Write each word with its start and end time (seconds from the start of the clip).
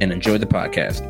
and 0.00 0.12
enjoy 0.12 0.38
the 0.38 0.46
podcast. 0.46 1.02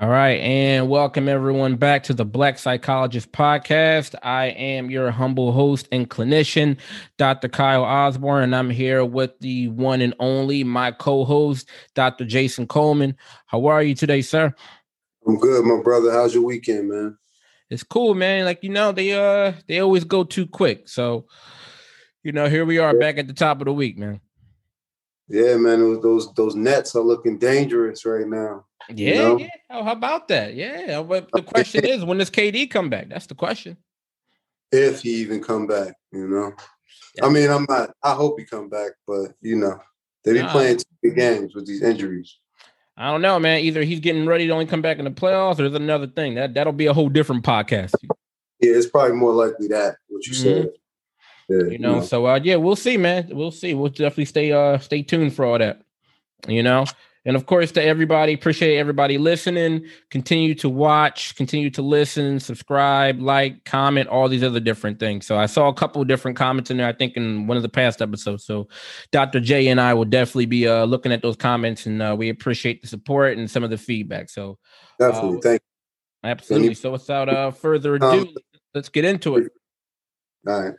All 0.00 0.10
right, 0.10 0.40
and 0.40 0.90
welcome 0.90 1.28
everyone 1.28 1.76
back 1.76 2.02
to 2.04 2.14
the 2.14 2.24
Black 2.24 2.58
Psychologist 2.58 3.32
Podcast. 3.32 4.14
I 4.22 4.46
am 4.46 4.90
your 4.90 5.10
humble 5.10 5.52
host 5.52 5.88
and 5.92 6.10
clinician, 6.10 6.78
Dr. 7.16 7.48
Kyle 7.48 7.84
Osborne, 7.84 8.42
and 8.42 8.56
I'm 8.56 8.70
here 8.70 9.04
with 9.04 9.38
the 9.38 9.68
one 9.68 10.02
and 10.02 10.12
only 10.18 10.64
my 10.64 10.90
co-host, 10.90 11.70
Dr. 11.94 12.24
Jason 12.24 12.66
Coleman. 12.66 13.16
How 13.46 13.66
are 13.66 13.82
you 13.82 13.94
today, 13.94 14.20
sir? 14.20 14.52
I'm 15.26 15.38
good, 15.38 15.64
my 15.64 15.80
brother. 15.82 16.10
How's 16.10 16.34
your 16.34 16.44
weekend, 16.44 16.90
man? 16.90 17.16
It's 17.70 17.82
cool, 17.82 18.14
man. 18.14 18.44
Like 18.44 18.62
you 18.62 18.70
know, 18.70 18.92
they 18.92 19.12
uh 19.12 19.52
they 19.68 19.78
always 19.78 20.04
go 20.04 20.24
too 20.24 20.46
quick. 20.46 20.88
So, 20.88 21.26
you 22.22 22.32
know, 22.32 22.48
here 22.48 22.66
we 22.66 22.78
are 22.78 22.98
back 22.98 23.16
at 23.16 23.26
the 23.26 23.32
top 23.32 23.60
of 23.60 23.64
the 23.64 23.72
week, 23.72 23.96
man. 23.96 24.20
Yeah, 25.28 25.56
man. 25.56 26.00
Those 26.00 26.32
those 26.34 26.54
nets 26.54 26.94
are 26.94 27.02
looking 27.02 27.38
dangerous 27.38 28.04
right 28.04 28.26
now. 28.26 28.66
Yeah, 28.90 29.08
you 29.08 29.14
know? 29.14 29.38
yeah. 29.38 29.48
Oh, 29.70 29.84
how 29.84 29.92
about 29.92 30.28
that? 30.28 30.54
Yeah. 30.54 31.02
But 31.02 31.28
the 31.32 31.42
question 31.54 31.84
is, 31.84 32.04
when 32.04 32.18
does 32.18 32.30
KD 32.30 32.70
come 32.70 32.90
back? 32.90 33.08
That's 33.08 33.26
the 33.26 33.34
question. 33.34 33.76
If 34.70 35.02
he 35.02 35.14
even 35.16 35.42
come 35.42 35.66
back, 35.66 35.94
you 36.12 36.28
know. 36.28 36.52
Yeah. 37.16 37.26
I 37.26 37.28
mean, 37.30 37.50
I'm 37.50 37.66
not. 37.68 37.90
I 38.02 38.12
hope 38.12 38.38
he 38.38 38.44
come 38.44 38.68
back, 38.68 38.92
but 39.06 39.32
you 39.40 39.56
know, 39.56 39.78
they 40.24 40.32
be 40.32 40.42
nah. 40.42 40.50
playing 40.50 40.78
two 40.78 40.84
big 41.02 41.16
games 41.16 41.54
with 41.54 41.66
these 41.66 41.82
injuries. 41.82 42.38
I 42.96 43.10
don't 43.10 43.22
know, 43.22 43.38
man. 43.38 43.60
Either 43.60 43.82
he's 43.82 44.00
getting 44.00 44.26
ready 44.26 44.46
to 44.46 44.52
only 44.52 44.66
come 44.66 44.82
back 44.82 44.98
in 44.98 45.04
the 45.04 45.10
playoffs, 45.10 45.54
or 45.54 45.68
there's 45.68 45.74
another 45.74 46.06
thing 46.06 46.34
that 46.34 46.54
that'll 46.54 46.72
be 46.72 46.86
a 46.86 46.92
whole 46.92 47.08
different 47.08 47.44
podcast. 47.44 47.94
Yeah, 48.60 48.72
it's 48.72 48.86
probably 48.86 49.16
more 49.16 49.32
likely 49.32 49.68
that 49.68 49.96
what 50.08 50.26
you 50.26 50.32
mm-hmm. 50.32 50.42
said. 50.42 50.68
Yeah, 51.48 51.64
you 51.64 51.78
know, 51.78 52.00
so 52.00 52.26
uh, 52.26 52.40
yeah, 52.42 52.56
we'll 52.56 52.76
see, 52.76 52.96
man. 52.96 53.28
We'll 53.30 53.50
see. 53.50 53.74
We'll 53.74 53.90
definitely 53.90 54.24
stay 54.26 54.52
uh 54.52 54.78
stay 54.78 55.02
tuned 55.02 55.34
for 55.34 55.44
all 55.44 55.58
that. 55.58 55.82
You 56.48 56.62
know, 56.62 56.86
and 57.26 57.36
of 57.36 57.46
course 57.46 57.72
to 57.72 57.82
everybody, 57.82 58.34
appreciate 58.34 58.78
everybody 58.78 59.16
listening. 59.16 59.86
Continue 60.10 60.54
to 60.56 60.68
watch, 60.68 61.34
continue 61.36 61.70
to 61.70 61.80
listen, 61.80 62.38
subscribe, 62.38 63.20
like, 63.20 63.64
comment, 63.64 64.08
all 64.08 64.28
these 64.28 64.42
other 64.42 64.60
different 64.60 65.00
things. 65.00 65.26
So 65.26 65.38
I 65.38 65.46
saw 65.46 65.68
a 65.68 65.74
couple 65.74 66.02
of 66.02 66.08
different 66.08 66.36
comments 66.36 66.70
in 66.70 66.76
there. 66.76 66.86
I 66.86 66.92
think 66.92 67.16
in 67.16 67.46
one 67.46 67.56
of 67.56 67.62
the 67.62 67.68
past 67.68 68.02
episodes. 68.02 68.44
So 68.44 68.68
Dr. 69.10 69.40
J 69.40 69.68
and 69.68 69.80
I 69.80 69.94
will 69.94 70.04
definitely 70.04 70.46
be 70.46 70.68
uh 70.68 70.84
looking 70.84 71.12
at 71.12 71.22
those 71.22 71.36
comments, 71.36 71.86
and 71.86 72.02
uh, 72.02 72.14
we 72.18 72.28
appreciate 72.28 72.82
the 72.82 72.88
support 72.88 73.38
and 73.38 73.50
some 73.50 73.64
of 73.64 73.70
the 73.70 73.78
feedback. 73.78 74.28
So 74.28 74.58
definitely, 74.98 75.38
uh, 75.38 75.40
thank. 75.40 75.62
You. 75.62 76.30
Absolutely. 76.30 76.74
So 76.74 76.92
without 76.92 77.28
uh 77.28 77.50
further 77.50 77.96
ado, 77.96 78.06
um, 78.06 78.28
let's 78.74 78.88
get 78.88 79.04
into 79.04 79.36
it. 79.36 79.52
All 80.46 80.62
right. 80.62 80.74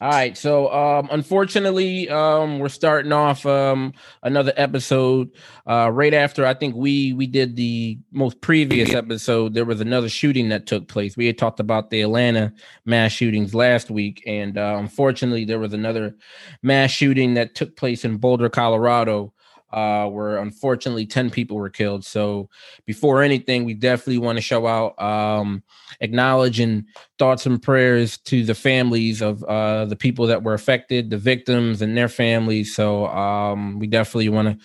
All 0.00 0.10
right. 0.10 0.36
So 0.36 0.72
um 0.72 1.08
unfortunately, 1.10 2.08
um 2.08 2.60
we're 2.60 2.68
starting 2.68 3.10
off 3.12 3.44
um 3.44 3.92
another 4.22 4.52
episode 4.56 5.30
uh 5.66 5.90
right 5.92 6.14
after 6.14 6.46
I 6.46 6.54
think 6.54 6.76
we 6.76 7.12
we 7.14 7.26
did 7.26 7.56
the 7.56 7.98
most 8.12 8.40
previous 8.40 8.94
episode. 8.94 9.54
There 9.54 9.64
was 9.64 9.80
another 9.80 10.08
shooting 10.08 10.50
that 10.50 10.66
took 10.66 10.86
place. 10.86 11.16
We 11.16 11.26
had 11.26 11.36
talked 11.36 11.58
about 11.58 11.90
the 11.90 12.02
Atlanta 12.02 12.52
mass 12.84 13.10
shootings 13.10 13.56
last 13.56 13.90
week, 13.90 14.22
and 14.24 14.56
uh, 14.56 14.76
unfortunately 14.78 15.44
there 15.44 15.58
was 15.58 15.72
another 15.72 16.14
mass 16.62 16.92
shooting 16.92 17.34
that 17.34 17.56
took 17.56 17.76
place 17.76 18.04
in 18.04 18.18
Boulder, 18.18 18.48
Colorado 18.48 19.32
uh, 19.72 20.06
where 20.06 20.38
unfortunately 20.38 21.06
10 21.06 21.30
people 21.30 21.56
were 21.56 21.70
killed. 21.70 22.04
So 22.04 22.48
before 22.86 23.22
anything, 23.22 23.64
we 23.64 23.74
definitely 23.74 24.18
want 24.18 24.36
to 24.36 24.42
show 24.42 24.66
out, 24.66 25.00
um, 25.00 25.62
acknowledging 26.00 26.86
thoughts 27.18 27.46
and 27.46 27.60
prayers 27.60 28.18
to 28.18 28.44
the 28.44 28.54
families 28.54 29.20
of 29.20 29.42
uh, 29.44 29.84
the 29.84 29.96
people 29.96 30.26
that 30.26 30.42
were 30.42 30.54
affected, 30.54 31.10
the 31.10 31.18
victims 31.18 31.82
and 31.82 31.96
their 31.96 32.08
families. 32.08 32.74
So 32.74 33.06
um, 33.08 33.78
we 33.78 33.86
definitely 33.86 34.30
want 34.30 34.60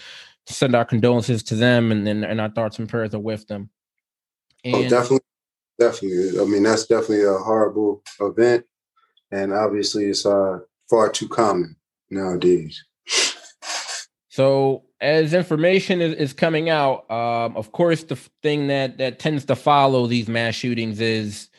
to 0.47 0.53
send 0.53 0.75
our 0.75 0.85
condolences 0.85 1.43
to 1.43 1.55
them 1.55 1.91
and, 1.91 2.07
and, 2.07 2.23
and 2.23 2.41
our 2.41 2.49
thoughts 2.49 2.79
and 2.79 2.87
prayers 2.89 3.13
are 3.13 3.19
with 3.19 3.47
them. 3.47 3.69
Oh, 4.65 4.69
and- 4.69 4.85
oh, 4.85 4.89
definitely. 4.89 5.19
Definitely. 5.79 6.39
I 6.39 6.45
mean, 6.45 6.63
that's 6.63 6.85
definitely 6.85 7.25
a 7.25 7.33
horrible 7.33 8.03
event. 8.21 8.65
And 9.31 9.51
obviously, 9.51 10.05
it's 10.05 10.25
uh, 10.25 10.59
far 10.89 11.09
too 11.09 11.27
common 11.27 11.75
nowadays. 12.09 12.85
So 14.33 14.81
as 14.99 15.35
information 15.35 16.01
is, 16.01 16.15
is 16.15 16.33
coming 16.33 16.67
out, 16.67 17.07
um, 17.11 17.55
of 17.55 17.71
course, 17.71 18.01
the 18.01 18.15
thing 18.41 18.65
that 18.65 18.97
that 18.97 19.19
tends 19.19 19.45
to 19.45 19.55
follow 19.55 20.07
these 20.07 20.27
mass 20.27 20.55
shootings 20.55 20.99
is 20.99 21.49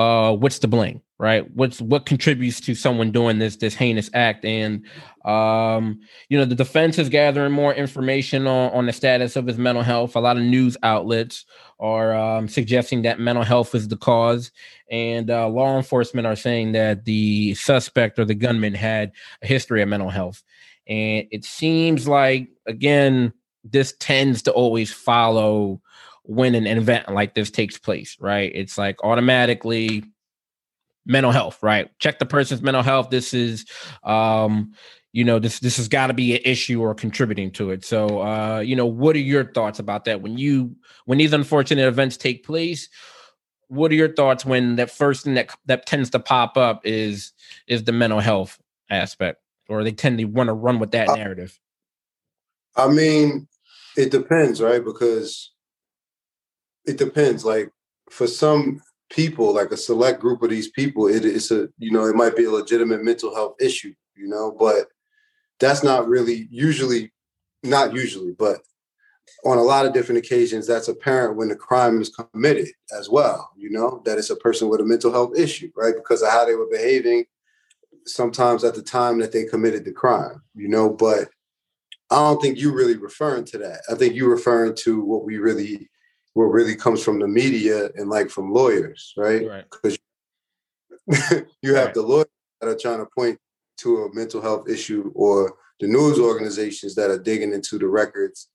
uh, 0.00 0.34
what's 0.34 0.58
the 0.58 0.66
blame, 0.66 1.02
right? 1.20 1.48
What's 1.54 1.80
what 1.80 2.06
contributes 2.06 2.60
to 2.62 2.74
someone 2.74 3.12
doing 3.12 3.38
this 3.38 3.58
this 3.58 3.76
heinous 3.76 4.10
act? 4.12 4.44
And 4.44 4.84
um, 5.24 6.00
you 6.28 6.36
know, 6.36 6.44
the 6.44 6.56
defense 6.56 6.98
is 6.98 7.08
gathering 7.08 7.52
more 7.52 7.72
information 7.72 8.48
on 8.48 8.72
on 8.72 8.86
the 8.86 8.92
status 8.92 9.36
of 9.36 9.46
his 9.46 9.56
mental 9.56 9.84
health. 9.84 10.16
A 10.16 10.20
lot 10.20 10.36
of 10.36 10.42
news 10.42 10.76
outlets 10.82 11.44
are 11.78 12.12
um, 12.12 12.48
suggesting 12.48 13.02
that 13.02 13.20
mental 13.20 13.44
health 13.44 13.72
is 13.72 13.86
the 13.86 13.96
cause, 13.96 14.50
and 14.90 15.30
uh, 15.30 15.48
law 15.48 15.76
enforcement 15.76 16.26
are 16.26 16.34
saying 16.34 16.72
that 16.72 17.04
the 17.04 17.54
suspect 17.54 18.18
or 18.18 18.24
the 18.24 18.34
gunman 18.34 18.74
had 18.74 19.12
a 19.42 19.46
history 19.46 19.80
of 19.80 19.88
mental 19.88 20.10
health. 20.10 20.42
And 20.88 21.26
it 21.30 21.44
seems 21.44 22.08
like, 22.08 22.48
again, 22.66 23.32
this 23.64 23.94
tends 23.98 24.42
to 24.42 24.52
always 24.52 24.92
follow 24.92 25.80
when 26.24 26.54
an 26.54 26.66
event 26.66 27.12
like 27.12 27.34
this 27.34 27.50
takes 27.50 27.78
place, 27.78 28.16
right? 28.20 28.50
It's 28.54 28.78
like 28.78 29.02
automatically 29.04 30.04
mental 31.06 31.32
health, 31.32 31.58
right? 31.62 31.90
Check 31.98 32.18
the 32.18 32.26
person's 32.26 32.62
mental 32.62 32.82
health. 32.82 33.10
This 33.10 33.34
is, 33.34 33.66
um, 34.04 34.72
you 35.12 35.24
know, 35.24 35.38
this 35.38 35.58
this 35.58 35.76
has 35.76 35.88
got 35.88 36.06
to 36.06 36.14
be 36.14 36.36
an 36.36 36.42
issue 36.44 36.80
or 36.80 36.94
contributing 36.94 37.50
to 37.52 37.70
it. 37.70 37.84
So, 37.84 38.22
uh, 38.22 38.60
you 38.60 38.76
know, 38.76 38.86
what 38.86 39.16
are 39.16 39.20
your 39.20 39.52
thoughts 39.52 39.78
about 39.78 40.04
that 40.04 40.22
when 40.22 40.38
you 40.38 40.76
when 41.06 41.18
these 41.18 41.32
unfortunate 41.32 41.86
events 41.86 42.16
take 42.16 42.44
place? 42.44 42.88
What 43.68 43.90
are 43.90 43.96
your 43.96 44.12
thoughts 44.12 44.44
when 44.44 44.76
that 44.76 44.90
first 44.90 45.24
thing 45.24 45.34
that 45.34 45.54
that 45.66 45.86
tends 45.86 46.10
to 46.10 46.20
pop 46.20 46.56
up 46.56 46.82
is 46.84 47.32
is 47.66 47.84
the 47.84 47.92
mental 47.92 48.20
health 48.20 48.58
aspect? 48.88 49.39
Or 49.70 49.84
they 49.84 49.92
tend 49.92 50.18
to 50.18 50.24
want 50.24 50.48
to 50.48 50.52
run 50.52 50.78
with 50.78 50.90
that 50.90 51.08
uh, 51.08 51.14
narrative? 51.14 51.58
I 52.76 52.88
mean, 52.88 53.48
it 53.96 54.10
depends, 54.10 54.60
right? 54.60 54.84
Because 54.84 55.52
it 56.86 56.98
depends. 56.98 57.44
Like 57.44 57.70
for 58.10 58.26
some 58.26 58.82
people, 59.10 59.54
like 59.54 59.70
a 59.70 59.76
select 59.76 60.20
group 60.20 60.42
of 60.42 60.50
these 60.50 60.70
people, 60.70 61.06
it 61.06 61.24
is 61.24 61.50
a 61.50 61.68
you 61.78 61.90
know 61.90 62.04
it 62.06 62.16
might 62.16 62.36
be 62.36 62.44
a 62.44 62.50
legitimate 62.50 63.04
mental 63.04 63.34
health 63.34 63.56
issue, 63.60 63.94
you 64.16 64.28
know, 64.28 64.54
but 64.58 64.88
that's 65.60 65.82
not 65.82 66.08
really 66.08 66.48
usually 66.50 67.12
not 67.62 67.94
usually, 67.94 68.32
but 68.32 68.60
on 69.44 69.58
a 69.58 69.62
lot 69.62 69.86
of 69.86 69.92
different 69.92 70.18
occasions, 70.18 70.66
that's 70.66 70.88
apparent 70.88 71.36
when 71.36 71.48
the 71.48 71.56
crime 71.56 72.00
is 72.00 72.08
committed 72.08 72.68
as 72.98 73.08
well. 73.08 73.50
You 73.56 73.70
know 73.70 74.02
that 74.04 74.18
it's 74.18 74.30
a 74.30 74.36
person 74.36 74.68
with 74.68 74.80
a 74.80 74.84
mental 74.84 75.12
health 75.12 75.38
issue, 75.38 75.70
right? 75.76 75.94
Because 75.94 76.22
of 76.22 76.30
how 76.30 76.44
they 76.44 76.54
were 76.54 76.68
behaving 76.70 77.26
sometimes 78.06 78.64
at 78.64 78.74
the 78.74 78.82
time 78.82 79.18
that 79.20 79.32
they 79.32 79.44
committed 79.44 79.84
the 79.84 79.92
crime, 79.92 80.42
you 80.54 80.68
know, 80.68 80.90
but 80.90 81.28
I 82.10 82.16
don't 82.16 82.40
think 82.42 82.58
you're 82.58 82.74
really 82.74 82.96
referring 82.96 83.44
to 83.46 83.58
that. 83.58 83.82
I 83.90 83.94
think 83.94 84.14
you're 84.14 84.30
referring 84.30 84.74
to 84.80 85.04
what 85.04 85.24
we 85.24 85.38
really 85.38 85.88
what 86.34 86.44
really 86.44 86.76
comes 86.76 87.02
from 87.02 87.18
the 87.18 87.28
media 87.28 87.90
and 87.96 88.08
like 88.08 88.30
from 88.30 88.52
lawyers, 88.52 89.12
right? 89.16 89.42
Because 89.70 89.98
right. 91.08 91.46
you 91.62 91.74
have 91.74 91.86
right. 91.86 91.94
the 91.94 92.02
lawyers 92.02 92.26
that 92.60 92.68
are 92.68 92.78
trying 92.78 92.98
to 92.98 93.06
point 93.16 93.38
to 93.78 94.04
a 94.04 94.14
mental 94.14 94.40
health 94.40 94.68
issue 94.68 95.10
or 95.14 95.56
the 95.80 95.88
news 95.88 96.18
organizations 96.18 96.94
that 96.94 97.10
are 97.10 97.18
digging 97.18 97.52
into 97.52 97.78
the 97.78 97.86
records 97.86 98.48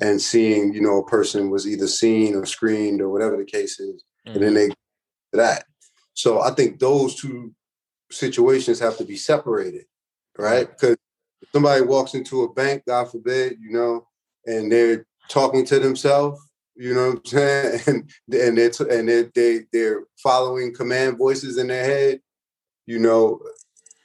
and 0.00 0.20
seeing, 0.20 0.72
you 0.72 0.80
know, 0.80 0.98
a 0.98 1.06
person 1.06 1.50
was 1.50 1.68
either 1.68 1.86
seen 1.86 2.34
or 2.34 2.46
screened 2.46 3.00
or 3.00 3.10
whatever 3.10 3.36
the 3.36 3.44
case 3.44 3.78
is. 3.78 4.02
Mm-hmm. 4.26 4.34
And 4.34 4.42
then 4.42 4.54
mm-hmm. 4.54 4.72
they 5.32 5.38
that. 5.38 5.64
So 6.14 6.40
I 6.40 6.50
think 6.50 6.78
those 6.78 7.14
two 7.14 7.54
situations 8.10 8.78
have 8.78 8.96
to 8.98 9.04
be 9.04 9.16
separated, 9.16 9.84
right? 10.38 10.68
Because 10.68 10.96
somebody 11.52 11.82
walks 11.82 12.14
into 12.14 12.42
a 12.42 12.52
bank, 12.52 12.84
God 12.86 13.10
forbid, 13.10 13.58
you 13.60 13.72
know, 13.72 14.06
and 14.46 14.70
they're 14.70 15.06
talking 15.28 15.64
to 15.66 15.78
themselves, 15.78 16.40
you 16.76 16.94
know 16.94 17.08
what 17.10 17.18
I'm 17.18 17.24
saying, 17.24 17.80
and 17.86 18.10
and 18.40 18.58
they're 18.58 18.70
t- 18.70 18.86
and 18.90 19.08
they're 19.08 19.30
they, 19.34 19.60
they're 19.72 20.04
following 20.22 20.74
command 20.74 21.18
voices 21.18 21.58
in 21.58 21.68
their 21.68 21.84
head, 21.84 22.20
you 22.86 22.98
know, 22.98 23.40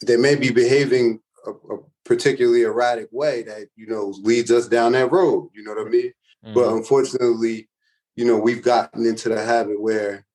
they 0.06 0.18
may 0.18 0.36
be 0.36 0.52
behaving 0.52 1.20
a, 1.46 1.52
a, 1.52 1.78
particularly 2.04 2.62
erratic 2.62 3.08
way 3.12 3.42
that 3.42 3.68
you 3.76 3.88
know 3.88 4.14
leads 4.22 4.52
us 4.52 4.68
down 4.68 4.92
that 4.92 5.12
road. 5.12 5.50
You 5.54 5.64
know 5.64 5.74
what 5.74 5.88
I 5.88 5.90
mean? 5.90 6.12
Mm-hmm. 6.46 6.54
But 6.54 6.74
unfortunately, 6.74 7.68
you 8.16 8.26
know, 8.26 8.38
we've 8.38 8.62
gotten 8.62 9.06
into 9.06 9.30
the 9.30 9.44
habit 9.44 9.82
where, 9.82 10.26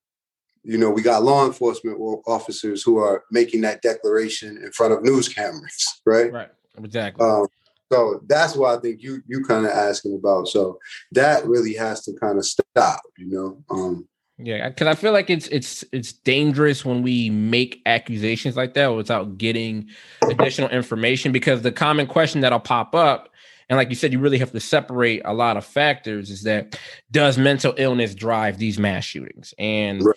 you 0.63 0.77
know, 0.77 0.91
we 0.91 1.03
got 1.03 1.23
law 1.23 1.47
enforcement 1.47 1.99
officers 2.27 2.83
who 2.83 2.99
are 2.99 3.25
making 3.31 3.63
that 3.63 3.83
declaration 3.83 4.59
in 4.59 4.73
front 4.73 4.93
of 4.93 5.03
news 5.03 5.29
cameras, 5.29 6.01
right? 6.05 6.33
Right. 6.33 6.49
Exactly. 6.79 7.27
Um, 7.27 7.47
so 7.93 8.21
that's 8.29 8.55
what 8.55 8.79
I 8.79 8.81
think 8.81 9.03
you 9.03 9.23
you 9.27 9.43
kind 9.43 9.67
of 9.67 9.73
asking 9.73 10.15
about. 10.15 10.49
So 10.49 10.79
that 11.13 11.45
really 11.47 11.75
has 11.75 12.05
to 12.05 12.13
kind 12.13 12.39
of 12.39 12.45
stop, 12.45 13.01
you 13.19 13.27
know. 13.27 13.63
Um, 13.71 14.07
yeah, 14.39 14.69
because 14.69 14.87
I 14.87 14.95
feel 14.95 15.13
like 15.13 15.29
it's 15.29 15.49
it's 15.49 15.85
it's 15.93 16.13
dangerous 16.13 16.85
when 16.85 17.03
we 17.03 17.31
make 17.31 17.83
accusations 17.87 18.57
like 18.57 18.75
that 18.75 18.89
without 18.89 19.39
getting 19.39 19.89
additional 20.23 20.69
information. 20.71 21.33
Because 21.33 21.63
the 21.63 21.73
common 21.73 22.07
question 22.07 22.43
that'll 22.43 22.61
pop 22.61 22.95
up, 22.95 23.31
and 23.69 23.77
like 23.77 23.89
you 23.89 23.97
said, 23.97 24.13
you 24.13 24.21
really 24.21 24.39
have 24.39 24.53
to 24.53 24.61
separate 24.61 25.23
a 25.25 25.35
lot 25.35 25.57
of 25.57 25.65
factors. 25.65 26.31
Is 26.31 26.45
that 26.45 26.79
does 27.11 27.39
mental 27.39 27.75
illness 27.77 28.15
drive 28.15 28.59
these 28.59 28.79
mass 28.79 29.05
shootings? 29.05 29.53
And 29.59 30.05
right 30.05 30.17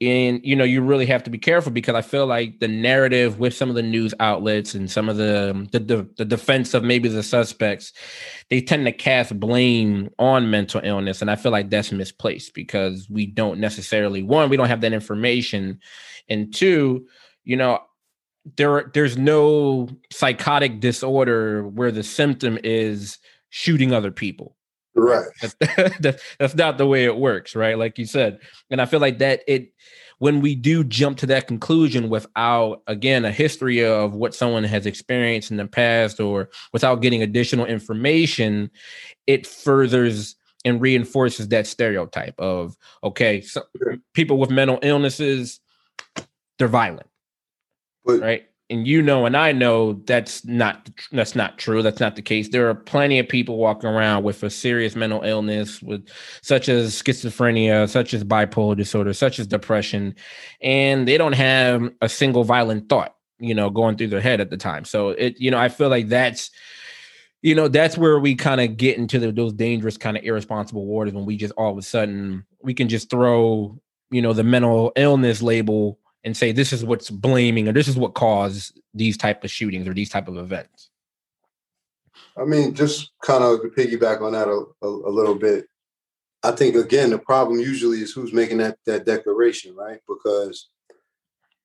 and 0.00 0.40
you 0.44 0.54
know 0.54 0.64
you 0.64 0.80
really 0.80 1.06
have 1.06 1.24
to 1.24 1.30
be 1.30 1.38
careful 1.38 1.72
because 1.72 1.94
i 1.94 2.02
feel 2.02 2.26
like 2.26 2.60
the 2.60 2.68
narrative 2.68 3.40
with 3.40 3.52
some 3.52 3.68
of 3.68 3.74
the 3.74 3.82
news 3.82 4.14
outlets 4.20 4.74
and 4.74 4.90
some 4.90 5.08
of 5.08 5.16
the 5.16 5.50
um, 5.50 5.64
the, 5.72 5.80
the, 5.80 6.08
the 6.18 6.24
defense 6.24 6.72
of 6.72 6.84
maybe 6.84 7.08
the 7.08 7.22
suspects 7.22 7.92
they 8.48 8.60
tend 8.60 8.86
to 8.86 8.92
cast 8.92 9.38
blame 9.38 10.08
on 10.18 10.50
mental 10.50 10.80
illness. 10.84 11.20
And 11.20 11.30
i 11.30 11.36
feel 11.36 11.52
like 11.52 11.70
that's 11.70 11.92
misplaced 11.92 12.54
because 12.54 13.08
we 13.10 13.26
don't 13.26 13.58
necessarily 13.58 14.22
one 14.22 14.48
we 14.48 14.56
don't 14.56 14.68
have 14.68 14.82
that 14.82 14.92
information. 14.92 15.80
And 16.28 16.54
two 16.54 17.06
you 17.44 17.56
know 17.56 17.80
there 18.56 18.90
there's 18.94 19.18
no 19.18 19.88
psychotic 20.12 20.80
disorder 20.80 21.66
where 21.66 21.90
the 21.90 22.02
symptom 22.02 22.58
is 22.62 23.18
shooting 23.50 23.92
other 23.92 24.10
people 24.10 24.54
Right. 24.98 25.26
That's, 26.00 26.22
that's 26.38 26.54
not 26.56 26.76
the 26.76 26.86
way 26.86 27.04
it 27.04 27.16
works, 27.16 27.54
right? 27.54 27.78
Like 27.78 27.98
you 27.98 28.06
said. 28.06 28.40
And 28.70 28.80
I 28.80 28.86
feel 28.86 29.00
like 29.00 29.18
that 29.18 29.42
it 29.46 29.72
when 30.18 30.40
we 30.40 30.56
do 30.56 30.82
jump 30.82 31.16
to 31.18 31.26
that 31.26 31.46
conclusion 31.46 32.08
without 32.08 32.82
again 32.88 33.24
a 33.24 33.30
history 33.30 33.84
of 33.84 34.14
what 34.14 34.34
someone 34.34 34.64
has 34.64 34.86
experienced 34.86 35.52
in 35.52 35.56
the 35.56 35.66
past 35.66 36.18
or 36.18 36.50
without 36.72 37.00
getting 37.00 37.22
additional 37.22 37.64
information, 37.64 38.70
it 39.28 39.46
furthers 39.46 40.34
and 40.64 40.80
reinforces 40.80 41.48
that 41.48 41.66
stereotype 41.68 42.38
of 42.40 42.76
okay, 43.04 43.40
so 43.40 43.62
people 44.14 44.38
with 44.38 44.50
mental 44.50 44.80
illnesses 44.82 45.60
they're 46.58 46.66
violent. 46.66 47.06
But, 48.04 48.20
right? 48.20 48.47
And 48.70 48.86
you 48.86 49.00
know 49.00 49.24
and 49.24 49.36
I 49.36 49.52
know 49.52 49.94
that's 50.04 50.44
not 50.44 50.90
that's 51.10 51.34
not 51.34 51.58
true. 51.58 51.82
That's 51.82 52.00
not 52.00 52.16
the 52.16 52.22
case. 52.22 52.48
There 52.48 52.68
are 52.68 52.74
plenty 52.74 53.18
of 53.18 53.28
people 53.28 53.56
walking 53.56 53.88
around 53.88 54.24
with 54.24 54.42
a 54.42 54.50
serious 54.50 54.94
mental 54.94 55.22
illness 55.22 55.80
with 55.82 56.06
such 56.42 56.68
as 56.68 57.00
schizophrenia, 57.00 57.88
such 57.88 58.12
as 58.12 58.24
bipolar 58.24 58.76
disorder, 58.76 59.12
such 59.12 59.38
as 59.38 59.46
depression, 59.46 60.14
and 60.60 61.08
they 61.08 61.16
don't 61.16 61.32
have 61.32 61.90
a 62.02 62.08
single 62.08 62.44
violent 62.44 62.88
thought, 62.88 63.14
you 63.38 63.54
know, 63.54 63.70
going 63.70 63.96
through 63.96 64.08
their 64.08 64.20
head 64.20 64.40
at 64.40 64.50
the 64.50 64.56
time. 64.56 64.84
So 64.84 65.10
it 65.10 65.40
you 65.40 65.50
know, 65.50 65.58
I 65.58 65.68
feel 65.68 65.88
like 65.88 66.08
that's 66.08 66.50
you 67.40 67.54
know, 67.54 67.68
that's 67.68 67.96
where 67.96 68.18
we 68.18 68.34
kind 68.34 68.60
of 68.60 68.76
get 68.76 68.98
into 68.98 69.18
the, 69.18 69.30
those 69.30 69.52
dangerous 69.52 69.96
kind 69.96 70.16
of 70.16 70.24
irresponsible 70.24 70.86
waters 70.86 71.14
when 71.14 71.24
we 71.24 71.36
just 71.36 71.54
all 71.56 71.70
of 71.70 71.78
a 71.78 71.82
sudden 71.82 72.44
we 72.62 72.74
can 72.74 72.88
just 72.88 73.10
throw, 73.10 73.78
you 74.10 74.20
know, 74.20 74.32
the 74.32 74.44
mental 74.44 74.92
illness 74.96 75.40
label 75.40 75.98
and 76.24 76.36
say 76.36 76.52
this 76.52 76.72
is 76.72 76.84
what's 76.84 77.10
blaming 77.10 77.68
or 77.68 77.72
this 77.72 77.88
is 77.88 77.96
what 77.96 78.14
caused 78.14 78.80
these 78.94 79.16
type 79.16 79.44
of 79.44 79.50
shootings 79.50 79.86
or 79.86 79.94
these 79.94 80.10
type 80.10 80.28
of 80.28 80.36
events. 80.36 80.90
I 82.36 82.44
mean 82.44 82.74
just 82.74 83.12
kind 83.22 83.42
of 83.42 83.62
to 83.62 83.68
piggyback 83.68 84.20
on 84.20 84.32
that 84.32 84.48
a, 84.48 84.64
a, 84.84 84.88
a, 84.88 85.10
little 85.10 85.34
bit 85.34 85.66
i 86.44 86.52
think 86.52 86.76
again 86.76 87.10
the 87.10 87.18
problem 87.18 87.58
usually 87.58 87.98
is 87.98 88.12
who's 88.12 88.32
making 88.32 88.58
that 88.58 88.78
that 88.86 89.06
declaration 89.06 89.74
right? 89.74 90.00
Because 90.08 90.68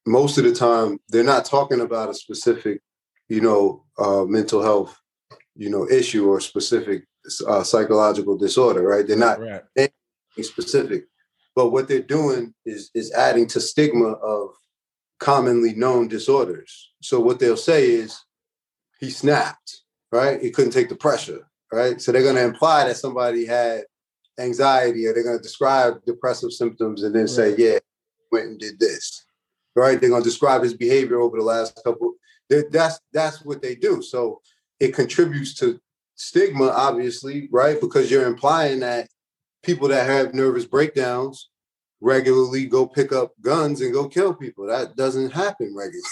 most 0.06 0.38
of 0.38 0.44
the 0.44 0.54
time 0.54 1.00
they're 1.10 1.24
not 1.24 1.46
talking 1.46 1.82
about 1.82 2.10
a 2.10 2.14
specific 2.14 2.82
you 3.30 3.42
know 3.42 3.84
uh, 3.98 4.24
mental 4.26 4.62
health 4.62 5.00
you 5.56 5.70
know 5.70 5.88
issue 5.90 6.28
or 6.28 6.40
specific 6.40 7.06
uh, 7.48 7.64
psychological 7.64 8.38
disorder 8.38 8.82
right? 8.82 9.08
They're 9.08 9.18
not 9.18 9.40
right. 9.40 9.92
specific 10.42 11.06
but 11.56 11.70
what 11.70 11.88
they're 11.88 12.02
doing 12.02 12.54
is 12.66 12.90
is 12.94 13.12
adding 13.14 13.48
to 13.48 13.62
stigma 13.62 14.14
of 14.14 14.50
commonly 15.20 15.74
known 15.74 16.08
disorders. 16.08 16.92
So 17.02 17.20
what 17.20 17.40
they'll 17.40 17.58
say 17.58 17.92
is 17.92 18.20
he 19.00 19.10
snapped, 19.10 19.82
right? 20.12 20.42
He 20.42 20.52
couldn't 20.52 20.72
take 20.72 20.90
the 20.90 20.96
pressure, 20.96 21.48
right? 21.72 22.02
So 22.02 22.12
they're 22.12 22.24
going 22.24 22.36
to 22.36 22.44
imply 22.44 22.88
that 22.88 22.98
somebody 22.98 23.46
had 23.46 23.84
anxiety 24.40 25.06
or 25.06 25.14
they're 25.14 25.24
going 25.24 25.38
to 25.38 25.44
describe 25.44 26.04
depressive 26.06 26.52
symptoms 26.52 27.04
and 27.04 27.16
then 27.16 27.28
say, 27.28 27.56
yeah, 27.58 27.80
went 28.32 28.48
and 28.48 28.60
did 28.60 28.80
this, 28.80 29.26
right? 29.76 30.00
They're 30.00 30.10
going 30.10 30.24
to 30.24 30.30
describe 30.30 30.64
his 30.64 30.74
behavior 30.74 31.20
over 31.20 31.38
the 31.38 31.44
last 31.44 31.80
couple. 31.84 32.16
That's 32.50 33.00
that's 33.14 33.44
what 33.46 33.62
they 33.62 33.76
do. 33.76 34.02
So 34.02 34.42
it 34.80 34.94
contributes 34.94 35.54
to 35.56 35.80
stigma, 36.16 36.68
obviously, 36.68 37.48
right? 37.52 37.80
Because 37.80 38.12
you're 38.12 38.28
implying 38.28 38.82
that 38.82 39.08
people 39.63 39.88
that 39.88 40.07
have 40.07 40.33
nervous 40.33 40.65
breakdowns 40.65 41.50
regularly 42.01 42.65
go 42.65 42.86
pick 42.86 43.12
up 43.13 43.31
guns 43.42 43.81
and 43.81 43.94
go 43.94 44.07
kill 44.07 44.33
people. 44.33 44.68
That 44.68 44.95
doesn't 44.95 45.31
happen 45.31 45.74
regularly. 45.75 46.04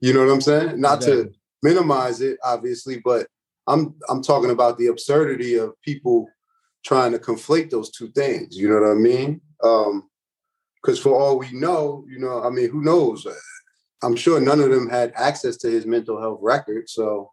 You 0.00 0.12
know 0.12 0.26
what 0.26 0.30
I'm 0.30 0.42
saying? 0.42 0.78
Not 0.78 0.98
exactly. 0.98 1.24
to 1.24 1.30
minimize 1.62 2.20
it, 2.20 2.36
obviously, 2.44 3.00
but 3.02 3.28
I'm 3.66 3.94
I'm 4.10 4.22
talking 4.22 4.50
about 4.50 4.76
the 4.76 4.88
absurdity 4.88 5.56
of 5.56 5.72
people 5.80 6.28
trying 6.84 7.12
to 7.12 7.18
conflate 7.18 7.70
those 7.70 7.90
two 7.90 8.10
things. 8.10 8.58
You 8.58 8.68
know 8.68 8.80
what 8.80 8.90
I 8.90 8.94
mean? 8.94 9.40
Because 9.58 10.98
um, 10.98 11.02
for 11.02 11.18
all 11.18 11.38
we 11.38 11.50
know, 11.52 12.04
you 12.06 12.18
know, 12.18 12.42
I 12.42 12.50
mean, 12.50 12.68
who 12.68 12.82
knows? 12.82 13.26
I'm 14.02 14.16
sure 14.16 14.38
none 14.38 14.60
of 14.60 14.70
them 14.70 14.90
had 14.90 15.12
access 15.16 15.56
to 15.58 15.70
his 15.70 15.86
mental 15.86 16.20
health 16.20 16.40
record, 16.42 16.90
so 16.90 17.32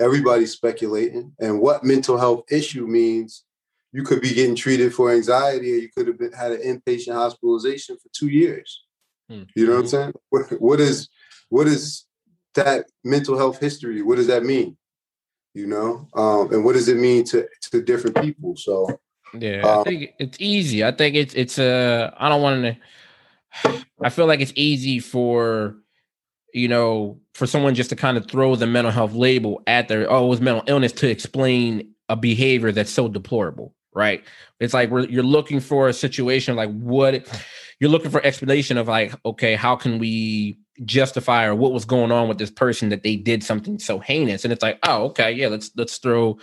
everybody's 0.00 0.52
speculating. 0.52 1.32
And 1.40 1.60
what 1.60 1.84
mental 1.84 2.16
health 2.16 2.44
issue 2.50 2.86
means 2.86 3.44
you 3.92 4.02
could 4.02 4.20
be 4.20 4.34
getting 4.34 4.54
treated 4.54 4.94
for 4.94 5.10
anxiety 5.10 5.72
or 5.72 5.76
you 5.76 5.88
could 5.96 6.06
have 6.06 6.18
been, 6.18 6.32
had 6.32 6.52
an 6.52 6.60
inpatient 6.60 7.14
hospitalization 7.14 7.96
for 7.96 8.08
two 8.12 8.28
years. 8.28 8.84
Mm-hmm. 9.30 9.44
You 9.54 9.66
know 9.66 9.72
what 9.72 9.78
I'm 9.78 9.84
hmm. 9.84 9.88
saying? 9.88 10.12
What, 10.30 10.60
what 10.60 10.80
is 10.80 11.08
what 11.50 11.66
is 11.66 12.04
that 12.54 12.86
mental 13.04 13.36
health 13.36 13.58
history? 13.58 14.02
What 14.02 14.16
does 14.16 14.26
that 14.26 14.44
mean? 14.44 14.76
You 15.54 15.66
know, 15.66 16.08
um, 16.14 16.52
and 16.52 16.64
what 16.64 16.74
does 16.74 16.88
it 16.88 16.96
mean 16.96 17.24
to 17.24 17.48
to 17.70 17.82
different 17.82 18.20
people? 18.20 18.56
So 18.56 19.00
yeah, 19.34 19.60
um, 19.62 19.80
I 19.80 19.82
think 19.84 20.10
it's 20.18 20.38
easy. 20.40 20.84
I 20.84 20.92
think 20.92 21.16
it's 21.16 21.34
it's 21.34 21.58
uh 21.58 22.12
I 22.16 22.28
don't 22.28 22.42
want 22.42 22.62
to. 22.62 23.84
I 24.02 24.10
feel 24.10 24.26
like 24.26 24.40
it's 24.40 24.52
easy 24.54 24.98
for 24.98 25.76
you 26.54 26.68
know 26.68 27.20
for 27.34 27.46
someone 27.46 27.74
just 27.74 27.90
to 27.90 27.96
kind 27.96 28.16
of 28.16 28.26
throw 28.26 28.56
the 28.56 28.66
mental 28.66 28.92
health 28.92 29.12
label 29.12 29.62
at 29.66 29.88
their 29.88 30.10
oh 30.10 30.26
it 30.26 30.28
was 30.28 30.40
mental 30.40 30.64
illness 30.66 30.92
to 30.92 31.10
explain 31.10 31.94
a 32.08 32.16
behavior 32.16 32.72
that's 32.72 32.90
so 32.90 33.08
deplorable 33.08 33.74
right? 33.98 34.24
It's 34.60 34.72
like 34.72 34.90
you're 34.90 35.22
looking 35.22 35.60
for 35.60 35.88
a 35.88 35.92
situation 35.92 36.56
like 36.56 36.70
what 36.70 37.26
you're 37.80 37.90
looking 37.90 38.10
for 38.10 38.24
explanation 38.24 38.78
of 38.78 38.88
like, 38.88 39.14
okay, 39.24 39.54
how 39.54 39.76
can 39.76 39.98
we 39.98 40.58
justify 40.84 41.44
or 41.44 41.54
what 41.54 41.72
was 41.72 41.84
going 41.84 42.12
on 42.12 42.28
with 42.28 42.38
this 42.38 42.50
person 42.50 42.88
that 42.88 43.02
they 43.02 43.16
did 43.16 43.42
something 43.42 43.78
so 43.78 43.98
heinous? 43.98 44.44
And 44.44 44.52
it's 44.52 44.62
like, 44.62 44.78
oh, 44.84 45.06
okay, 45.06 45.32
yeah, 45.32 45.48
let's 45.48 45.70
let's 45.76 45.98
throw, 45.98 46.38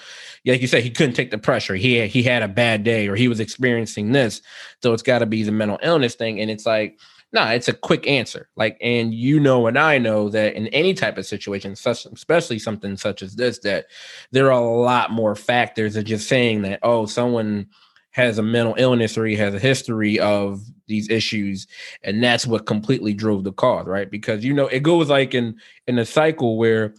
like 0.45 0.61
you 0.61 0.67
said, 0.67 0.83
he 0.83 0.89
couldn't 0.89 1.15
take 1.15 1.31
the 1.31 1.37
pressure. 1.37 1.75
He 1.75 2.05
he 2.07 2.23
had 2.23 2.43
a 2.43 2.47
bad 2.47 2.83
day 2.83 3.07
or 3.07 3.15
he 3.15 3.27
was 3.27 3.39
experiencing 3.39 4.11
this, 4.11 4.41
so 4.83 4.93
it's 4.93 5.03
got 5.03 5.19
to 5.19 5.25
be 5.25 5.43
the 5.43 5.51
mental 5.51 5.79
illness 5.81 6.15
thing. 6.15 6.39
And 6.39 6.51
it's 6.51 6.65
like, 6.65 6.99
nah, 7.35 7.51
it's 7.51 7.67
a 7.67 7.73
quick 7.73 8.07
answer. 8.07 8.47
Like, 8.55 8.77
and 8.79 9.13
you 9.13 9.41
know, 9.41 9.67
and 9.67 9.77
I 9.77 9.97
know 9.97 10.29
that 10.29 10.55
in 10.55 10.67
any 10.67 10.93
type 10.93 11.17
of 11.17 11.25
situation, 11.25 11.75
such 11.75 12.05
especially 12.05 12.59
something 12.59 12.95
such 12.95 13.21
as 13.21 13.35
this, 13.35 13.59
that 13.59 13.87
there 14.31 14.51
are 14.51 14.61
a 14.61 14.81
lot 14.81 15.11
more 15.11 15.35
factors 15.35 15.95
than 15.95 16.05
just 16.05 16.29
saying 16.29 16.61
that, 16.61 16.79
oh, 16.81 17.05
someone 17.05 17.67
has 18.11 18.37
a 18.37 18.41
mental 18.41 18.73
illness 18.77 19.17
or 19.17 19.25
he 19.25 19.35
has 19.35 19.53
a 19.53 19.59
history 19.59 20.17
of 20.17 20.61
these 20.87 21.09
issues 21.09 21.67
and 22.03 22.23
that's 22.23 22.47
what 22.47 22.65
completely 22.65 23.13
drove 23.13 23.43
the 23.43 23.51
cause 23.51 23.85
right 23.87 24.09
because 24.09 24.45
you 24.45 24.53
know 24.53 24.67
it 24.67 24.83
goes 24.83 25.09
like 25.09 25.33
in 25.33 25.53
in 25.87 25.99
a 25.99 26.05
cycle 26.05 26.57
where 26.57 26.93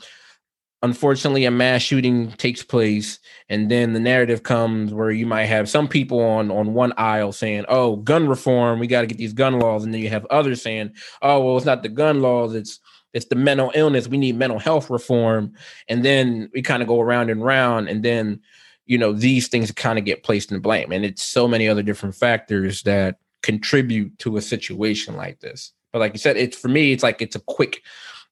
unfortunately 0.83 1.45
a 1.45 1.50
mass 1.50 1.83
shooting 1.83 2.30
takes 2.33 2.62
place 2.62 3.18
and 3.49 3.71
then 3.71 3.92
the 3.92 4.00
narrative 4.00 4.42
comes 4.42 4.92
where 4.92 5.11
you 5.11 5.26
might 5.26 5.47
have 5.47 5.68
some 5.68 5.88
people 5.88 6.21
on 6.21 6.50
on 6.50 6.75
one 6.75 6.92
aisle 6.97 7.33
saying 7.33 7.64
oh 7.68 7.97
gun 7.97 8.28
reform 8.28 8.78
we 8.78 8.87
got 8.87 9.00
to 9.00 9.06
get 9.06 9.18
these 9.18 9.33
gun 9.33 9.59
laws 9.59 9.85
and 9.85 9.95
then 9.95 10.00
you 10.00 10.11
have 10.11 10.26
others 10.26 10.62
saying 10.62 10.92
oh 11.23 11.42
well 11.42 11.56
it's 11.56 11.66
not 11.66 11.83
the 11.83 11.88
gun 11.88 12.21
laws 12.21 12.54
it's 12.54 12.78
it's 13.14 13.26
the 13.26 13.35
mental 13.35 13.73
illness 13.75 14.06
we 14.06 14.18
need 14.18 14.37
mental 14.37 14.59
health 14.59 14.90
reform 14.90 15.52
and 15.88 16.04
then 16.04 16.50
we 16.52 16.61
kind 16.61 16.83
of 16.83 16.88
go 16.88 17.00
around 17.00 17.30
and 17.30 17.42
round 17.42 17.88
and 17.88 18.04
then 18.04 18.38
you 18.85 18.99
know 18.99 19.12
these 19.12 19.49
things 19.49 19.71
kind 19.73 19.99
of 19.99 20.04
get 20.04 20.23
placed 20.23 20.52
in 20.52 20.61
blame 20.61 20.92
and 20.92 21.04
it's 21.04 21.23
so 21.23 21.49
many 21.49 21.68
other 21.68 21.83
different 21.83 22.14
factors 22.14 22.83
that 22.83 23.18
contribute 23.42 24.18
to 24.18 24.37
a 24.37 24.42
situation 24.42 25.14
like 25.16 25.38
this. 25.40 25.73
But 25.92 26.00
like 26.00 26.12
you 26.12 26.18
said 26.18 26.37
it's 26.37 26.56
for 26.56 26.68
me 26.68 26.92
it's 26.92 27.02
like 27.02 27.23
it's 27.23 27.37
a 27.37 27.40
quick 27.40 27.83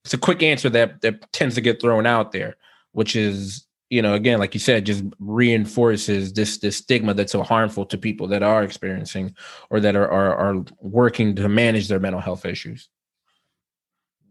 it's 0.04 0.14
a 0.14 0.18
quick 0.18 0.42
answer 0.42 0.68
that 0.70 1.00
that 1.00 1.32
tends 1.32 1.54
to 1.54 1.61
get 1.61 1.80
thrown 1.80 2.06
out 2.06 2.32
there, 2.32 2.56
which 2.92 3.16
is 3.16 3.66
you 3.90 4.02
know 4.02 4.14
again 4.14 4.38
like 4.38 4.54
you 4.54 4.61
said 4.61 4.87
just 4.87 5.04
reinforces 5.18 6.32
this 6.32 6.58
this 6.58 6.78
stigma 6.78 7.14
that's 7.14 7.32
so 7.32 7.42
harmful 7.42 7.84
to 7.87 7.99
people 7.99 8.26
that 8.28 8.42
are 8.42 8.62
experiencing 8.62 9.34
or 9.70 9.80
that 9.80 9.96
are 9.96 10.11
are, 10.11 10.34
are 10.37 10.64
working 10.80 11.34
to 11.37 11.49
manage 11.49 11.88
their 11.88 12.00
mental 12.00 12.20
health 12.20 12.44
issues. 12.44 12.88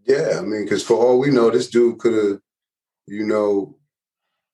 Yeah, 0.06 0.38
I 0.38 0.42
mean, 0.42 0.66
because 0.66 0.84
for 0.84 0.96
all 0.96 1.18
we 1.18 1.32
know, 1.32 1.50
this 1.50 1.70
dude 1.70 1.98
could 1.98 2.14
have, 2.14 2.40
you 3.08 3.26
know, 3.26 3.78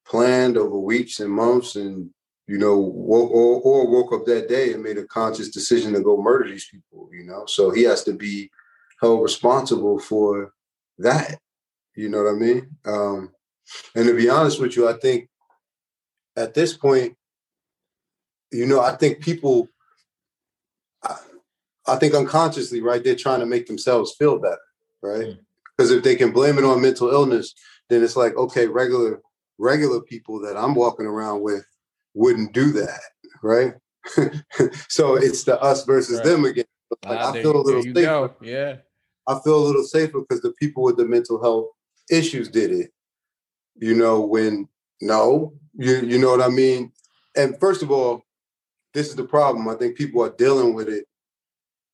planned 0.05 0.57
over 0.57 0.77
weeks 0.77 1.19
and 1.19 1.31
months 1.31 1.75
and 1.75 2.11
you 2.49 2.57
know, 2.57 2.79
woke, 2.79 3.29
or, 3.29 3.61
or 3.61 3.87
woke 3.87 4.11
up 4.11 4.25
that 4.25 4.49
day 4.49 4.73
and 4.73 4.81
made 4.81 4.97
a 4.97 5.05
conscious 5.05 5.49
decision 5.49 5.93
to 5.93 6.01
go 6.01 6.19
murder 6.19 6.49
these 6.49 6.67
people, 6.67 7.07
you 7.13 7.23
know? 7.23 7.45
So 7.45 7.69
he 7.69 7.83
has 7.83 8.03
to 8.05 8.13
be 8.13 8.49
held 8.99 9.21
responsible 9.21 9.99
for 9.99 10.51
that. 10.99 11.39
You 11.95 12.09
know 12.09 12.23
what 12.23 12.33
I 12.33 12.37
mean? 12.37 12.69
Um, 12.85 13.31
and 13.95 14.07
to 14.07 14.15
be 14.15 14.29
honest 14.29 14.59
with 14.59 14.75
you, 14.75 14.87
I 14.87 14.93
think 14.93 15.29
at 16.37 16.53
this 16.53 16.75
point, 16.75 17.15
you 18.51 18.65
know, 18.65 18.81
I 18.81 18.95
think 18.95 19.19
people, 19.19 19.67
I, 21.03 21.15
I 21.87 21.95
think 21.97 22.13
unconsciously, 22.13 22.81
right, 22.81 23.03
they're 23.03 23.15
trying 23.15 23.41
to 23.41 23.45
make 23.45 23.67
themselves 23.67 24.15
feel 24.17 24.39
better, 24.39 24.57
right? 25.01 25.35
Because 25.77 25.91
mm. 25.91 25.97
if 25.97 26.03
they 26.03 26.15
can 26.15 26.31
blame 26.31 26.57
it 26.57 26.63
on 26.63 26.81
mental 26.81 27.09
illness, 27.09 27.53
then 27.89 28.03
it's 28.03 28.15
like, 28.15 28.35
okay, 28.35 28.67
regular 28.67 29.21
regular 29.59 29.99
people 30.01 30.39
that 30.39 30.55
I'm 30.57 30.73
walking 30.73 31.05
around 31.05 31.41
with 31.41 31.65
wouldn't 32.13 32.53
do 32.53 32.71
that, 32.71 33.01
right? 33.43 33.73
so 34.87 35.15
it's 35.15 35.43
the 35.43 35.59
us 35.61 35.85
versus 35.85 36.17
right. 36.19 36.25
them 36.25 36.45
again. 36.45 36.65
Like 37.05 37.19
ah, 37.19 37.29
I 37.31 37.41
feel 37.41 37.55
a 37.55 37.61
little 37.61 37.83
safer. 37.83 38.01
Go. 38.01 38.35
Yeah. 38.41 38.77
I 39.29 39.39
feel 39.43 39.57
a 39.57 39.67
little 39.67 39.83
safer 39.83 40.19
because 40.19 40.41
the 40.41 40.53
people 40.53 40.83
with 40.83 40.97
the 40.97 41.05
mental 41.05 41.41
health 41.41 41.67
issues 42.09 42.49
did 42.49 42.71
it. 42.71 42.91
You 43.75 43.95
know, 43.95 44.19
when 44.19 44.67
no, 45.01 45.53
you 45.77 45.97
you 45.97 46.19
know 46.19 46.31
what 46.31 46.41
I 46.41 46.49
mean? 46.49 46.91
And 47.37 47.57
first 47.59 47.83
of 47.83 47.91
all, 47.91 48.23
this 48.93 49.07
is 49.07 49.15
the 49.15 49.23
problem. 49.23 49.69
I 49.69 49.75
think 49.75 49.95
people 49.95 50.21
are 50.23 50.35
dealing 50.35 50.73
with 50.73 50.89
it 50.89 51.05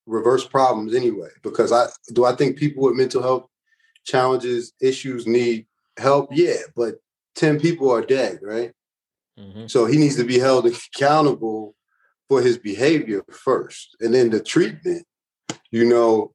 reverse 0.06 0.48
problems 0.48 0.96
anyway. 0.96 1.30
Because 1.44 1.72
I 1.72 1.88
do 2.14 2.26
I 2.26 2.36
think 2.36 2.58
people 2.58 2.84
with 2.84 2.96
mental 2.96 3.22
health 3.22 3.48
challenges, 4.06 4.74
issues 4.82 5.28
need 5.28 5.66
help? 5.98 6.30
Yeah, 6.32 6.58
but 6.76 6.96
10 7.36 7.60
people 7.60 7.92
are 7.92 8.02
dead, 8.02 8.40
right? 8.42 8.72
Mm-hmm. 9.38 9.68
So 9.68 9.86
he 9.86 9.98
needs 9.98 10.16
to 10.16 10.24
be 10.24 10.40
held 10.40 10.66
accountable 10.66 11.76
for 12.30 12.42
his 12.42 12.58
behavior 12.58 13.24
first. 13.30 13.96
And 14.00 14.14
then 14.14 14.30
the 14.30 14.40
treatment, 14.40 15.06
you 15.72 15.86
know, 15.86 16.34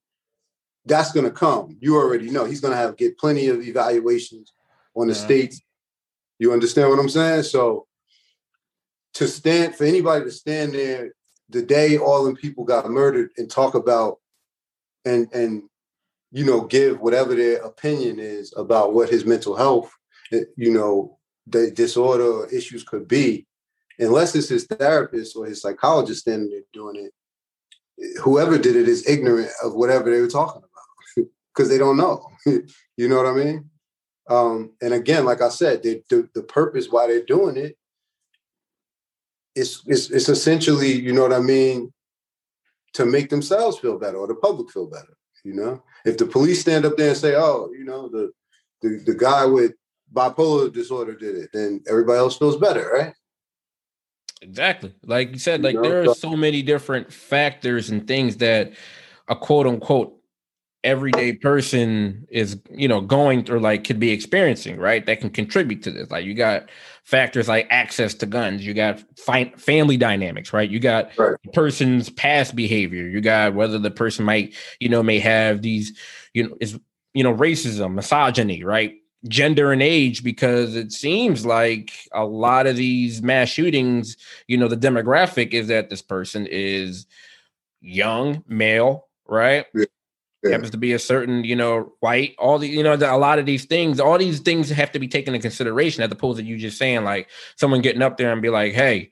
that's 0.90 1.12
going 1.12 1.25
to 1.25 1.32
come. 1.32 1.76
You 1.80 1.97
already 1.97 2.30
know 2.30 2.44
he's 2.44 2.61
going 2.61 2.73
to 2.73 2.78
have 2.78 2.97
get 2.97 3.18
plenty 3.18 3.47
of 3.49 3.62
evaluations 3.62 4.52
on 4.94 5.06
the 5.06 5.14
yeah. 5.14 5.20
states. 5.20 5.61
You 6.38 6.52
understand 6.52 6.90
what 6.90 6.99
I'm 6.99 7.09
saying? 7.09 7.44
So 7.44 7.87
to 9.14 9.26
stand 9.26 9.75
for 9.75 9.85
anybody 9.85 10.25
to 10.25 10.30
stand 10.30 10.75
there 10.75 11.12
the 11.49 11.62
day 11.62 11.97
all 11.99 12.25
them 12.25 12.37
people 12.37 12.64
got 12.64 12.88
murdered 12.90 13.30
and 13.37 13.50
talk 13.50 13.75
about 13.75 14.18
and 15.04 15.26
and 15.32 15.62
you 16.30 16.44
know 16.44 16.61
give 16.61 17.00
whatever 17.00 17.35
their 17.35 17.56
opinion 17.62 18.20
is 18.20 18.54
about 18.56 18.94
what 18.94 19.09
his 19.09 19.25
mental 19.25 19.56
health 19.56 19.92
eh, 20.32 20.44
you 20.56 20.73
know 20.73 21.18
the 21.50 21.70
disorder 21.70 22.25
or 22.25 22.49
issues 22.49 22.85
could 22.85 23.09
be, 23.09 23.47
unless 23.99 24.35
it's 24.35 24.49
his 24.49 24.64
therapist 24.64 25.37
or 25.37 25.47
his 25.47 25.61
psychologist 25.61 26.20
standing 26.20 26.50
there 26.50 26.61
doing 26.73 26.97
it, 26.97 27.12
eh, 28.02 28.20
whoever 28.20 28.59
did 28.59 28.76
it 28.76 28.88
is 28.88 29.09
ignorant 29.09 29.50
of 29.62 29.75
whatever 29.75 30.11
they 30.11 30.20
were 30.20 30.28
talking 30.28 30.59
about 30.59 30.69
because 31.54 31.69
they 31.69 31.78
don't 31.78 31.97
know. 31.97 32.26
you 32.47 33.09
know 33.09 33.16
what 33.16 33.26
I 33.26 33.33
mean? 33.33 33.71
Um, 34.28 34.73
and 34.80 34.95
again, 34.95 35.25
like 35.25 35.42
I 35.42 35.49
said, 35.49 35.83
the, 35.83 36.02
the, 36.09 36.28
the 36.35 36.42
purpose 36.42 36.88
why 36.88 37.07
they're 37.07 37.25
doing 37.25 37.57
it 37.57 37.76
is 39.54 39.83
it's, 39.87 40.11
it's 40.11 40.28
essentially, 40.28 40.92
you 40.92 41.12
know 41.12 41.23
what 41.23 41.33
I 41.33 41.40
mean, 41.40 41.92
to 42.95 43.04
make 43.04 43.30
themselves 43.30 43.78
feel 43.78 43.99
better 43.99 44.19
or 44.19 44.26
the 44.26 44.35
public 44.35 44.71
feel 44.71 44.87
better. 44.87 45.16
You 45.45 45.54
know, 45.54 45.83
if 46.04 46.19
the 46.19 46.26
police 46.26 46.61
stand 46.61 46.85
up 46.85 46.99
there 46.99 47.09
and 47.09 47.16
say, 47.16 47.35
"Oh, 47.35 47.71
you 47.73 47.85
know, 47.85 48.09
the 48.09 48.30
the, 48.83 49.02
the 49.07 49.14
guy 49.14 49.47
with 49.47 49.73
bipolar 50.12 50.73
disorder 50.73 51.14
did 51.14 51.37
it, 51.37 51.50
then 51.52 51.83
everybody 51.88 52.19
else 52.19 52.37
feels 52.37 52.57
better, 52.57 52.90
right? 52.92 53.14
Exactly. 54.42 54.95
Like 55.04 55.33
you 55.33 55.38
said, 55.38 55.62
like 55.62 55.75
you 55.75 55.83
know, 55.83 55.88
there 55.88 56.11
are 56.11 56.14
so 56.14 56.37
many 56.37 56.62
different 56.62 57.12
factors 57.12 57.90
and 57.90 58.07
things 58.07 58.38
that 58.38 58.73
a 59.28 59.37
quote 59.37 59.66
unquote 59.66 60.19
everyday 60.82 61.34
person 61.34 62.26
is, 62.30 62.58
you 62.70 62.88
know, 62.88 63.00
going 63.00 63.44
through 63.44 63.60
like 63.60 63.84
could 63.84 64.00
be 64.00 64.10
experiencing, 64.10 64.78
right? 64.78 65.04
That 65.04 65.20
can 65.20 65.30
contribute 65.30 65.82
to 65.82 65.90
this. 65.90 66.10
Like 66.10 66.25
you 66.25 66.34
got 66.34 66.70
factors 67.04 67.49
like 67.49 67.66
access 67.70 68.14
to 68.14 68.26
guns, 68.26 68.64
you 68.64 68.75
got 68.75 69.02
fi- 69.18 69.52
family 69.56 69.96
dynamics, 69.96 70.52
right? 70.52 70.68
You 70.68 70.80
got 70.80 71.10
right. 71.18 71.37
person's 71.52 72.08
past 72.10 72.56
behavior, 72.56 73.08
you 73.08 73.20
got 73.20 73.54
whether 73.54 73.78
the 73.78 73.90
person 73.90 74.25
might, 74.25 74.54
you 74.78 74.88
know, 74.88 75.02
may 75.02 75.18
have 75.18 75.62
these, 75.62 75.99
you 76.34 76.49
know, 76.49 76.56
is 76.60 76.78
you 77.12 77.25
know, 77.25 77.34
racism, 77.34 77.94
misogyny, 77.94 78.62
right? 78.62 78.94
gender 79.28 79.70
and 79.70 79.82
age 79.82 80.25
because 80.25 80.75
it 80.75 80.92
seems 80.92 81.44
like 81.44 81.92
a 82.12 82.25
lot 82.25 82.66
of 82.66 82.76
these 82.76 83.20
mass 83.22 83.49
shootings, 83.49 84.16
you 84.46 84.56
know, 84.56 84.68
the 84.68 84.76
demographic 84.76 85.52
is 85.52 85.68
that 85.68 85.90
this 85.90 86.00
person 86.00 86.46
is 86.46 87.06
young, 87.80 88.42
male, 88.46 89.08
right? 89.26 89.66
Yeah. 89.75 89.84
Yeah. 90.42 90.52
Happens 90.52 90.70
to 90.70 90.78
be 90.78 90.94
a 90.94 90.99
certain, 90.99 91.44
you 91.44 91.54
know, 91.54 91.92
white, 92.00 92.35
all 92.38 92.59
the, 92.59 92.66
you 92.66 92.82
know, 92.82 92.94
a 92.94 93.18
lot 93.18 93.38
of 93.38 93.44
these 93.44 93.66
things, 93.66 94.00
all 94.00 94.16
these 94.16 94.40
things 94.40 94.70
have 94.70 94.90
to 94.92 94.99
be 94.99 95.06
taken 95.06 95.35
into 95.35 95.42
consideration 95.42 96.02
as 96.02 96.11
opposed 96.11 96.38
to 96.38 96.44
you 96.44 96.56
just 96.56 96.78
saying 96.78 97.04
like 97.04 97.28
someone 97.56 97.82
getting 97.82 98.00
up 98.00 98.16
there 98.16 98.32
and 98.32 98.40
be 98.40 98.49
like, 98.49 98.73
hey, 98.73 99.11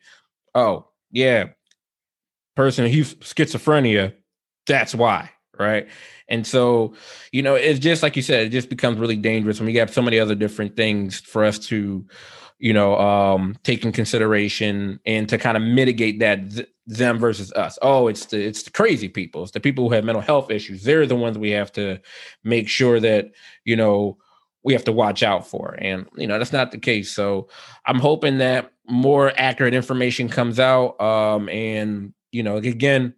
oh, 0.54 0.88
yeah, 1.11 1.49
person, 2.56 2.87
he's 2.87 3.14
schizophrenia. 3.16 4.14
That's 4.66 4.94
why, 4.94 5.30
right? 5.58 5.87
And 6.28 6.47
so, 6.47 6.94
you 7.30 7.42
know, 7.42 7.54
it's 7.54 7.78
just 7.78 8.02
like 8.02 8.16
you 8.16 8.23
said, 8.23 8.47
it 8.47 8.50
just 8.50 8.70
becomes 8.70 8.99
really 8.99 9.16
dangerous 9.16 9.61
when 9.61 9.66
we 9.66 9.76
have 9.76 9.92
so 9.92 10.02
many 10.02 10.18
other 10.18 10.35
different 10.35 10.76
things 10.76 11.20
for 11.20 11.44
us 11.44 11.58
to, 11.66 12.06
you 12.58 12.72
know, 12.72 12.98
um, 12.98 13.56
take 13.62 13.84
in 13.84 13.92
consideration 13.92 14.98
and 15.06 15.28
to 15.28 15.38
kind 15.38 15.56
of 15.56 15.62
mitigate 15.62 16.18
that 16.20 16.50
th- 16.50 16.68
them 16.86 17.18
versus 17.18 17.52
us. 17.52 17.78
Oh, 17.82 18.08
it's 18.08 18.26
the 18.26 18.44
it's 18.44 18.62
the 18.64 18.70
crazy 18.70 19.08
people. 19.08 19.42
It's 19.42 19.52
the 19.52 19.60
people 19.60 19.88
who 19.88 19.94
have 19.94 20.04
mental 20.04 20.22
health 20.22 20.50
issues. 20.50 20.82
They're 20.82 21.06
the 21.06 21.14
ones 21.14 21.38
we 21.38 21.50
have 21.50 21.72
to 21.72 22.00
make 22.42 22.68
sure 22.68 22.98
that, 23.00 23.30
you 23.64 23.76
know, 23.76 24.18
we 24.64 24.72
have 24.72 24.84
to 24.84 24.92
watch 24.92 25.22
out 25.22 25.46
for. 25.46 25.76
And, 25.78 26.06
you 26.16 26.26
know, 26.26 26.38
that's 26.38 26.52
not 26.52 26.72
the 26.72 26.78
case. 26.78 27.12
So 27.12 27.48
I'm 27.86 28.00
hoping 28.00 28.38
that 28.38 28.72
more 28.88 29.32
accurate 29.36 29.74
information 29.74 30.28
comes 30.28 30.58
out. 30.58 31.00
Um, 31.00 31.48
and, 31.48 32.12
you 32.32 32.42
know, 32.42 32.56
again, 32.56 33.14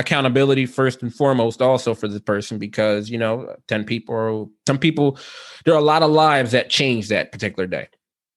accountability 0.00 0.66
first 0.66 1.02
and 1.02 1.14
foremost 1.14 1.60
also 1.60 1.94
for 1.94 2.08
the 2.08 2.20
person 2.20 2.58
because 2.58 3.10
you 3.10 3.18
know 3.18 3.54
10 3.68 3.84
people 3.84 4.14
or 4.14 4.48
some 4.66 4.78
people 4.78 5.18
there 5.64 5.74
are 5.74 5.78
a 5.78 5.82
lot 5.82 6.02
of 6.02 6.10
lives 6.10 6.52
that 6.52 6.70
change 6.70 7.08
that 7.08 7.30
particular 7.32 7.66
day 7.66 7.86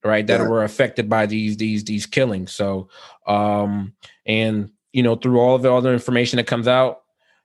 right 0.03 0.25
that 0.27 0.41
yeah. 0.41 0.48
were 0.48 0.63
affected 0.63 1.10
by 1.10 1.25
these 1.25 1.57
these 1.57 1.83
these 1.83 2.05
killings. 2.05 2.51
So 2.51 2.89
um 3.27 3.93
and 4.25 4.72
you 4.91 5.03
know 5.03 5.15
through 5.15 5.39
all 5.39 5.55
of 5.55 5.62
the 5.62 5.74
other 5.74 5.93
information 5.93 6.38
that 6.38 6.48
comes 6.48 6.67
out 6.67 7.03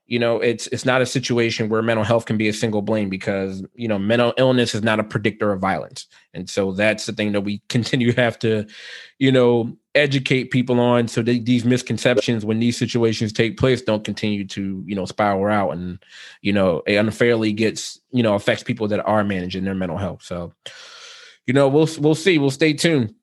you 0.09 0.17
know 0.17 0.37
it's 0.39 0.65
it's 0.67 0.85
not 0.85 1.03
a 1.03 1.05
situation 1.05 1.69
where 1.69 1.83
mental 1.83 2.03
health 2.03 2.25
can 2.25 2.35
be 2.35 2.49
a 2.49 2.53
single 2.53 2.81
blame 2.81 3.09
because 3.09 3.63
you 3.75 3.87
know 3.87 3.99
mental 3.99 4.33
illness 4.37 4.73
is 4.73 4.81
not 4.81 4.99
a 4.99 5.03
predictor 5.03 5.53
of 5.53 5.61
violence. 5.61 6.07
And 6.33 6.49
so 6.49 6.71
that's 6.71 7.05
the 7.05 7.13
thing 7.13 7.31
that 7.33 7.41
we 7.41 7.61
continue 7.69 8.11
to 8.11 8.21
have 8.21 8.39
to 8.39 8.65
you 9.19 9.31
know 9.31 9.77
educate 9.93 10.45
people 10.45 10.79
on 10.79 11.07
so 11.07 11.21
that 11.21 11.45
these 11.45 11.63
misconceptions 11.63 12.43
when 12.43 12.59
these 12.59 12.77
situations 12.77 13.31
take 13.31 13.57
place 13.57 13.83
don't 13.83 14.03
continue 14.03 14.45
to 14.47 14.83
you 14.87 14.95
know 14.95 15.05
spiral 15.05 15.53
out 15.53 15.71
and 15.71 15.99
you 16.41 16.53
know 16.53 16.81
it 16.87 16.95
unfairly 16.95 17.53
gets 17.53 17.99
you 18.11 18.23
know 18.23 18.33
affects 18.33 18.63
people 18.63 18.87
that 18.87 19.05
are 19.05 19.23
managing 19.23 19.63
their 19.63 19.75
mental 19.75 19.97
health. 19.97 20.23
So 20.23 20.53
you 21.49 21.53
know 21.53 21.67
we'll 21.67 21.89
we'll 21.97 22.13
see. 22.13 22.37
We'll 22.37 22.51
stay 22.51 22.73
tuned 22.73 23.15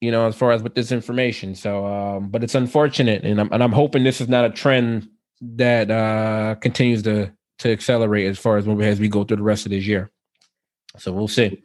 you 0.00 0.10
know 0.10 0.26
as 0.26 0.34
far 0.34 0.52
as 0.52 0.62
with 0.62 0.74
this 0.74 0.92
information. 0.92 1.54
So 1.54 1.84
um 1.84 2.30
but 2.30 2.42
it's 2.42 2.54
unfortunate 2.54 3.22
and 3.22 3.38
I'm, 3.38 3.52
and 3.52 3.62
I'm 3.62 3.72
hoping 3.72 4.02
this 4.02 4.22
is 4.22 4.28
not 4.28 4.46
a 4.46 4.50
trend 4.50 5.10
that 5.42 5.90
uh 5.90 6.54
continues 6.54 7.02
to 7.02 7.30
to 7.58 7.70
accelerate 7.70 8.26
as 8.26 8.38
far 8.38 8.56
as 8.56 8.66
when 8.66 8.78
we, 8.78 8.86
as 8.86 8.98
we 8.98 9.08
go 9.08 9.24
through 9.24 9.36
the 9.36 9.42
rest 9.42 9.66
of 9.66 9.72
this 9.72 9.86
year. 9.86 10.10
So 10.96 11.12
we'll 11.12 11.28
see. 11.28 11.62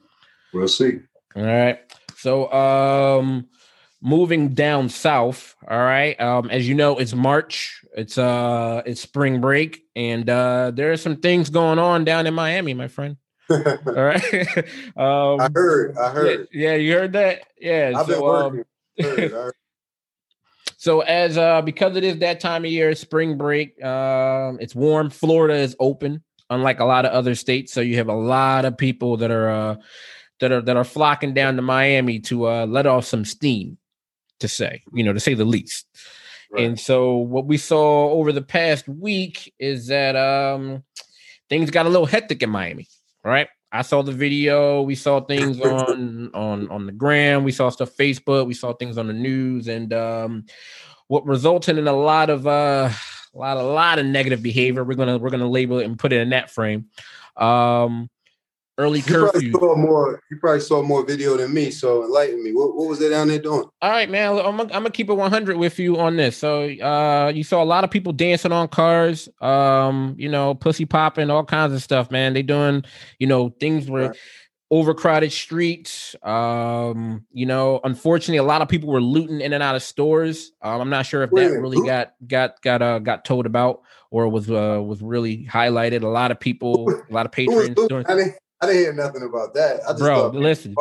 We'll 0.54 0.68
see. 0.68 1.00
All 1.34 1.44
right. 1.44 1.80
So 2.18 2.52
um 2.52 3.48
moving 4.02 4.50
down 4.50 4.90
south 4.90 5.56
all 5.68 5.80
right 5.80 6.20
um 6.20 6.50
as 6.50 6.68
you 6.68 6.76
know 6.76 6.98
it's 7.00 7.14
march. 7.14 7.82
It's 7.96 8.18
uh 8.18 8.82
it's 8.86 9.00
spring 9.00 9.40
break 9.40 9.82
and 9.96 10.30
uh 10.30 10.72
there 10.72 10.92
are 10.92 10.98
some 10.98 11.16
things 11.16 11.50
going 11.50 11.80
on 11.80 12.04
down 12.04 12.28
in 12.28 12.34
miami 12.34 12.74
my 12.74 12.90
friend 12.90 13.16
all 13.50 13.94
right 13.94 14.58
um 14.98 15.40
i 15.40 15.50
heard 15.54 15.96
i 15.98 16.10
heard 16.10 16.48
yeah, 16.52 16.72
yeah 16.72 16.76
you 16.76 16.94
heard 16.94 17.14
that 17.14 17.44
yeah 17.60 17.94
I've 17.96 18.08
so, 18.08 18.14
been 18.14 18.22
working. 18.22 18.60
Um, 18.60 19.06
heard, 19.06 19.32
heard. 19.32 19.54
so 20.78 21.02
as 21.02 21.38
uh 21.38 21.62
because 21.62 21.96
it 21.96 22.04
is 22.04 22.20
that 22.20 22.40
time 22.40 22.66
of 22.66 22.72
year 22.72 22.96
spring 22.96 23.38
break 23.38 23.82
um 23.84 24.58
it's 24.60 24.74
warm 24.74 25.10
florida 25.10 25.56
is 25.56 25.76
open 25.80 26.24
unlike 26.50 26.80
a 26.80 26.86
lot 26.86 27.06
of 27.06 27.12
other 27.12 27.36
states. 27.36 27.74
So 27.74 27.82
you 27.82 27.98
have 27.98 28.10
a 28.10 28.14
lot 28.14 28.66
of 28.66 28.78
people 28.78 29.18
that 29.18 29.32
are 29.32 29.50
uh, 29.50 29.76
that 30.40 30.52
are 30.52 30.62
that 30.62 30.78
are 30.78 30.84
flocking 30.84 31.34
down 31.34 31.56
to 31.56 31.62
Miami 31.62 32.20
to 32.22 32.48
uh, 32.48 32.66
let 32.66 32.86
off 32.86 33.06
some 33.06 33.26
steam, 33.26 33.78
to 34.40 34.48
say 34.48 34.84
you 34.94 35.04
know 35.04 35.14
to 35.14 35.20
say 35.20 35.34
the 35.34 35.46
least. 35.46 35.88
Right. 36.52 36.66
And 36.66 36.80
so 36.80 37.16
what 37.16 37.46
we 37.48 37.58
saw 37.58 38.10
over 38.12 38.32
the 38.32 38.42
past 38.42 38.88
week 38.88 39.54
is 39.60 39.88
that 39.88 40.16
um, 40.16 40.84
things 41.50 41.72
got 41.72 41.86
a 41.86 41.90
little 41.90 42.06
hectic 42.06 42.44
in 42.44 42.50
Miami. 42.50 42.88
Right, 43.26 43.48
I 43.72 43.82
saw 43.82 44.04
the 44.04 44.12
video. 44.12 44.84
We 44.84 44.94
saw 44.94 45.20
things 45.20 45.60
on 45.62 46.30
on 46.36 46.70
on 46.70 46.86
the 46.86 46.92
gram. 46.92 47.44
We 47.44 47.52
saw 47.52 47.70
stuff 47.70 47.98
Facebook. 47.98 48.46
We 48.46 48.54
saw 48.54 48.74
things 48.74 49.00
on 49.00 49.08
the 49.08 49.14
news, 49.14 49.68
and 49.68 49.92
um, 49.94 50.46
what 51.08 51.26
resulted 51.26 51.80
in 51.80 51.88
a 51.88 51.94
lot 51.94 52.30
of 52.30 52.46
uh, 52.46 52.92
a 53.34 53.38
lot, 53.38 53.58
a 53.58 53.64
lot 53.64 54.00
of 54.00 54.06
negative 54.06 54.44
behavior. 54.44 54.84
We're 54.84 54.94
gonna 54.94 55.18
we're 55.18 55.32
gonna 55.32 55.50
label 55.50 55.80
it 55.80 55.86
and 55.86 55.98
put 55.98 56.14
it 56.14 56.22
in 56.22 56.30
that 56.30 56.52
frame. 56.52 56.86
Um, 57.36 58.10
early 58.78 59.00
you 59.00 59.06
curfew. 59.06 59.52
Probably 59.52 59.52
saw 59.52 59.76
more. 59.76 60.22
You 60.30 60.38
probably 60.38 60.60
saw 60.62 60.82
more 60.82 61.06
video 61.06 61.38
than 61.38 61.54
me. 61.54 61.72
So 61.72 62.04
enlighten 62.04 62.44
me. 62.44 62.54
What, 62.54 62.76
what 62.76 62.90
was 62.90 63.00
they 63.00 63.10
down 63.10 63.28
there 63.28 63.40
doing? 63.40 63.66
All 63.82 63.90
right, 63.90 64.10
man. 64.10 64.38
I'm, 64.38 64.60
I'm 64.60 64.68
gonna 64.68 64.90
keep 64.90 65.10
it 65.10 65.14
100 65.14 65.58
with 65.58 65.80
you 65.80 66.00
on 66.00 66.18
this. 66.18 66.38
So, 66.38 66.64
uh, 66.64 67.32
you 67.34 67.44
saw 67.44 67.64
a 67.64 67.66
lot 67.66 67.84
of 67.84 67.92
people 67.92 68.14
dancing 68.14 68.52
on 68.52 68.68
cars. 68.68 69.30
Um, 69.42 70.16
you 70.18 70.30
know, 70.30 70.56
pussy 70.56 70.86
popping, 70.86 71.30
all 71.30 71.46
kinds 71.46 71.74
of 71.74 71.82
stuff, 71.82 72.12
man. 72.12 72.34
They 72.34 72.44
doing, 72.44 72.84
you 73.20 73.28
know, 73.28 73.50
things 73.60 73.90
where. 73.90 74.10
Right 74.10 74.18
overcrowded 74.72 75.32
streets. 75.32 76.16
Um, 76.24 77.26
you 77.32 77.46
know, 77.46 77.80
unfortunately, 77.84 78.38
a 78.38 78.44
lot 78.44 78.62
of 78.62 78.68
people 78.68 78.90
were 78.90 79.02
looting 79.02 79.42
in 79.42 79.54
and 79.54 79.64
out 79.64 79.76
of 79.76 79.84
stores. 79.84 80.52
Um, 80.62 80.82
I'm 80.82 80.90
not 80.90 81.06
sure 81.06 81.24
if 81.24 81.32
that 81.32 81.52
really 81.52 81.86
got 81.88 82.14
got 82.28 82.62
got 82.62 82.82
uh 82.82 83.00
got 83.00 83.26
told 83.26 83.46
about 83.46 83.82
or 84.12 84.28
was 84.28 84.50
uh 84.50 84.82
was 84.84 85.02
really 85.02 85.46
highlighted. 85.46 86.02
A 86.02 86.08
lot 86.08 86.32
of 86.32 86.40
people, 86.40 86.90
a 86.90 87.14
lot 87.14 87.26
of 87.26 87.32
patrons. 87.32 87.76
Doing- 87.88 88.06
I 88.62 88.68
didn't, 88.68 88.82
hear 88.82 88.94
nothing 88.94 89.24
about 89.24 89.54
that. 89.54 89.82
I 89.86 89.92
just 89.92 90.00
Bro, 90.00 90.30
listen, 90.30 90.76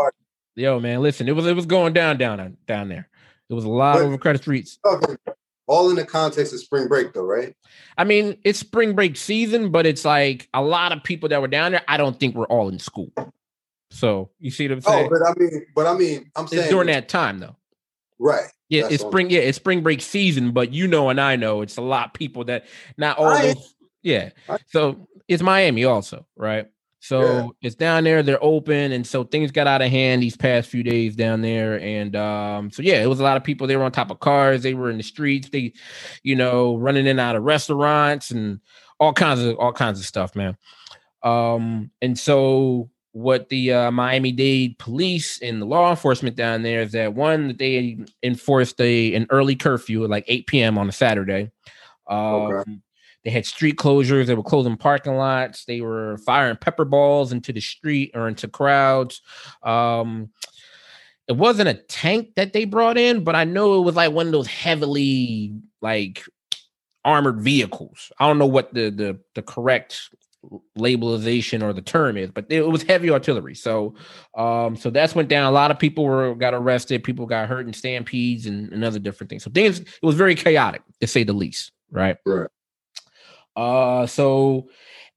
yo, 0.55 0.81
man, 0.81 1.01
listen. 1.01 1.29
It 1.29 1.33
was 1.33 1.47
it 1.47 1.57
was 1.57 1.67
going 1.67 1.93
down 1.93 2.19
down 2.19 2.57
down 2.67 2.89
there. 2.89 3.09
It 3.51 3.55
was 3.55 3.65
a 3.65 3.69
lot 3.69 3.99
but, 3.99 4.07
of 4.07 4.21
credit 4.21 4.43
streets. 4.43 4.79
Okay. 4.85 5.17
All 5.67 5.89
in 5.91 5.97
the 5.97 6.05
context 6.05 6.53
of 6.53 6.61
spring 6.61 6.89
break, 6.89 7.15
though, 7.15 7.25
right? 7.25 7.55
I 7.97 8.05
mean, 8.05 8.37
it's 8.45 8.59
spring 8.59 8.95
break 8.95 9.17
season, 9.17 9.71
but 9.71 9.87
it's 9.87 10.05
like 10.05 10.49
a 10.53 10.63
lot 10.63 10.93
of 10.93 11.03
people 11.03 11.31
that 11.31 11.41
were 11.41 11.49
down 11.49 11.73
there. 11.73 11.83
I 11.89 11.97
don't 11.97 12.21
think 12.21 12.35
we're 12.35 12.47
all 12.47 12.69
in 12.69 12.79
school. 12.79 13.11
So 13.91 14.31
you 14.41 14.51
see 14.51 14.69
what 14.69 14.73
I'm 14.73 14.83
oh, 14.87 14.91
saying? 14.91 15.07
Oh, 15.07 15.19
but 15.19 15.27
I 15.27 15.33
mean, 15.39 15.67
but 15.75 15.87
I 15.87 15.95
mean, 15.95 16.31
I'm 16.37 16.47
saying 16.47 16.63
it's 16.63 16.71
during 16.71 16.89
that 16.89 17.09
time 17.09 17.39
though. 17.39 17.57
Right. 18.19 18.47
Yeah, 18.69 18.89
it's 18.91 19.03
spring. 19.03 19.31
Yeah, 19.31 19.41
it's 19.41 19.57
spring 19.57 19.83
break 19.83 20.01
season, 20.01 20.53
but 20.53 20.73
you 20.73 20.87
know, 20.87 21.11
and 21.11 21.21
I 21.21 21.37
know 21.37 21.63
it's 21.63 21.77
a 21.77 21.83
lot 21.83 22.07
of 22.09 22.13
people 22.13 22.45
that 22.45 22.67
not 22.97 23.19
all. 23.19 23.39
Those, 23.39 23.75
yeah. 24.03 24.31
I, 24.49 24.59
so 24.67 25.09
it's 25.29 25.43
Miami 25.43 25.85
also, 25.85 26.27
right? 26.37 26.67
So 27.05 27.21
yeah. 27.21 27.49
it's 27.61 27.75
down 27.75 28.05
there. 28.05 28.23
They're 28.23 28.43
open, 28.43 28.93
and 28.93 29.07
so 29.07 29.25
things 29.25 29.51
got 29.51 29.67
out 29.67 29.83
of 29.83 29.91
hand 29.91 30.23
these 30.23 30.39
past 30.39 30.71
few 30.71 30.83
days 30.83 31.15
down 31.15 31.43
there. 31.43 31.79
And 31.79 32.17
um, 32.17 32.71
so 32.71 32.81
yeah, 32.81 33.03
it 33.03 33.07
was 33.11 33.21
a 33.21 33.23
lot 33.23 33.37
of 33.37 33.45
people. 33.45 33.67
They 33.67 33.77
were 33.77 33.85
on 33.85 33.93
top 33.93 34.11
of 34.11 34.21
cars. 34.21 34.63
They 34.63 34.73
were 34.73 34.89
in 34.89 34.97
the 34.97 35.03
streets. 35.03 35.51
They, 35.51 35.75
you 36.23 36.35
know, 36.35 36.77
running 36.77 37.05
in 37.05 37.09
and 37.09 37.21
out 37.21 37.37
of 37.37 37.43
restaurants 37.43 38.31
and 38.31 38.59
all 38.99 39.13
kinds 39.13 39.43
of 39.43 39.59
all 39.59 39.71
kinds 39.71 40.01
of 40.01 40.07
stuff, 40.07 40.35
man. 40.35 40.57
Um, 41.23 41.91
and 42.01 42.19
so 42.19 42.89
what 43.13 43.51
the 43.51 43.75
uh, 43.75 43.91
Miami 43.91 44.33
Dade 44.33 44.79
police 44.79 45.43
and 45.43 45.61
the 45.61 45.67
law 45.67 45.91
enforcement 45.91 46.37
down 46.37 46.63
there 46.63 46.81
is 46.81 46.93
that 46.93 47.13
one 47.13 47.49
that 47.49 47.59
they 47.59 47.99
enforced 48.23 48.81
a 48.81 49.15
an 49.15 49.27
early 49.29 49.57
curfew 49.57 50.05
at 50.05 50.11
like 50.11 50.25
8 50.27 50.47
p.m. 50.47 50.79
on 50.79 50.89
a 50.89 50.93
Saturday. 50.93 51.51
Um, 52.09 52.19
okay. 52.19 52.73
They 53.25 53.31
had 53.31 53.47
street 53.47 53.77
closures. 53.77 54.27
They 54.27 54.35
were 54.35 54.43
closing 54.43 54.77
parking 54.77 55.17
lots. 55.17 55.65
They 55.65 55.81
were 55.81 56.19
firing 56.19 56.57
pepper 56.57 56.85
balls 56.85 57.33
into 57.33 57.53
the 57.53 57.61
street 57.61 58.11
or 58.15 58.29
into 58.29 58.49
crowds. 58.49 59.23
Um, 59.63 60.31
it 61.27 61.37
wasn't 61.37 61.71
a 61.71 61.75
tank 61.75 62.35
that 62.37 62.53
they 62.53 62.67
brought 62.67 62.99
in, 62.99 63.25
but 63.25 63.35
I 63.35 63.45
know 63.45 63.79
it 63.79 63.85
was 63.85 63.97
like 63.97 64.13
one 64.13 64.27
of 64.27 64.33
those 64.33 64.47
heavily 64.47 65.55
like 65.81 66.23
armored 67.05 67.41
vehicles. 67.41 68.13
I 68.19 68.27
don't 68.27 68.39
know 68.39 68.47
what 68.47 68.75
the 68.75 68.91
the 68.91 69.19
the 69.35 69.43
correct 69.43 70.11
labelization 70.79 71.63
or 71.63 71.73
the 71.73 71.81
term 71.81 72.19
is, 72.19 72.31
but 72.31 72.47
it 72.51 72.67
was 72.67 72.83
heavy 72.83 73.11
artillery. 73.11 73.55
So, 73.55 73.95
um, 74.37 74.77
so 74.77 74.91
that's 74.91 75.15
went 75.15 75.31
down. 75.31 75.47
A 75.47 75.51
lot 75.51 75.71
of 75.71 75.79
people 75.79 76.05
were 76.05 76.35
got 76.35 76.53
arrested. 76.53 77.03
People 77.03 77.25
got 77.25 77.49
hurt 77.49 77.67
in 77.67 77.73
stampedes 77.73 78.45
and, 78.45 78.71
and 78.73 78.85
other 78.85 78.99
different 78.99 79.31
things. 79.31 79.45
So 79.45 79.51
things 79.51 79.81
it 79.81 80.03
was 80.03 80.17
very 80.17 80.35
chaotic 80.35 80.83
to 81.01 81.07
say 81.07 81.25
the 81.25 81.33
least. 81.33 81.73
Right. 81.91 82.17
Right. 82.27 82.49
Uh, 83.57 84.07
so 84.07 84.69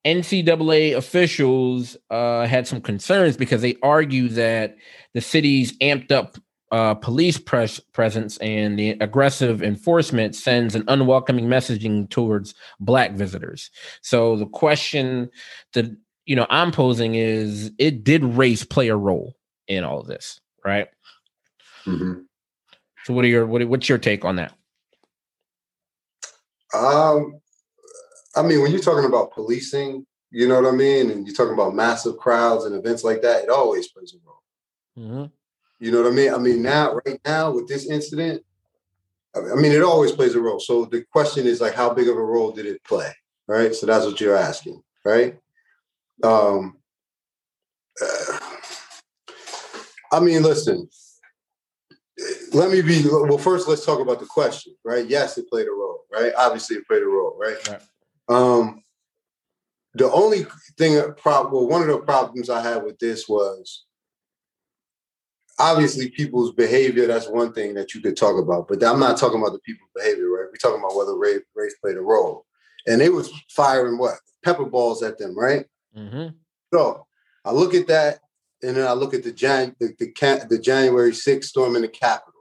NCAA 0.05 0.95
officials 0.95 1.97
uh, 2.09 2.45
had 2.45 2.67
some 2.67 2.81
concerns 2.81 3.35
because 3.35 3.61
they 3.61 3.75
argue 3.83 4.29
that 4.29 4.77
the 5.13 5.21
city's 5.21 5.77
amped 5.79 6.11
up 6.11 6.37
uh, 6.71 6.93
police 6.95 7.37
pres- 7.37 7.79
presence 7.93 8.37
and 8.37 8.77
the 8.77 8.91
aggressive 8.99 9.63
enforcement 9.63 10.35
sends 10.35 10.75
an 10.75 10.83
unwelcoming 10.87 11.47
messaging 11.47 12.09
towards 12.09 12.53
black 12.79 13.13
visitors. 13.13 13.71
So 14.01 14.35
the 14.35 14.45
question 14.45 15.29
that 15.73 15.95
you 16.25 16.35
know 16.35 16.45
I'm 16.49 16.71
posing 16.71 17.15
is: 17.15 17.71
It 17.77 18.03
did 18.03 18.23
race 18.23 18.65
play 18.65 18.89
a 18.89 18.97
role 18.97 19.35
in 19.67 19.83
all 19.83 19.99
of 20.01 20.07
this, 20.07 20.39
right? 20.65 20.87
Mm-hmm. 21.85 22.21
So 23.05 23.13
what 23.13 23.23
are 23.23 23.29
your 23.29 23.45
what, 23.45 23.65
what's 23.67 23.87
your 23.87 23.97
take 23.97 24.25
on 24.25 24.35
that? 24.35 24.53
Um, 26.73 27.39
I 28.37 28.43
mean, 28.43 28.61
when 28.61 28.71
you're 28.71 28.81
talking 28.81 29.05
about 29.05 29.31
policing, 29.31 30.05
you 30.29 30.47
know 30.47 30.61
what 30.61 30.71
I 30.71 30.75
mean, 30.75 31.09
and 31.09 31.25
you're 31.25 31.35
talking 31.35 31.53
about 31.53 31.75
massive 31.75 32.17
crowds 32.17 32.65
and 32.65 32.75
events 32.75 33.03
like 33.03 33.21
that, 33.21 33.43
it 33.43 33.49
always 33.49 33.87
plays 33.87 34.13
a 34.13 34.17
role. 34.25 34.43
Mm-hmm. 34.97 35.25
You 35.79 35.91
know 35.91 36.03
what 36.03 36.11
I 36.11 36.15
mean? 36.15 36.33
I 36.33 36.37
mean, 36.37 36.61
now, 36.61 36.99
right 37.05 37.19
now, 37.25 37.51
with 37.51 37.67
this 37.67 37.89
incident, 37.89 38.43
I 39.35 39.55
mean, 39.55 39.71
it 39.71 39.83
always 39.83 40.11
plays 40.11 40.35
a 40.35 40.41
role. 40.41 40.59
So 40.59 40.85
the 40.85 41.03
question 41.11 41.45
is 41.45 41.61
like, 41.61 41.73
how 41.73 41.93
big 41.93 42.07
of 42.07 42.17
a 42.17 42.23
role 42.23 42.51
did 42.51 42.65
it 42.65 42.83
play? 42.83 43.11
Right. 43.47 43.73
So 43.73 43.85
that's 43.85 44.05
what 44.05 44.19
you're 44.19 44.35
asking, 44.35 44.81
right? 45.05 45.37
Um, 46.23 46.77
uh, 48.01 48.39
I 50.11 50.19
mean, 50.19 50.43
listen. 50.43 50.89
Let 52.51 52.71
me 52.71 52.81
be 52.81 53.03
well. 53.05 53.37
First, 53.37 53.67
let's 53.67 53.85
talk 53.85 53.99
about 53.99 54.19
the 54.19 54.25
question, 54.25 54.73
right? 54.83 55.05
Yes, 55.07 55.37
it 55.37 55.49
played 55.49 55.67
a 55.67 55.71
role, 55.71 56.05
right? 56.11 56.33
Obviously, 56.35 56.77
it 56.77 56.87
played 56.87 57.03
a 57.03 57.05
role, 57.05 57.37
right? 57.39 57.67
right. 57.67 57.81
Um, 58.29 58.83
the 59.93 60.11
only 60.11 60.45
thing, 60.77 61.01
well, 61.25 61.67
one 61.67 61.81
of 61.81 61.87
the 61.87 61.99
problems 61.99 62.49
I 62.49 62.61
had 62.61 62.83
with 62.83 62.99
this 62.99 63.27
was 63.27 63.85
obviously 65.59 66.09
people's 66.09 66.51
behavior 66.53 67.07
that's 67.07 67.27
one 67.27 67.51
thing 67.51 67.73
that 67.73 67.93
you 67.93 68.01
could 68.01 68.15
talk 68.15 68.41
about 68.41 68.67
but 68.67 68.83
i'm 68.83 68.99
not 68.99 69.17
talking 69.17 69.39
about 69.39 69.53
the 69.53 69.59
people's 69.59 69.89
behavior 69.95 70.29
right? 70.29 70.47
We're 70.51 70.57
talking 70.61 70.79
about 70.79 70.95
whether 70.95 71.17
race, 71.17 71.41
race 71.55 71.75
played 71.81 71.97
a 71.97 72.01
role. 72.01 72.45
And 72.85 73.01
they 73.01 73.09
was 73.09 73.31
firing 73.49 73.97
what? 73.97 74.15
Pepper 74.43 74.65
balls 74.65 75.03
at 75.03 75.17
them 75.17 75.37
right? 75.37 75.65
Mm-hmm. 75.95 76.27
so 76.73 77.07
i 77.43 77.51
look 77.51 77.73
at 77.73 77.87
that 77.87 78.19
and 78.61 78.77
then 78.77 78.87
i 78.87 78.93
look 78.93 79.13
at 79.13 79.23
the 79.23 79.31
Jan 79.31 79.75
the, 79.79 79.93
the, 79.97 80.47
the 80.49 80.59
january 80.59 81.11
6th 81.11 81.45
storm 81.45 81.75
in 81.75 81.81
the 81.81 81.87
capitol. 81.87 82.33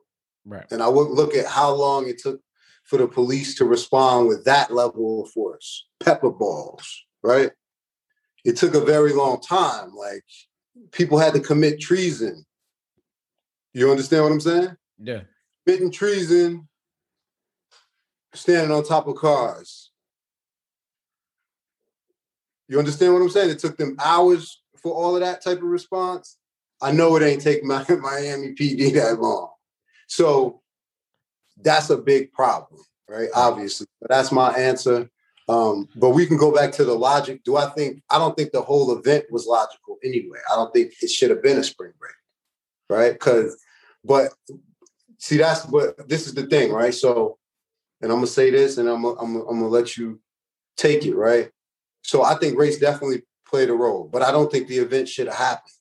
Right. 0.44 0.66
And 0.70 0.83
i 0.83 0.88
would 0.88 1.09
look 1.09 1.35
at 1.35 1.46
how 1.46 1.72
long 1.72 2.09
it 2.09 2.18
took 2.18 2.40
for 2.87 2.99
the 2.99 3.09
police 3.09 3.55
to 3.57 3.64
respond 3.64 4.29
with 4.29 4.44
that 4.44 4.72
level 4.72 5.25
of 5.25 5.31
force 5.31 5.87
pepper 6.01 6.31
balls 6.31 7.05
right 7.22 7.51
it 8.44 8.57
took 8.57 8.75
a 8.75 8.81
very 8.81 9.12
long 9.12 9.40
time 9.40 9.94
like 9.94 10.25
people 10.92 11.18
had 11.18 11.35
to 11.35 11.40
commit 11.40 11.81
treason 11.81 12.44
you 13.77 13.90
understand 13.90 14.22
what 14.22 14.33
I'm 14.33 14.40
saying? 14.40 14.77
Yeah. 14.99 15.20
Committing 15.66 15.92
treason, 15.92 16.66
standing 18.33 18.75
on 18.75 18.83
top 18.85 19.07
of 19.07 19.16
cars. 19.16 19.90
You 22.68 22.79
understand 22.79 23.12
what 23.12 23.20
I'm 23.20 23.29
saying? 23.29 23.51
It 23.51 23.59
took 23.59 23.77
them 23.77 23.94
hours 24.03 24.62
for 24.83 24.94
all 24.94 25.14
of 25.14 25.20
that 25.20 25.44
type 25.44 25.59
of 25.59 25.64
response. 25.64 26.38
I 26.81 26.90
know 26.92 27.14
it 27.16 27.22
ain't 27.22 27.42
take 27.42 27.64
my, 27.64 27.85
Miami 28.01 28.55
PD 28.55 28.94
that 28.94 29.20
long. 29.20 29.51
So 30.07 30.62
that's 31.62 31.90
a 31.90 31.97
big 31.97 32.33
problem, 32.33 32.81
right? 33.09 33.29
Obviously. 33.35 33.87
But 34.01 34.11
that's 34.11 34.33
my 34.33 34.51
answer. 34.53 35.09
Um, 35.49 35.88
but 35.95 36.11
we 36.11 36.27
can 36.27 36.37
go 36.37 36.53
back 36.53 36.73
to 36.73 36.85
the 36.85 36.95
logic. 36.95 37.45
Do 37.45 37.57
I 37.57 37.66
think 37.71 38.03
I 38.11 38.19
don't 38.19 38.37
think 38.37 38.53
the 38.53 38.62
whole 38.62 38.97
event 38.97 39.27
was 39.31 39.47
logical 39.47 39.97
anyway. 40.03 40.38
I 40.51 40.57
don't 40.57 40.73
think 40.73 40.92
it 41.01 41.11
should 41.11 41.31
have 41.31 41.42
been 41.42 41.59
a 41.59 41.64
spring 41.64 41.92
break, 42.01 42.14
right? 42.90 43.12
Because 43.12 43.57
but 44.05 44.33
see, 45.19 45.37
that's 45.37 45.64
but 45.66 46.09
this 46.09 46.27
is 46.27 46.35
the 46.35 46.47
thing, 46.47 46.73
right? 46.73 46.95
So, 46.95 47.38
and 48.01 48.11
I'm 48.11 48.19
gonna 48.19 48.27
say 48.27 48.51
this, 48.51 48.79
and 48.79 48.88
I'm 48.88 49.03
gonna, 49.03 49.21
I'm 49.21 49.33
gonna, 49.35 49.45
I'm 49.47 49.59
gonna 49.61 49.69
let 49.69 49.97
you 49.97 50.21
take 50.77 51.07
it, 51.07 51.14
right? 51.14 51.51
So 52.03 52.23
I 52.23 52.35
think 52.35 52.59
race 52.59 52.79
definitely 52.79 53.23
played 53.49 53.71
a 53.71 53.75
role, 53.75 54.09
but 54.12 54.23
I 54.23 54.33
don't 54.33 54.51
think 54.51 54.66
the 54.66 54.79
event 54.79 55.09
should 55.09 55.29
have 55.29 55.37
happened, 55.37 55.73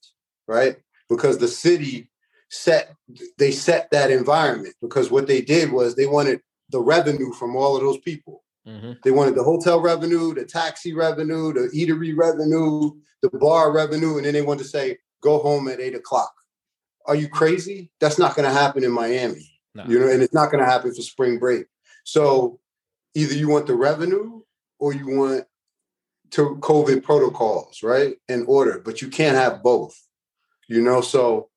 right? 0.47 0.77
Because 1.09 1.37
the 1.37 1.47
city 1.47 2.09
set 2.55 2.95
they 3.37 3.51
set 3.51 3.89
that 3.91 4.11
environment 4.11 4.75
because 4.81 5.11
what 5.11 5.27
they 5.27 5.41
did 5.41 5.71
was 5.71 5.95
they 5.95 6.07
wanted 6.07 6.39
the 6.69 6.79
revenue 6.79 7.31
from 7.33 7.55
all 7.55 7.75
of 7.75 7.81
those 7.81 7.99
people. 7.99 8.43
Mm-hmm. 8.67 8.93
They 9.03 9.11
wanted 9.11 9.35
the 9.35 9.43
hotel 9.43 9.79
revenue, 9.79 10.33
the 10.33 10.45
taxi 10.45 10.93
revenue, 10.93 11.53
the 11.53 11.69
eatery 11.75 12.17
revenue, 12.17 12.91
the 13.21 13.29
bar 13.37 13.71
revenue, 13.71 14.17
and 14.17 14.25
then 14.25 14.33
they 14.33 14.41
wanted 14.41 14.63
to 14.63 14.69
say, 14.69 14.97
go 15.21 15.39
home 15.39 15.67
at 15.67 15.79
eight 15.79 15.95
o'clock. 15.95 16.33
Are 17.05 17.15
you 17.15 17.27
crazy? 17.27 17.91
That's 17.99 18.17
not 18.17 18.35
going 18.35 18.47
to 18.47 18.53
happen 18.53 18.83
in 18.83 18.91
Miami. 18.91 19.51
No. 19.75 19.83
You 19.87 19.99
know, 19.99 20.07
and 20.07 20.23
it's 20.23 20.33
not 20.33 20.51
going 20.51 20.63
to 20.63 20.69
happen 20.69 20.93
for 20.93 21.01
spring 21.01 21.37
break. 21.37 21.67
So 22.03 22.59
either 23.13 23.35
you 23.35 23.49
want 23.49 23.67
the 23.67 23.75
revenue 23.75 24.41
or 24.79 24.93
you 24.93 25.07
want 25.07 25.45
to 26.31 26.57
COVID 26.61 27.03
protocols, 27.03 27.83
right? 27.83 28.15
In 28.27 28.45
order, 28.47 28.81
but 28.83 29.01
you 29.01 29.09
can't 29.09 29.37
have 29.37 29.61
both. 29.61 29.95
You 30.67 30.81
know, 30.81 31.01
so 31.01 31.49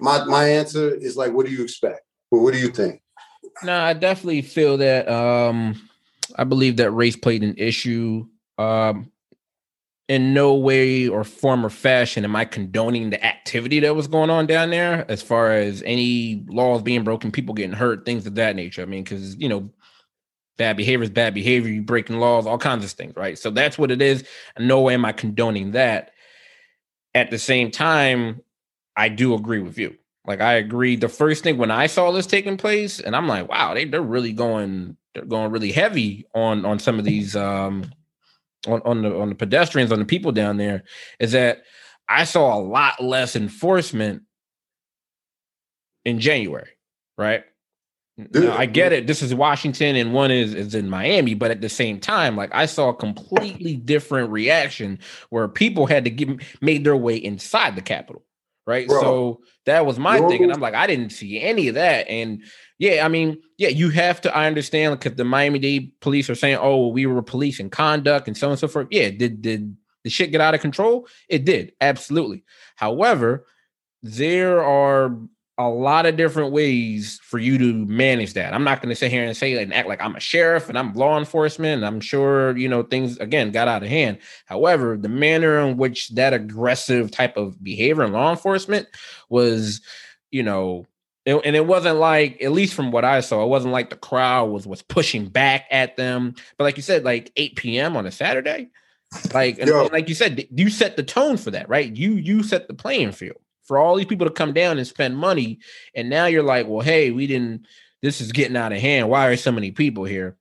my 0.00 0.24
my 0.24 0.48
answer 0.48 0.94
is 0.94 1.16
like, 1.16 1.32
what 1.32 1.46
do 1.46 1.52
you 1.52 1.62
expect? 1.62 2.00
What 2.30 2.52
do 2.52 2.58
you 2.58 2.68
think? 2.68 3.02
No, 3.62 3.78
I 3.78 3.92
definitely 3.92 4.42
feel 4.42 4.76
that. 4.78 5.08
Um, 5.08 5.88
I 6.36 6.44
believe 6.44 6.76
that 6.78 6.90
race 6.90 7.16
played 7.16 7.42
an 7.42 7.54
issue. 7.56 8.26
Um, 8.58 9.10
in 10.08 10.34
no 10.34 10.54
way 10.54 11.08
or 11.08 11.24
form 11.24 11.64
or 11.64 11.70
fashion 11.70 12.24
am 12.24 12.36
I 12.36 12.44
condoning 12.44 13.10
the 13.10 13.24
activity 13.24 13.80
that 13.80 13.96
was 13.96 14.06
going 14.06 14.28
on 14.28 14.46
down 14.46 14.70
there 14.70 15.10
as 15.10 15.22
far 15.22 15.52
as 15.52 15.82
any 15.86 16.44
laws 16.48 16.82
being 16.82 17.04
broken, 17.04 17.32
people 17.32 17.54
getting 17.54 17.72
hurt, 17.72 18.04
things 18.04 18.26
of 18.26 18.34
that 18.34 18.54
nature. 18.54 18.82
I 18.82 18.84
mean, 18.84 19.02
because 19.02 19.36
you 19.36 19.48
know, 19.48 19.70
bad 20.58 20.76
behavior 20.76 21.04
is 21.04 21.10
bad 21.10 21.32
behavior, 21.32 21.72
you 21.72 21.82
breaking 21.82 22.18
laws, 22.18 22.46
all 22.46 22.58
kinds 22.58 22.84
of 22.84 22.90
things, 22.90 23.16
right? 23.16 23.38
So 23.38 23.50
that's 23.50 23.78
what 23.78 23.90
it 23.90 24.02
is. 24.02 24.24
And 24.56 24.68
no 24.68 24.82
way 24.82 24.94
am 24.94 25.04
I 25.04 25.12
condoning 25.12 25.72
that. 25.72 26.10
At 27.14 27.30
the 27.30 27.38
same 27.38 27.70
time, 27.70 28.40
I 28.96 29.08
do 29.08 29.34
agree 29.34 29.60
with 29.60 29.78
you. 29.78 29.96
Like 30.26 30.40
I 30.40 30.54
agree. 30.54 30.96
The 30.96 31.08
first 31.08 31.42
thing 31.42 31.58
when 31.58 31.70
I 31.70 31.86
saw 31.86 32.10
this 32.10 32.26
taking 32.26 32.56
place, 32.56 33.00
and 33.00 33.14
I'm 33.14 33.28
like, 33.28 33.48
wow, 33.48 33.74
they, 33.74 33.84
they're 33.84 34.00
really 34.00 34.32
going, 34.32 34.96
they're 35.14 35.24
going 35.24 35.50
really 35.50 35.72
heavy 35.72 36.26
on 36.34 36.64
on 36.64 36.78
some 36.78 36.98
of 36.98 37.04
these 37.04 37.36
um 37.36 37.90
on, 38.66 38.80
on 38.84 39.02
the 39.02 39.18
on 39.18 39.28
the 39.28 39.34
pedestrians, 39.34 39.92
on 39.92 39.98
the 39.98 40.04
people 40.04 40.32
down 40.32 40.56
there, 40.56 40.84
is 41.18 41.32
that 41.32 41.64
I 42.08 42.24
saw 42.24 42.56
a 42.56 42.60
lot 42.60 43.02
less 43.02 43.36
enforcement 43.36 44.22
in 46.04 46.20
January, 46.20 46.70
right? 47.16 47.44
Now, 48.16 48.56
I 48.56 48.66
get 48.66 48.92
it. 48.92 49.08
This 49.08 49.22
is 49.22 49.34
Washington, 49.34 49.96
and 49.96 50.12
one 50.14 50.30
is 50.30 50.54
is 50.54 50.74
in 50.74 50.88
Miami, 50.88 51.34
but 51.34 51.50
at 51.50 51.60
the 51.60 51.68
same 51.68 51.98
time, 51.98 52.36
like 52.36 52.54
I 52.54 52.66
saw 52.66 52.90
a 52.90 52.94
completely 52.94 53.74
different 53.74 54.30
reaction 54.30 55.00
where 55.30 55.48
people 55.48 55.86
had 55.86 56.04
to 56.04 56.10
get 56.10 56.28
made 56.60 56.84
their 56.84 56.96
way 56.96 57.16
inside 57.16 57.74
the 57.74 57.82
Capitol, 57.82 58.22
right? 58.66 58.86
Bro, 58.88 59.00
so 59.00 59.40
that 59.66 59.86
was 59.86 59.98
my 59.98 60.18
thing, 60.20 60.42
and 60.42 60.52
I'm 60.52 60.60
like, 60.60 60.74
I 60.74 60.86
didn't 60.86 61.10
see 61.10 61.40
any 61.40 61.68
of 61.68 61.74
that, 61.74 62.08
and 62.08 62.42
yeah, 62.78 63.04
I 63.04 63.08
mean, 63.08 63.40
yeah, 63.56 63.68
you 63.68 63.90
have 63.90 64.20
to. 64.22 64.36
I 64.36 64.46
understand 64.46 64.98
because 64.98 65.16
the 65.16 65.24
Miami 65.24 65.58
Dade 65.58 65.92
police 66.00 66.28
are 66.28 66.34
saying, 66.34 66.58
"Oh, 66.60 66.88
we 66.88 67.06
were 67.06 67.22
policing 67.22 67.70
conduct 67.70 68.28
and 68.28 68.36
so 68.36 68.48
on 68.48 68.52
and 68.52 68.60
so 68.60 68.68
forth." 68.68 68.88
Yeah, 68.90 69.10
did 69.10 69.42
did 69.42 69.76
the 70.02 70.10
shit 70.10 70.32
get 70.32 70.40
out 70.40 70.54
of 70.54 70.60
control? 70.60 71.06
It 71.28 71.44
did, 71.44 71.72
absolutely. 71.80 72.44
However, 72.76 73.46
there 74.02 74.62
are 74.62 75.16
a 75.56 75.68
lot 75.68 76.04
of 76.04 76.16
different 76.16 76.52
ways 76.52 77.20
for 77.22 77.38
you 77.38 77.58
to 77.58 77.72
manage 77.86 78.34
that. 78.34 78.52
I'm 78.52 78.64
not 78.64 78.82
going 78.82 78.88
to 78.88 78.96
sit 78.96 79.12
here 79.12 79.24
and 79.24 79.36
say 79.36 79.60
and 79.62 79.72
act 79.72 79.88
like 79.88 80.02
I'm 80.02 80.16
a 80.16 80.20
sheriff 80.20 80.68
and 80.68 80.76
I'm 80.76 80.92
law 80.94 81.16
enforcement. 81.16 81.84
I'm 81.84 82.00
sure 82.00 82.56
you 82.56 82.68
know 82.68 82.82
things 82.82 83.18
again 83.18 83.52
got 83.52 83.68
out 83.68 83.82
of 83.82 83.88
hand. 83.88 84.18
However, 84.46 84.96
the 84.96 85.08
manner 85.08 85.60
in 85.60 85.76
which 85.76 86.10
that 86.10 86.32
aggressive 86.34 87.10
type 87.10 87.36
of 87.36 87.62
behavior 87.62 88.02
in 88.02 88.12
law 88.12 88.30
enforcement 88.30 88.88
was, 89.28 89.80
you 90.32 90.42
know, 90.42 90.86
and 91.24 91.56
it 91.56 91.66
wasn't 91.66 91.98
like, 91.98 92.42
at 92.42 92.52
least 92.52 92.74
from 92.74 92.90
what 92.90 93.04
I 93.04 93.20
saw, 93.20 93.42
it 93.44 93.48
wasn't 93.48 93.72
like 93.72 93.90
the 93.90 93.96
crowd 93.96 94.50
was 94.50 94.66
was 94.66 94.82
pushing 94.82 95.28
back 95.28 95.66
at 95.70 95.96
them. 95.96 96.34
But 96.58 96.64
like 96.64 96.76
you 96.76 96.82
said, 96.82 97.04
like 97.04 97.32
8 97.36 97.56
p.m. 97.56 97.96
on 97.96 98.06
a 98.06 98.10
Saturday, 98.10 98.70
like 99.32 99.60
and, 99.60 99.70
and 99.70 99.92
like 99.92 100.08
you 100.08 100.16
said, 100.16 100.48
you 100.50 100.68
set 100.68 100.96
the 100.96 101.04
tone 101.04 101.36
for 101.36 101.52
that, 101.52 101.68
right? 101.68 101.94
You 101.94 102.14
you 102.14 102.42
set 102.42 102.66
the 102.66 102.74
playing 102.74 103.12
field 103.12 103.38
for 103.64 103.78
all 103.78 103.96
these 103.96 104.06
people 104.06 104.26
to 104.26 104.32
come 104.32 104.52
down 104.52 104.78
and 104.78 104.86
spend 104.86 105.16
money. 105.16 105.58
And 105.94 106.08
now 106.08 106.26
you're 106.26 106.42
like, 106.42 106.66
well, 106.66 106.80
hey, 106.80 107.10
we 107.10 107.26
didn't. 107.26 107.66
This 108.02 108.20
is 108.20 108.32
getting 108.32 108.56
out 108.56 108.72
of 108.72 108.80
hand. 108.80 109.08
Why 109.08 109.26
are 109.26 109.36
so 109.36 109.52
many 109.52 109.70
people 109.70 110.04
here? 110.04 110.36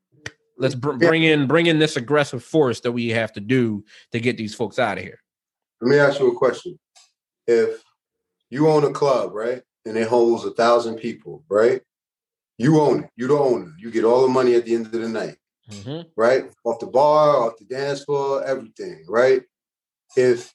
Let's 0.58 0.76
br- 0.76 0.94
bring 0.94 1.24
in 1.24 1.48
bring 1.48 1.66
in 1.66 1.80
this 1.80 1.96
aggressive 1.96 2.44
force 2.44 2.82
that 2.82 2.92
we 2.92 3.10
have 3.10 3.34
to 3.34 3.40
do 3.40 3.86
to 4.12 4.20
get 4.20 4.38
these 4.38 4.54
folks 4.54 4.80
out 4.80 4.98
of 4.98 5.04
here. 5.04 5.20
Let 5.82 5.90
me 5.90 5.98
ask 5.98 6.20
you 6.20 6.32
a 6.32 6.38
question. 6.38 6.78
If 7.48 7.82
you 8.50 8.70
own 8.70 8.84
a 8.84 8.92
club, 8.92 9.34
right? 9.34 9.64
and 9.86 9.98
it 9.98 10.08
holds 10.08 10.46
a 10.46 10.52
thousand 10.52 10.96
people, 10.96 11.44
right? 11.50 11.82
You 12.58 12.80
own 12.80 13.04
it. 13.04 13.10
You 13.16 13.28
the 13.28 13.38
owner. 13.38 13.74
You 13.78 13.92
get 13.92 14.06
all 14.06 14.22
the 14.22 14.28
money 14.28 14.56
at 14.56 14.66
the 14.66 14.76
end 14.76 14.86
of 14.86 14.92
the 14.92 15.10
night, 15.10 15.38
mm-hmm. 15.70 16.02
right? 16.16 16.46
Off 16.64 16.80
the 16.80 16.88
bar, 16.88 17.38
off 17.38 17.58
the 17.58 17.66
dance 17.66 18.04
floor, 18.04 18.44
everything, 18.44 19.04
right? 19.08 19.42
If 20.16 20.54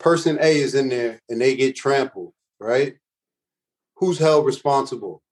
person 0.00 0.38
A 0.40 0.58
is 0.58 0.74
in 0.74 0.88
there 0.88 1.20
and 1.28 1.40
they 1.40 1.54
get 1.54 1.76
trampled, 1.76 2.32
right? 2.58 2.94
Who's 3.96 4.18
held 4.18 4.46
responsible? 4.46 5.22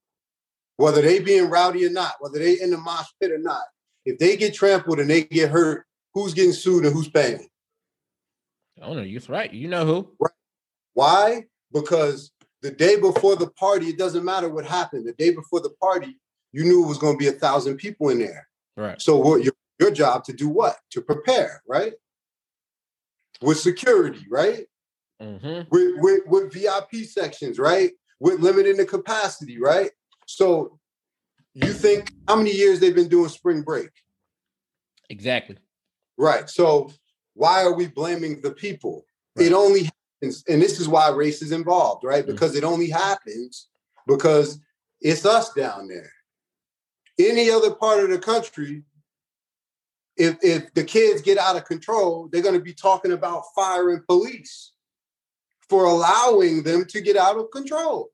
Whether 0.77 1.01
they 1.01 1.19
being 1.19 1.49
rowdy 1.49 1.85
or 1.85 1.89
not, 1.89 2.13
whether 2.19 2.39
they 2.39 2.61
in 2.61 2.69
the 2.69 2.77
mosh 2.77 3.07
pit 3.21 3.31
or 3.31 3.37
not, 3.39 3.63
if 4.05 4.17
they 4.17 4.37
get 4.37 4.53
trampled 4.53 4.99
and 4.99 5.09
they 5.09 5.23
get 5.23 5.49
hurt, 5.49 5.85
who's 6.13 6.33
getting 6.33 6.53
sued 6.53 6.85
and 6.85 6.93
who's 6.93 7.09
paying? 7.09 7.47
Owner, 8.81 9.03
you're 9.03 9.21
right. 9.27 9.51
You 9.51 9.67
know 9.67 9.85
who. 9.85 10.09
Right. 10.19 10.31
Why? 10.93 11.45
Because 11.73 12.31
the 12.61 12.71
day 12.71 12.97
before 12.97 13.35
the 13.35 13.49
party, 13.51 13.87
it 13.87 13.97
doesn't 13.97 14.23
matter 14.23 14.47
what 14.47 14.65
happened. 14.65 15.05
The 15.05 15.13
day 15.13 15.31
before 15.31 15.59
the 15.59 15.71
party, 15.81 16.17
you 16.53 16.63
knew 16.63 16.85
it 16.85 16.87
was 16.87 16.97
going 16.97 17.15
to 17.15 17.19
be 17.19 17.27
a 17.27 17.33
thousand 17.33 17.75
people 17.77 18.09
in 18.09 18.19
there. 18.19 18.47
Right. 18.77 19.01
So 19.01 19.17
what 19.17 19.43
your 19.43 19.53
your 19.79 19.91
job 19.91 20.23
to 20.25 20.33
do 20.33 20.49
what? 20.49 20.77
To 20.91 21.01
prepare, 21.01 21.61
right? 21.67 21.93
With 23.41 23.59
security, 23.59 24.25
right? 24.29 24.65
Mm-hmm. 25.21 25.69
With, 25.69 25.95
with 25.97 26.21
with 26.27 26.53
VIP 26.53 27.05
sections, 27.05 27.59
right? 27.59 27.91
With 28.19 28.39
limiting 28.39 28.77
the 28.77 28.85
capacity, 28.85 29.59
right? 29.59 29.91
So 30.27 30.79
you 31.53 31.73
think 31.73 32.13
how 32.27 32.35
many 32.35 32.51
years 32.51 32.79
they've 32.79 32.95
been 32.95 33.09
doing 33.09 33.29
spring 33.29 33.61
break? 33.61 33.89
Exactly. 35.09 35.57
Right. 36.17 36.49
So 36.49 36.91
why 37.33 37.63
are 37.63 37.73
we 37.73 37.87
blaming 37.87 38.41
the 38.41 38.51
people? 38.51 39.05
Right. 39.35 39.47
It 39.47 39.53
only 39.53 39.89
and, 40.21 40.33
and 40.47 40.61
this 40.61 40.79
is 40.79 40.87
why 40.87 41.09
race 41.09 41.41
is 41.41 41.51
involved, 41.51 42.03
right? 42.03 42.23
Mm. 42.23 42.27
Because 42.27 42.55
it 42.55 42.63
only 42.63 42.89
happens 42.89 43.69
because 44.07 44.59
it's 45.01 45.25
us 45.25 45.53
down 45.53 45.87
there. 45.87 46.11
Any 47.17 47.49
other 47.49 47.71
part 47.71 48.03
of 48.03 48.09
the 48.09 48.19
country, 48.19 48.83
if 50.19 50.37
if 50.43 50.73
the 50.73 50.83
kids 50.83 51.21
get 51.21 51.37
out 51.37 51.55
of 51.55 51.65
control, 51.65 52.29
they're 52.31 52.43
going 52.43 52.57
to 52.57 52.61
be 52.61 52.73
talking 52.73 53.13
about 53.13 53.43
firing 53.55 54.03
police 54.07 54.73
for 55.69 55.85
allowing 55.85 56.63
them 56.63 56.85
to 56.89 57.01
get 57.01 57.15
out 57.15 57.37
of 57.37 57.51
control, 57.51 58.09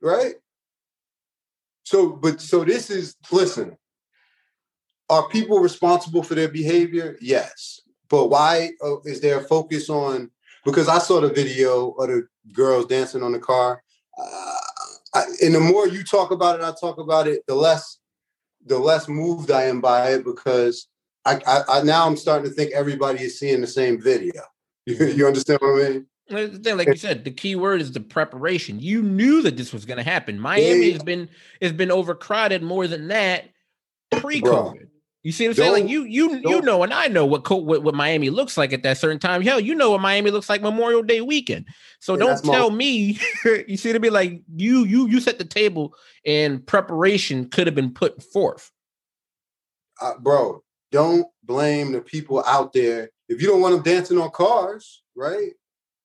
right? 0.00 0.34
So, 1.84 2.10
but 2.10 2.40
so 2.40 2.64
this 2.64 2.90
is 2.90 3.16
listen. 3.30 3.76
Are 5.08 5.28
people 5.28 5.58
responsible 5.58 6.22
for 6.22 6.34
their 6.34 6.48
behavior? 6.48 7.16
Yes, 7.20 7.80
but 8.08 8.28
why 8.28 8.70
uh, 8.84 9.00
is 9.00 9.20
there 9.20 9.40
a 9.40 9.44
focus 9.44 9.90
on 9.90 10.30
because 10.64 10.88
I 10.88 10.98
saw 10.98 11.20
the 11.20 11.28
video 11.28 11.90
of 11.90 12.08
the 12.08 12.26
girls 12.52 12.86
dancing 12.86 13.22
on 13.22 13.32
the 13.32 13.38
car. 13.38 13.82
Uh, 14.18 14.56
I, 15.14 15.24
and 15.42 15.54
the 15.54 15.60
more 15.60 15.88
you 15.88 16.04
talk 16.04 16.30
about 16.30 16.60
it, 16.60 16.64
I 16.64 16.72
talk 16.80 16.98
about 16.98 17.26
it, 17.26 17.42
the 17.46 17.54
less 17.54 17.98
the 18.64 18.78
less 18.78 19.08
moved 19.08 19.50
I 19.50 19.64
am 19.64 19.80
by 19.80 20.12
it 20.12 20.24
because 20.24 20.86
I, 21.24 21.40
I, 21.46 21.62
I 21.68 21.82
now 21.82 22.06
I'm 22.06 22.16
starting 22.16 22.48
to 22.48 22.54
think 22.54 22.72
everybody 22.72 23.22
is 23.22 23.38
seeing 23.38 23.60
the 23.60 23.66
same 23.66 24.00
video. 24.00 24.32
You, 24.84 24.96
you 25.06 25.26
understand 25.28 25.60
what 25.62 25.80
I 25.80 25.90
mean? 25.90 26.06
The 26.28 26.58
thing, 26.58 26.76
like 26.76 26.88
you 26.88 26.96
said, 26.96 27.24
the 27.24 27.30
key 27.30 27.54
word 27.54 27.80
is 27.80 27.92
the 27.92 28.00
preparation. 28.00 28.80
You 28.80 29.00
knew 29.00 29.42
that 29.42 29.56
this 29.56 29.72
was 29.72 29.84
going 29.84 29.98
to 29.98 30.02
happen. 30.02 30.40
Miami 30.40 30.86
yeah. 30.86 30.94
has 30.94 31.04
been 31.04 31.28
has 31.60 31.70
been 31.70 31.92
overcrowded 31.92 32.64
more 32.64 32.88
than 32.88 33.06
that 33.06 33.50
pre-COVID. 34.10 34.88
You 35.22 35.30
see 35.30 35.46
what 35.46 35.50
I'm 35.50 35.54
saying? 35.54 35.72
Like 35.72 35.88
you, 35.88 36.02
you, 36.02 36.40
you 36.42 36.60
know, 36.62 36.82
and 36.82 36.92
I 36.92 37.06
know 37.06 37.24
what, 37.24 37.48
what 37.48 37.84
what 37.84 37.94
Miami 37.94 38.28
looks 38.28 38.58
like 38.58 38.72
at 38.72 38.82
that 38.82 38.98
certain 38.98 39.20
time. 39.20 39.40
Hell, 39.42 39.60
you 39.60 39.72
know 39.72 39.92
what 39.92 40.00
Miami 40.00 40.32
looks 40.32 40.48
like 40.48 40.62
Memorial 40.62 41.04
Day 41.04 41.20
weekend. 41.20 41.66
So 42.00 42.16
don't 42.16 42.42
tell 42.44 42.70
me. 42.70 43.20
you 43.68 43.76
see, 43.76 43.92
to 43.92 44.00
be 44.00 44.10
like 44.10 44.42
you, 44.56 44.84
you, 44.84 45.06
you 45.06 45.20
set 45.20 45.38
the 45.38 45.44
table, 45.44 45.94
and 46.26 46.66
preparation 46.66 47.48
could 47.50 47.68
have 47.68 47.76
been 47.76 47.94
put 47.94 48.20
forth. 48.20 48.72
Uh, 50.00 50.14
bro, 50.18 50.64
don't 50.92 51.26
blame 51.42 51.90
the 51.90 52.00
people 52.00 52.44
out 52.46 52.72
there. 52.72 53.10
If 53.28 53.42
you 53.42 53.48
don't 53.48 53.60
want 53.60 53.74
them 53.74 53.82
dancing 53.82 54.18
on 54.18 54.30
cars, 54.30 55.02
right? 55.16 55.52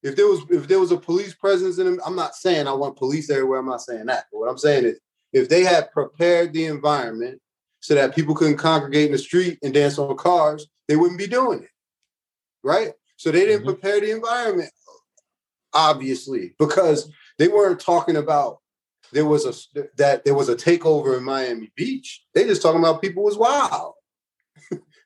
If 0.02 0.16
there 0.16 0.28
was 0.28 0.44
if 0.50 0.68
there 0.68 0.80
was 0.80 0.92
a 0.92 0.98
police 0.98 1.34
presence 1.34 1.78
in 1.78 1.86
them, 1.86 2.00
I'm 2.06 2.16
not 2.16 2.36
saying 2.36 2.68
I 2.68 2.74
want 2.74 2.98
police 2.98 3.30
everywhere. 3.30 3.60
I'm 3.60 3.68
not 3.68 3.82
saying 3.82 4.06
that. 4.08 4.26
But 4.32 4.40
what 4.40 4.50
I'm 4.50 4.58
saying 4.58 4.86
is, 4.86 5.00
if 5.34 5.50
they 5.50 5.64
had 5.64 5.92
prepared 5.92 6.54
the 6.54 6.66
environment 6.66 7.42
so 7.82 7.94
that 7.96 8.16
people 8.16 8.34
couldn't 8.34 8.58
congregate 8.58 9.08
in 9.08 9.12
the 9.12 9.18
street 9.18 9.60
and 9.62 9.74
dance 9.74 10.00
on 10.00 10.16
cars, 10.16 10.68
they 10.88 10.96
wouldn't 10.96 11.20
be 11.20 11.28
doing 11.28 11.64
it. 11.64 11.70
Right? 12.64 12.94
So 13.18 13.32
they 13.32 13.46
didn't 13.46 13.66
mm-hmm. 13.66 13.72
prepare 13.72 14.00
the 14.00 14.12
environment, 14.12 14.72
obviously, 15.74 16.54
because 16.58 17.12
they 17.38 17.48
weren't 17.48 17.80
talking 17.80 18.16
about 18.16 18.60
there 19.12 19.26
was 19.26 19.46
a 19.46 19.82
that 19.98 20.24
there 20.26 20.36
was 20.36 20.50
a 20.50 20.56
takeover 20.56 21.18
in 21.18 21.24
Miami 21.24 21.72
Beach. 21.76 22.24
They 22.34 22.46
just 22.46 22.62
talking 22.62 22.80
about 22.80 23.02
people 23.02 23.24
was 23.24 23.38
wild, 23.38 23.94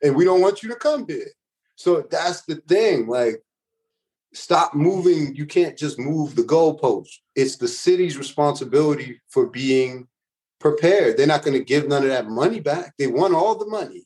and 0.02 0.16
we 0.16 0.26
don't 0.26 0.42
want 0.42 0.64
you 0.64 0.70
to 0.70 0.76
come 0.76 1.06
here. 1.08 1.28
So 1.76 2.02
that's 2.10 2.42
the 2.42 2.56
thing. 2.56 3.08
Like, 3.08 3.42
stop 4.34 4.74
moving. 4.74 5.36
You 5.36 5.46
can't 5.46 5.78
just 5.78 6.00
move 6.00 6.36
the 6.36 6.44
goalpost. 6.44 7.10
It's 7.36 7.58
the 7.58 7.68
city's 7.68 8.18
responsibility 8.18 9.20
for 9.30 9.48
being 9.48 10.08
prepared. 10.60 11.18
They're 11.18 11.28
not 11.28 11.44
going 11.44 11.58
to 11.58 11.64
give 11.64 11.88
none 11.88 12.04
of 12.04 12.10
that 12.10 12.28
money 12.28 12.60
back. 12.60 12.94
They 12.98 13.08
want 13.08 13.34
all 13.34 13.58
the 13.58 13.66
money, 13.66 14.06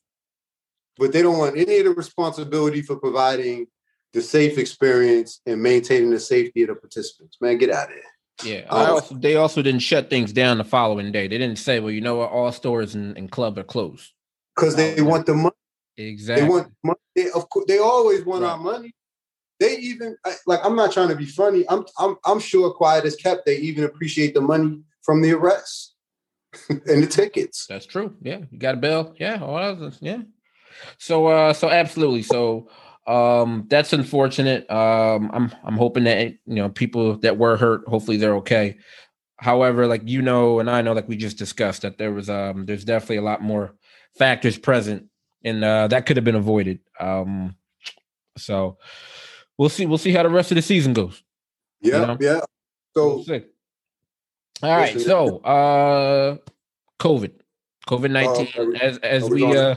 but 0.98 1.12
they 1.12 1.22
don't 1.22 1.38
want 1.38 1.58
any 1.58 1.78
of 1.80 1.86
the 1.86 1.92
responsibility 1.92 2.82
for 2.82 2.96
providing 2.96 3.68
the 4.14 4.22
safe 4.22 4.58
experience 4.58 5.42
and 5.46 5.62
maintaining 5.62 6.10
the 6.10 6.20
safety 6.20 6.64
of 6.64 6.70
the 6.70 6.76
participants. 6.76 7.38
Man, 7.42 7.58
get 7.58 7.70
out 7.70 7.90
of 7.90 7.96
here. 7.96 8.04
Yeah, 8.44 8.68
um, 8.70 8.92
also, 8.96 9.16
they 9.16 9.36
also 9.36 9.62
didn't 9.62 9.82
shut 9.82 10.10
things 10.10 10.34
down 10.34 10.58
the 10.58 10.66
following 10.66 11.12
day. 11.12 11.28
They 11.28 11.38
didn't 11.38 11.58
say, 11.58 11.80
"Well, 11.80 11.92
you 11.92 12.02
know 12.02 12.16
what, 12.16 12.32
all 12.32 12.52
stores 12.52 12.94
and, 12.96 13.18
and 13.18 13.32
clubs 13.32 13.58
are 13.58 13.64
closed," 13.64 14.12
because 14.56 14.76
they 14.76 15.02
want 15.02 15.26
the 15.26 15.36
money. 15.36 15.55
Exactly. 15.98 16.44
They 16.44 16.50
want 16.50 16.74
money. 16.84 17.00
They, 17.16 17.32
of 17.32 17.50
course, 17.50 17.66
they 17.68 17.80
always 17.80 18.26
want 18.26 18.44
right. 18.44 18.52
our 18.52 18.58
money. 18.58 18.94
They 19.60 19.78
even 19.78 20.18
like. 20.46 20.60
I'm 20.64 20.76
not 20.76 20.92
trying 20.92 21.10
to 21.10 21.16
be 21.16 21.26
funny. 21.26 21.66
I'm. 21.70 21.86
I'm. 21.98 22.18
I'm 22.26 22.40
sure 22.40 22.72
quiet 22.72 23.06
as 23.06 23.16
kept. 23.16 23.46
They 23.46 23.58
even 23.58 23.86
appreciate 23.86 24.34
the 24.34 24.42
money 24.42 24.82
from 25.04 25.22
the 25.22 25.32
arrests 25.32 25.96
and 26.70 27.04
the 27.04 27.08
tickets. 27.08 27.66
That's 27.68 27.86
true. 27.86 28.16
Yeah, 28.22 28.40
you 28.52 28.60
got 28.60 28.76
a 28.76 28.78
bill. 28.78 29.16
Yeah, 29.18 29.42
all. 29.42 29.92
Yeah. 30.02 30.24
So. 30.98 31.28
uh 31.28 31.54
So 31.54 31.70
absolutely. 31.70 32.24
So 32.24 32.68
um 33.08 33.66
that's 33.70 33.94
unfortunate 33.94 34.70
um 34.72 35.30
i'm 35.32 35.52
i'm 35.64 35.78
hoping 35.78 36.06
that 36.06 36.30
you 36.48 36.56
know 36.56 36.70
people 36.70 37.18
that 37.18 37.38
were 37.38 37.56
hurt 37.56 37.88
hopefully 37.88 38.18
they're 38.18 38.38
okay 38.38 38.78
however 39.38 39.86
like 39.86 40.02
you 40.06 40.22
know 40.22 40.60
and 40.60 40.70
i 40.70 40.82
know 40.82 40.94
like 40.94 41.08
we 41.08 41.16
just 41.16 41.38
discussed 41.38 41.84
that 41.84 41.98
there 41.98 42.12
was 42.12 42.30
um 42.30 42.66
there's 42.66 42.84
definitely 42.84 43.18
a 43.18 43.22
lot 43.22 43.44
more 43.44 43.76
factors 44.18 44.58
present 44.58 45.08
and 45.46 45.64
uh 45.64 45.88
that 45.88 46.06
could 46.06 46.18
have 46.18 46.26
been 46.26 46.36
avoided. 46.36 46.80
Um 47.00 47.56
so 48.38 48.78
we'll 49.58 49.70
see 49.70 49.86
we'll 49.86 49.98
see 49.98 50.12
how 50.12 50.24
the 50.24 50.30
rest 50.30 50.52
of 50.52 50.56
the 50.56 50.62
season 50.62 50.94
goes. 50.94 51.24
Yeah 51.82 52.02
you 52.02 52.08
know? 52.08 52.18
yeah. 52.20 52.40
So 52.96 53.24
we'll 53.28 53.42
all 54.64 54.78
right 54.78 55.00
so 55.00 55.38
uh 55.40 56.38
covid. 57.00 57.32
COVID 57.88 58.10
nineteen, 58.10 58.48
oh, 58.58 58.74
as 58.82 58.98
as 59.00 59.30
we 59.30 59.46
uh, 59.46 59.76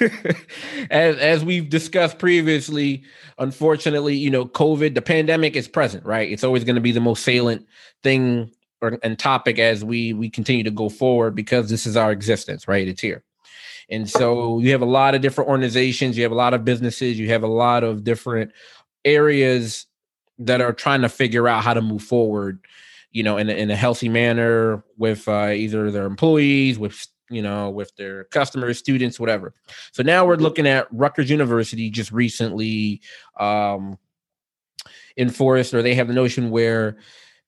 as 0.90 1.16
as 1.16 1.44
we've 1.44 1.68
discussed 1.68 2.18
previously, 2.18 3.02
unfortunately, 3.38 4.14
you 4.14 4.30
know, 4.30 4.46
COVID, 4.46 4.94
the 4.94 5.02
pandemic 5.02 5.56
is 5.56 5.66
present, 5.66 6.04
right? 6.04 6.30
It's 6.30 6.44
always 6.44 6.62
going 6.62 6.76
to 6.76 6.80
be 6.80 6.92
the 6.92 7.00
most 7.00 7.24
salient 7.24 7.66
thing 8.04 8.52
or 8.80 8.98
and 9.02 9.18
topic 9.18 9.58
as 9.58 9.84
we 9.84 10.12
we 10.12 10.30
continue 10.30 10.62
to 10.62 10.70
go 10.70 10.88
forward 10.88 11.34
because 11.34 11.68
this 11.68 11.84
is 11.84 11.96
our 11.96 12.12
existence, 12.12 12.68
right? 12.68 12.86
It's 12.86 13.00
here, 13.00 13.24
and 13.92 14.10
so 14.10 14.58
you 14.58 14.72
have 14.72 14.82
a 14.82 14.86
lot 14.86 15.14
of 15.14 15.20
different 15.20 15.48
organizations, 15.48 16.16
you 16.16 16.22
have 16.24 16.32
a 16.32 16.36
lot 16.36 16.54
of 16.54 16.64
businesses, 16.64 17.18
you 17.18 17.28
have 17.28 17.42
a 17.42 17.48
lot 17.48 17.84
of 17.84 18.02
different 18.02 18.50
areas 19.04 19.86
that 20.38 20.60
are 20.60 20.72
trying 20.72 21.02
to 21.02 21.08
figure 21.08 21.46
out 21.46 21.62
how 21.62 21.74
to 21.74 21.82
move 21.82 22.02
forward 22.02 22.58
you 23.10 23.22
know 23.22 23.36
in 23.36 23.50
a, 23.50 23.52
in 23.52 23.70
a 23.70 23.76
healthy 23.76 24.08
manner 24.08 24.82
with 24.96 25.28
uh, 25.28 25.50
either 25.50 25.90
their 25.90 26.06
employees 26.06 26.78
with 26.78 27.06
you 27.32 27.40
know, 27.40 27.70
with 27.70 27.96
their 27.96 28.24
customers, 28.24 28.78
students, 28.78 29.18
whatever. 29.18 29.54
So 29.92 30.02
now 30.02 30.26
we're 30.26 30.36
looking 30.36 30.66
at 30.66 30.86
Rutgers 30.92 31.30
University 31.30 31.88
just 31.90 32.12
recently 32.12 33.00
um, 33.40 33.98
enforced, 35.16 35.72
or 35.72 35.82
they 35.82 35.94
have 35.94 36.08
the 36.08 36.14
notion 36.14 36.50
where 36.50 36.98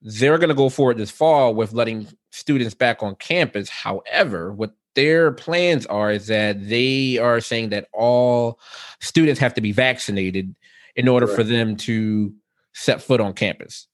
they're 0.01 0.39
going 0.39 0.49
to 0.49 0.55
go 0.55 0.71
forward 0.71 0.97
this 0.97 1.11
fall 1.11 1.55
with 1.55 1.75
letting 1.75 2.09
students 2.31 2.75
back 2.75 3.03
on 3.03 3.15
campus. 3.17 3.69
However, 3.69 4.53
what 4.53 4.75
their 4.95 5.33
plans 5.33 5.87
are 5.87 6.11
is 6.11 6.27
that 6.29 6.69
they 6.69 7.19
are 7.19 7.41
saying 7.41 7.71
that 7.71 7.89
all 7.93 8.59
students 9.01 9.41
have 9.41 9.55
to 9.55 9.61
be 9.61 9.73
vaccinated 9.73 10.55
in 10.97 11.09
order 11.09 11.27
right. 11.27 11.37
for 11.37 11.45
them 11.45 11.77
to 11.77 12.33
set 12.73 13.03
foot 13.03 13.21
on 13.21 13.33
campus. 13.33 13.87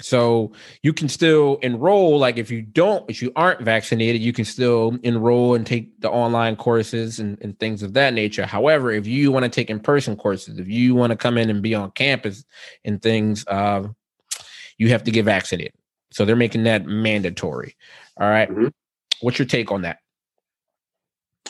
So 0.00 0.52
you 0.82 0.92
can 0.92 1.08
still 1.08 1.58
enroll. 1.62 2.18
Like 2.18 2.36
if 2.36 2.50
you 2.50 2.62
don't, 2.62 3.08
if 3.08 3.22
you 3.22 3.30
aren't 3.36 3.60
vaccinated, 3.60 4.20
you 4.20 4.32
can 4.32 4.44
still 4.44 4.98
enroll 5.02 5.54
and 5.54 5.66
take 5.66 6.00
the 6.00 6.10
online 6.10 6.56
courses 6.56 7.20
and, 7.20 7.38
and 7.40 7.58
things 7.58 7.82
of 7.82 7.92
that 7.92 8.12
nature. 8.14 8.46
However, 8.46 8.90
if 8.90 9.06
you 9.06 9.30
want 9.30 9.44
to 9.44 9.48
take 9.48 9.70
in-person 9.70 10.16
courses, 10.16 10.58
if 10.58 10.68
you 10.68 10.94
want 10.94 11.10
to 11.10 11.16
come 11.16 11.38
in 11.38 11.50
and 11.50 11.62
be 11.62 11.74
on 11.74 11.92
campus 11.92 12.44
and 12.84 13.00
things, 13.00 13.44
uh, 13.46 13.86
you 14.78 14.88
have 14.88 15.04
to 15.04 15.10
get 15.10 15.24
vaccinated. 15.24 15.74
So 16.10 16.24
they're 16.24 16.36
making 16.36 16.64
that 16.64 16.84
mandatory. 16.84 17.76
All 18.18 18.28
right. 18.28 18.50
mm-hmm. 18.50 18.68
What's 19.22 19.38
your 19.38 19.46
take 19.46 19.70
on 19.70 19.82
that? 19.82 19.98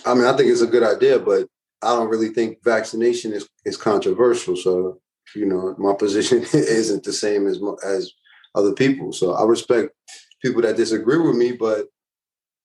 I 0.05 0.15
mean, 0.15 0.25
I 0.25 0.37
think 0.37 0.51
it's 0.51 0.61
a 0.61 0.67
good 0.67 0.83
idea, 0.83 1.19
but 1.19 1.47
I 1.83 1.89
don't 1.89 2.09
really 2.09 2.29
think 2.29 2.63
vaccination 2.63 3.33
is, 3.33 3.49
is 3.65 3.77
controversial. 3.77 4.57
So, 4.57 5.01
you 5.35 5.47
know, 5.47 5.75
my 5.79 5.95
position 5.95 6.39
isn't 6.53 7.03
the 7.03 7.13
same 7.13 7.47
as 7.47 7.61
as 7.85 8.13
other 8.55 8.73
people. 8.73 9.13
So 9.13 9.33
I 9.33 9.45
respect 9.45 9.95
people 10.43 10.63
that 10.63 10.77
disagree 10.77 11.19
with 11.19 11.37
me, 11.37 11.53
but 11.53 11.87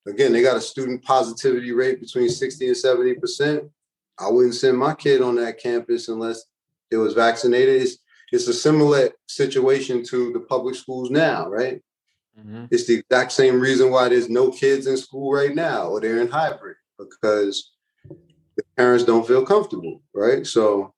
again, 0.05 0.33
they 0.33 0.41
got 0.41 0.57
a 0.57 0.61
student 0.61 1.03
positivity 1.03 1.71
rate 1.71 2.01
between 2.01 2.29
60 2.29 2.67
and 2.67 2.75
70%. 2.75 3.69
I 4.19 4.29
wouldn't 4.29 4.55
send 4.55 4.77
my 4.77 4.93
kid 4.93 5.21
on 5.21 5.35
that 5.35 5.59
campus 5.59 6.09
unless 6.09 6.43
it 6.91 6.97
was 6.97 7.13
vaccinated. 7.13 7.81
It's, 7.81 7.97
it's 8.31 8.47
a 8.47 8.53
similar 8.53 9.11
situation 9.27 10.03
to 10.05 10.33
the 10.33 10.39
public 10.39 10.75
schools 10.75 11.09
now, 11.09 11.47
right? 11.47 11.81
Mm-hmm. 12.39 12.65
It's 12.71 12.85
the 12.85 12.95
exact 12.99 13.31
same 13.31 13.59
reason 13.59 13.89
why 13.91 14.09
there's 14.09 14.29
no 14.29 14.51
kids 14.51 14.87
in 14.87 14.97
school 14.97 15.33
right 15.33 15.55
now 15.55 15.87
or 15.87 15.99
they're 15.99 16.21
in 16.21 16.29
hybrid 16.29 16.75
because 16.97 17.71
the 18.09 18.63
parents 18.75 19.03
don't 19.03 19.27
feel 19.27 19.45
comfortable, 19.45 20.01
right? 20.13 20.45
So 20.45 20.93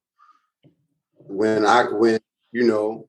when 1.16 1.64
I 1.64 1.84
when 1.84 2.18
you 2.52 2.66
know 2.66 3.08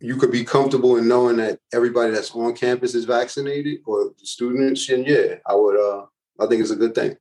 you 0.00 0.16
could 0.16 0.32
be 0.32 0.44
comfortable 0.44 0.96
in 0.96 1.08
knowing 1.08 1.36
that 1.36 1.58
everybody 1.72 2.12
that's 2.12 2.30
on 2.32 2.54
campus 2.54 2.94
is 2.94 3.04
vaccinated 3.04 3.78
or 3.86 4.12
the 4.18 4.26
students, 4.26 4.88
and 4.88 5.06
yeah, 5.06 5.36
I 5.46 5.54
would. 5.54 5.76
Uh, 5.76 6.06
I 6.40 6.46
think 6.46 6.60
it's 6.60 6.70
a 6.70 6.76
good 6.76 6.94
thing. 6.94 7.16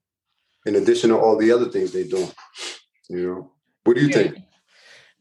In 0.65 0.75
addition 0.75 1.09
to 1.11 1.17
all 1.17 1.37
the 1.37 1.51
other 1.51 1.69
things 1.69 1.91
they 1.91 2.05
do, 2.05 2.27
you 3.09 3.27
know. 3.27 3.51
What 3.83 3.95
do 3.95 4.01
you 4.01 4.07
yeah. 4.07 4.15
think? 4.15 4.37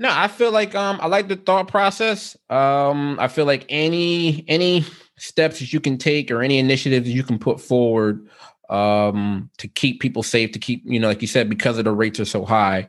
No, 0.03 0.11
I 0.11 0.27
feel 0.27 0.51
like 0.51 0.75
um 0.75 0.99
I 1.01 1.07
like 1.07 1.29
the 1.29 1.37
thought 1.37 1.69
process. 1.69 2.37
Um 2.51 3.21
I 3.21 3.29
feel 3.29 3.45
like 3.45 3.65
any 3.69 4.45
any 4.49 4.85
steps 5.17 5.61
that 5.61 5.73
you 5.73 5.79
can 5.79 5.97
take 5.97 6.33
or 6.33 6.43
any 6.43 6.59
initiatives 6.59 7.09
you 7.09 7.23
can 7.23 7.39
put 7.39 7.61
forward 7.61 8.29
um 8.69 9.49
to 9.59 9.69
keep 9.69 10.01
people 10.01 10.25
safe, 10.25 10.51
to 10.53 10.59
keep, 10.59 10.83
you 10.85 10.99
know, 10.99 11.07
like 11.07 11.23
you 11.23 11.29
said, 11.29 11.49
because 11.49 11.79
of 11.79 11.85
the 11.85 11.93
rates 11.93 12.19
are 12.19 12.25
so 12.25 12.45
high. 12.45 12.89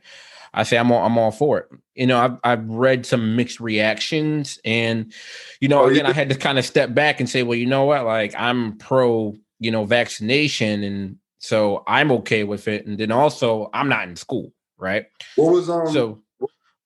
I 0.55 0.63
say 0.63 0.75
I'm 0.75 0.91
all, 0.91 1.05
I'm 1.05 1.19
all 1.19 1.29
for 1.29 1.59
it. 1.59 1.69
You 1.93 2.07
know, 2.07 2.17
I've 2.17 2.37
I've 2.43 2.67
read 2.67 3.05
some 3.05 3.35
mixed 3.35 3.59
reactions, 3.59 4.57
and 4.65 5.13
you 5.61 5.67
know, 5.67 5.83
oh, 5.83 5.89
again, 5.89 6.07
I 6.07 6.13
had 6.13 6.29
to 6.29 6.35
kind 6.35 6.57
of 6.57 6.65
step 6.65 6.95
back 6.95 7.19
and 7.19 7.29
say, 7.29 7.43
well, 7.43 7.57
you 7.57 7.67
know 7.67 7.85
what, 7.85 8.05
like 8.05 8.33
I'm 8.35 8.77
pro, 8.79 9.35
you 9.59 9.69
know, 9.69 9.83
vaccination, 9.85 10.83
and 10.83 11.17
so 11.37 11.83
I'm 11.85 12.11
okay 12.13 12.43
with 12.43 12.67
it. 12.67 12.87
And 12.87 12.97
then 12.97 13.11
also, 13.11 13.69
I'm 13.71 13.87
not 13.87 14.07
in 14.07 14.15
school, 14.15 14.51
right? 14.79 15.05
What 15.35 15.53
was 15.53 15.69
um? 15.69 15.91
So 15.91 16.22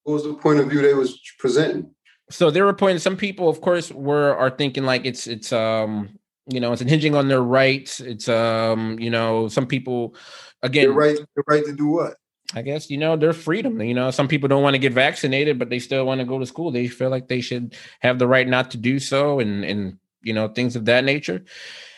what 0.08 0.13
was 0.13 0.24
the 0.24 0.34
point 0.36 0.58
of 0.60 0.70
view 0.70 0.82
they 0.82 0.93
was 0.93 1.20
presenting? 1.38 1.91
So 2.30 2.50
they 2.50 2.62
were 2.62 2.74
pointing. 2.74 3.00
Some 3.00 3.17
people, 3.17 3.50
of 3.50 3.60
course, 3.60 3.91
were 3.91 4.34
are 4.38 4.50
thinking 4.50 4.86
like 4.86 5.06
it's 5.06 5.28
it's 5.28 5.52
um 5.52 6.17
you 6.48 6.62
know 6.62 6.72
it's 6.72 6.82
hinging 6.82 7.13
on 7.13 7.28
their 7.28 7.41
rights. 7.43 8.00
It's 8.00 8.30
um 8.30 8.98
you 9.00 9.10
know 9.10 9.50
some 9.50 9.67
people 9.67 10.15
again 10.63 10.89
the 10.89 10.93
right 10.93 11.17
the 11.36 11.43
right 11.46 11.65
to 11.65 11.74
do 11.76 11.88
what 11.88 12.15
I 12.56 12.62
guess 12.62 12.89
you 12.89 12.98
know 12.98 13.17
their 13.17 13.34
freedom. 13.34 13.82
You 13.82 13.93
know, 13.93 14.10
some 14.12 14.30
people 14.30 14.48
don't 14.48 14.63
want 14.63 14.76
to 14.76 14.80
get 14.80 14.93
vaccinated, 14.93 15.60
but 15.60 15.70
they 15.70 15.80
still 15.80 16.06
want 16.06 16.20
to 16.20 16.26
go 16.26 16.39
to 16.39 16.46
school. 16.46 16.72
They 16.72 16.88
feel 16.88 17.10
like 17.10 17.28
they 17.28 17.41
should 17.41 17.76
have 18.00 18.17
the 18.17 18.28
right 18.28 18.48
not 18.48 18.72
to 18.72 18.78
do 18.78 19.00
so, 19.00 19.41
and 19.41 19.65
and 19.65 19.98
you 20.22 20.34
know 20.34 20.48
things 20.48 20.78
of 20.78 20.86
that 20.86 21.04
nature. 21.04 21.43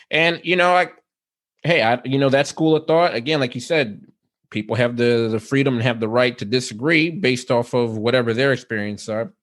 And 0.10 0.42
you 0.44 0.56
know, 0.56 0.74
like, 0.74 0.94
hey, 1.62 1.84
I 1.84 2.02
you 2.06 2.18
know 2.18 2.30
that 2.30 2.48
school 2.48 2.76
of 2.76 2.88
thought 2.88 3.14
again, 3.14 3.40
like 3.40 3.54
you 3.54 3.62
said, 3.62 4.02
people 4.50 4.76
have 4.76 4.98
the 4.98 5.30
the 5.32 5.40
freedom 5.40 5.76
and 5.76 5.84
have 5.84 6.00
the 6.00 6.08
right 6.08 6.38
to 6.38 6.46
disagree 6.46 7.10
based 7.10 7.52
off 7.52 7.74
of 7.74 7.98
whatever 7.98 8.34
their 8.34 8.54
experience 8.54 9.10
are. 9.10 9.34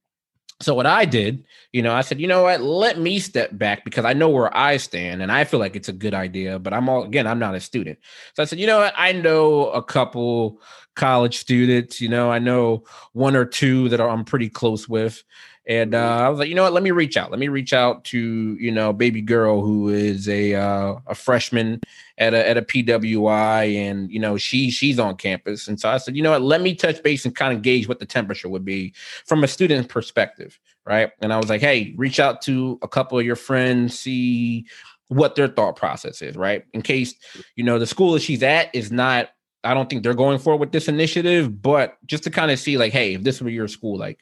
So 0.62 0.75
what 0.75 0.87
I 0.87 1.05
did, 1.05 1.45
you 1.73 1.83
know, 1.83 1.92
I 1.92 2.01
said, 2.01 2.19
you 2.19 2.27
know 2.27 2.45
what, 2.45 2.62
let 2.62 2.99
me 2.99 3.19
step 3.19 3.51
back 3.59 3.85
because 3.85 4.07
I 4.07 4.14
know 4.14 4.31
where 4.31 4.55
I 4.57 4.79
stand 4.79 5.21
and 5.21 5.31
I 5.31 5.45
feel 5.45 5.61
like 5.61 5.77
it's 5.77 5.90
a 5.90 5.92
good 5.92 6.14
idea, 6.14 6.59
but 6.59 6.73
I'm 6.73 6.88
all 6.88 7.05
again, 7.05 7.27
I'm 7.27 7.38
not 7.38 7.55
a 7.55 7.61
student. 7.61 7.99
So 8.35 8.42
I 8.42 8.47
said, 8.47 8.59
you 8.59 8.66
know 8.66 8.79
what, 8.79 8.95
I 8.97 9.12
know 9.12 9.69
a 9.71 9.83
couple 9.83 10.62
college 10.95 11.37
students, 11.37 12.01
you 12.01 12.09
know, 12.09 12.31
I 12.31 12.38
know 12.38 12.85
one 13.12 13.37
or 13.37 13.45
two 13.45 13.90
that 13.90 14.01
I'm 14.01 14.25
pretty 14.25 14.49
close 14.49 14.88
with. 14.88 15.23
And 15.68 15.94
uh, 15.96 16.18
I 16.18 16.29
was 16.29 16.38
like, 16.38 16.48
you 16.48 16.55
know 16.55 16.62
what? 16.62 16.72
Let 16.72 16.85
me 16.85 16.92
reach 16.92 17.16
out. 17.16 17.33
Let 17.33 17.40
me 17.40 17.48
reach 17.48 17.72
out 17.72 18.05
to 18.05 18.18
you 18.55 18.70
know 18.70 18.92
baby 18.92 19.20
girl 19.20 19.62
who 19.62 19.88
is 19.88 20.29
a 20.29 20.55
uh, 20.55 20.96
a 21.09 21.14
freshman 21.14 21.81
at 22.18 22.35
a 22.35 22.48
at 22.48 22.57
a 22.57 22.62
PWI, 22.62 23.76
and 23.76 24.11
you 24.11 24.20
know 24.20 24.37
she 24.37 24.70
she's 24.70 25.00
on 25.00 25.16
campus. 25.16 25.66
And 25.66 25.81
so 25.81 25.88
I 25.88 25.98
said, 25.98 26.16
you 26.16 26.22
know 26.22 26.31
what? 26.31 26.42
Let 26.42 26.61
me 26.61 26.74
touch 26.74 27.02
base 27.02 27.24
and 27.24 27.35
kind 27.35 27.52
of 27.52 27.62
gauge 27.62 27.88
what 27.88 27.98
the 27.98 28.07
temperature 28.07 28.48
would 28.48 28.64
be 28.64 28.94
from 29.24 29.42
a 29.42 29.48
student 29.48 29.88
perspective, 29.88 30.59
right? 30.85 31.11
And 31.20 31.33
I 31.33 31.37
was 31.37 31.48
like, 31.48 31.61
hey, 31.61 31.94
reach 31.96 32.20
out 32.20 32.42
to 32.42 32.79
a 32.83 32.88
couple 32.88 33.18
of 33.18 33.26
your 33.26 33.37
friends, 33.37 33.98
see 33.98 34.66
what 35.09 35.35
their 35.35 35.48
thought 35.48 35.74
process 35.74 36.22
is, 36.22 36.37
right? 36.37 36.64
In 36.74 36.83
case 36.83 37.14
you 37.57 37.64
know 37.64 37.81
the 37.81 37.87
school 37.87 38.12
that 38.12 38.22
she's 38.22 38.44
at 38.44 38.72
is 38.72 38.92
not 38.92 39.31
I 39.64 39.74
don't 39.74 39.90
think 39.90 40.05
they're 40.05 40.14
going 40.14 40.38
for 40.38 40.57
with 40.57 40.70
this 40.70 40.87
initiative, 40.87 41.61
but 41.61 41.98
just 42.07 42.22
to 42.24 42.31
kind 42.31 42.52
of 42.52 42.59
see, 42.61 42.79
like, 42.79 42.92
hey, 42.92 43.14
if 43.14 43.24
this 43.24 43.42
were 43.42 43.50
your 43.50 43.66
school, 43.66 43.98
like, 43.98 44.20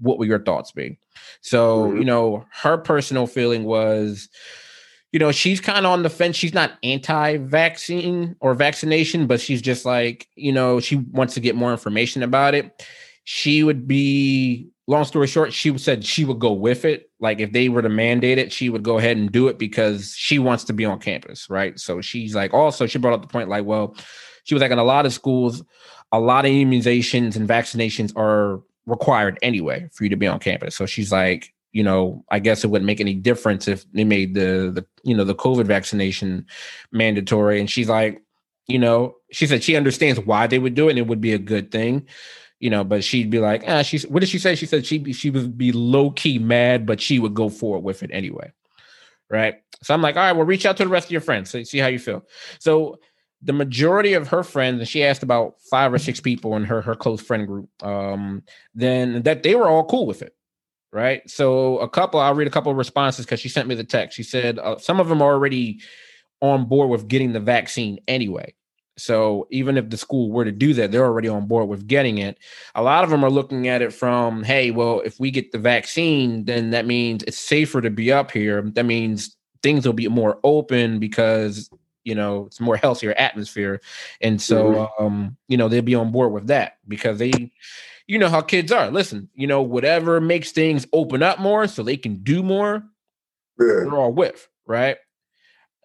what 0.00 0.18
would 0.18 0.28
your 0.28 0.42
thoughts 0.42 0.72
be? 0.72 0.98
So, 1.40 1.86
mm-hmm. 1.86 1.98
you 1.98 2.04
know, 2.04 2.44
her 2.52 2.78
personal 2.78 3.26
feeling 3.26 3.64
was, 3.64 4.28
you 5.12 5.18
know, 5.18 5.32
she's 5.32 5.60
kind 5.60 5.86
of 5.86 5.92
on 5.92 6.02
the 6.02 6.10
fence. 6.10 6.36
She's 6.36 6.54
not 6.54 6.72
anti-vaccine 6.82 8.36
or 8.40 8.54
vaccination, 8.54 9.26
but 9.26 9.40
she's 9.40 9.62
just 9.62 9.84
like, 9.84 10.28
you 10.34 10.52
know, 10.52 10.80
she 10.80 10.96
wants 10.96 11.34
to 11.34 11.40
get 11.40 11.56
more 11.56 11.72
information 11.72 12.22
about 12.22 12.54
it. 12.54 12.86
She 13.24 13.62
would 13.62 13.86
be, 13.86 14.68
long 14.86 15.04
story 15.04 15.26
short, 15.26 15.52
she 15.52 15.76
said 15.78 16.04
she 16.04 16.24
would 16.24 16.38
go 16.38 16.52
with 16.52 16.84
it. 16.84 17.10
Like 17.20 17.40
if 17.40 17.52
they 17.52 17.68
were 17.68 17.82
to 17.82 17.88
mandate 17.88 18.38
it, 18.38 18.52
she 18.52 18.68
would 18.68 18.82
go 18.82 18.98
ahead 18.98 19.16
and 19.16 19.30
do 19.30 19.48
it 19.48 19.58
because 19.58 20.14
she 20.16 20.38
wants 20.38 20.64
to 20.64 20.72
be 20.72 20.84
on 20.84 20.98
campus, 20.98 21.48
right? 21.50 21.78
So 21.78 22.00
she's 22.00 22.34
like, 22.34 22.54
also, 22.54 22.86
she 22.86 22.98
brought 22.98 23.14
up 23.14 23.22
the 23.22 23.28
point, 23.28 23.48
like, 23.48 23.64
well, 23.64 23.96
she 24.44 24.54
was 24.54 24.62
like, 24.62 24.70
in 24.70 24.78
a 24.78 24.84
lot 24.84 25.04
of 25.04 25.12
schools, 25.12 25.62
a 26.10 26.18
lot 26.18 26.46
of 26.46 26.50
immunizations 26.50 27.36
and 27.36 27.46
vaccinations 27.48 28.14
are 28.16 28.62
required 28.88 29.38
anyway 29.42 29.88
for 29.92 30.04
you 30.04 30.10
to 30.10 30.16
be 30.16 30.26
on 30.26 30.38
campus. 30.38 30.74
So 30.74 30.86
she's 30.86 31.12
like, 31.12 31.52
you 31.72 31.82
know, 31.82 32.24
I 32.30 32.38
guess 32.38 32.64
it 32.64 32.68
wouldn't 32.68 32.86
make 32.86 33.00
any 33.00 33.14
difference 33.14 33.68
if 33.68 33.90
they 33.92 34.04
made 34.04 34.34
the 34.34 34.72
the 34.74 34.86
you 35.04 35.16
know 35.16 35.24
the 35.24 35.34
COVID 35.34 35.66
vaccination 35.66 36.46
mandatory. 36.90 37.60
And 37.60 37.70
she's 37.70 37.88
like, 37.88 38.22
you 38.66 38.78
know, 38.78 39.14
she 39.30 39.46
said 39.46 39.62
she 39.62 39.76
understands 39.76 40.18
why 40.20 40.46
they 40.46 40.58
would 40.58 40.74
do 40.74 40.88
it 40.88 40.92
and 40.92 40.98
it 40.98 41.06
would 41.06 41.20
be 41.20 41.34
a 41.34 41.38
good 41.38 41.70
thing, 41.70 42.06
you 42.58 42.70
know, 42.70 42.84
but 42.84 43.04
she'd 43.04 43.30
be 43.30 43.38
like, 43.38 43.64
ah, 43.68 43.82
she's 43.82 44.06
what 44.06 44.20
did 44.20 44.28
she 44.28 44.38
say? 44.38 44.54
She 44.54 44.66
said 44.66 44.86
she 44.86 45.12
she 45.12 45.30
would 45.30 45.58
be 45.58 45.72
low 45.72 46.10
key 46.10 46.38
mad, 46.38 46.86
but 46.86 47.00
she 47.00 47.18
would 47.18 47.34
go 47.34 47.48
forward 47.48 47.84
with 47.84 48.02
it 48.02 48.10
anyway. 48.12 48.52
Right. 49.30 49.56
So 49.82 49.92
I'm 49.92 50.00
like, 50.00 50.16
all 50.16 50.22
right, 50.22 50.32
well, 50.32 50.46
reach 50.46 50.64
out 50.64 50.78
to 50.78 50.84
the 50.84 50.90
rest 50.90 51.08
of 51.08 51.12
your 51.12 51.20
friends. 51.20 51.50
So 51.50 51.62
see 51.62 51.78
how 51.78 51.88
you 51.88 51.98
feel. 51.98 52.24
So 52.58 52.98
the 53.42 53.52
majority 53.52 54.14
of 54.14 54.28
her 54.28 54.42
friends, 54.42 54.80
and 54.80 54.88
she 54.88 55.04
asked 55.04 55.22
about 55.22 55.54
five 55.70 55.92
or 55.92 55.98
six 55.98 56.20
people 56.20 56.56
in 56.56 56.64
her 56.64 56.82
her 56.82 56.96
close 56.96 57.20
friend 57.20 57.46
group, 57.46 57.68
um, 57.82 58.42
then 58.74 59.22
that 59.22 59.42
they 59.42 59.54
were 59.54 59.68
all 59.68 59.84
cool 59.84 60.06
with 60.06 60.22
it, 60.22 60.34
right? 60.92 61.28
So 61.30 61.78
a 61.78 61.88
couple, 61.88 62.20
I'll 62.20 62.34
read 62.34 62.48
a 62.48 62.50
couple 62.50 62.72
of 62.72 62.78
responses 62.78 63.24
because 63.24 63.40
she 63.40 63.48
sent 63.48 63.68
me 63.68 63.74
the 63.74 63.84
text. 63.84 64.16
She 64.16 64.22
said 64.22 64.58
uh, 64.58 64.78
some 64.78 65.00
of 65.00 65.08
them 65.08 65.22
are 65.22 65.32
already 65.32 65.80
on 66.40 66.66
board 66.66 66.90
with 66.90 67.08
getting 67.08 67.32
the 67.32 67.40
vaccine 67.40 67.98
anyway. 68.08 68.54
So 68.96 69.46
even 69.50 69.76
if 69.76 69.90
the 69.90 69.96
school 69.96 70.32
were 70.32 70.44
to 70.44 70.50
do 70.50 70.74
that, 70.74 70.90
they're 70.90 71.04
already 71.04 71.28
on 71.28 71.46
board 71.46 71.68
with 71.68 71.86
getting 71.86 72.18
it. 72.18 72.38
A 72.74 72.82
lot 72.82 73.04
of 73.04 73.10
them 73.10 73.24
are 73.24 73.30
looking 73.30 73.68
at 73.68 73.80
it 73.80 73.92
from, 73.92 74.42
hey, 74.42 74.72
well, 74.72 75.00
if 75.04 75.20
we 75.20 75.30
get 75.30 75.52
the 75.52 75.58
vaccine, 75.58 76.44
then 76.44 76.70
that 76.70 76.84
means 76.84 77.22
it's 77.22 77.38
safer 77.38 77.80
to 77.80 77.90
be 77.90 78.10
up 78.10 78.32
here. 78.32 78.62
That 78.62 78.86
means 78.86 79.36
things 79.62 79.86
will 79.86 79.92
be 79.92 80.08
more 80.08 80.40
open 80.42 80.98
because 80.98 81.70
you 82.08 82.14
know 82.14 82.46
it's 82.46 82.58
more 82.58 82.76
healthier 82.76 83.12
atmosphere 83.12 83.80
and 84.22 84.40
so 84.40 84.72
mm-hmm. 84.72 85.04
um 85.04 85.36
you 85.46 85.58
know 85.58 85.68
they'll 85.68 85.82
be 85.82 85.94
on 85.94 86.10
board 86.10 86.32
with 86.32 86.46
that 86.46 86.78
because 86.88 87.18
they 87.18 87.52
you 88.06 88.18
know 88.18 88.30
how 88.30 88.40
kids 88.40 88.72
are 88.72 88.90
listen 88.90 89.28
you 89.34 89.46
know 89.46 89.60
whatever 89.60 90.20
makes 90.20 90.50
things 90.50 90.86
open 90.94 91.22
up 91.22 91.38
more 91.38 91.66
so 91.68 91.82
they 91.82 91.98
can 91.98 92.22
do 92.22 92.42
more 92.42 92.82
yeah. 93.60 93.66
they're 93.66 93.92
all 93.92 94.12
with 94.12 94.48
right 94.66 94.96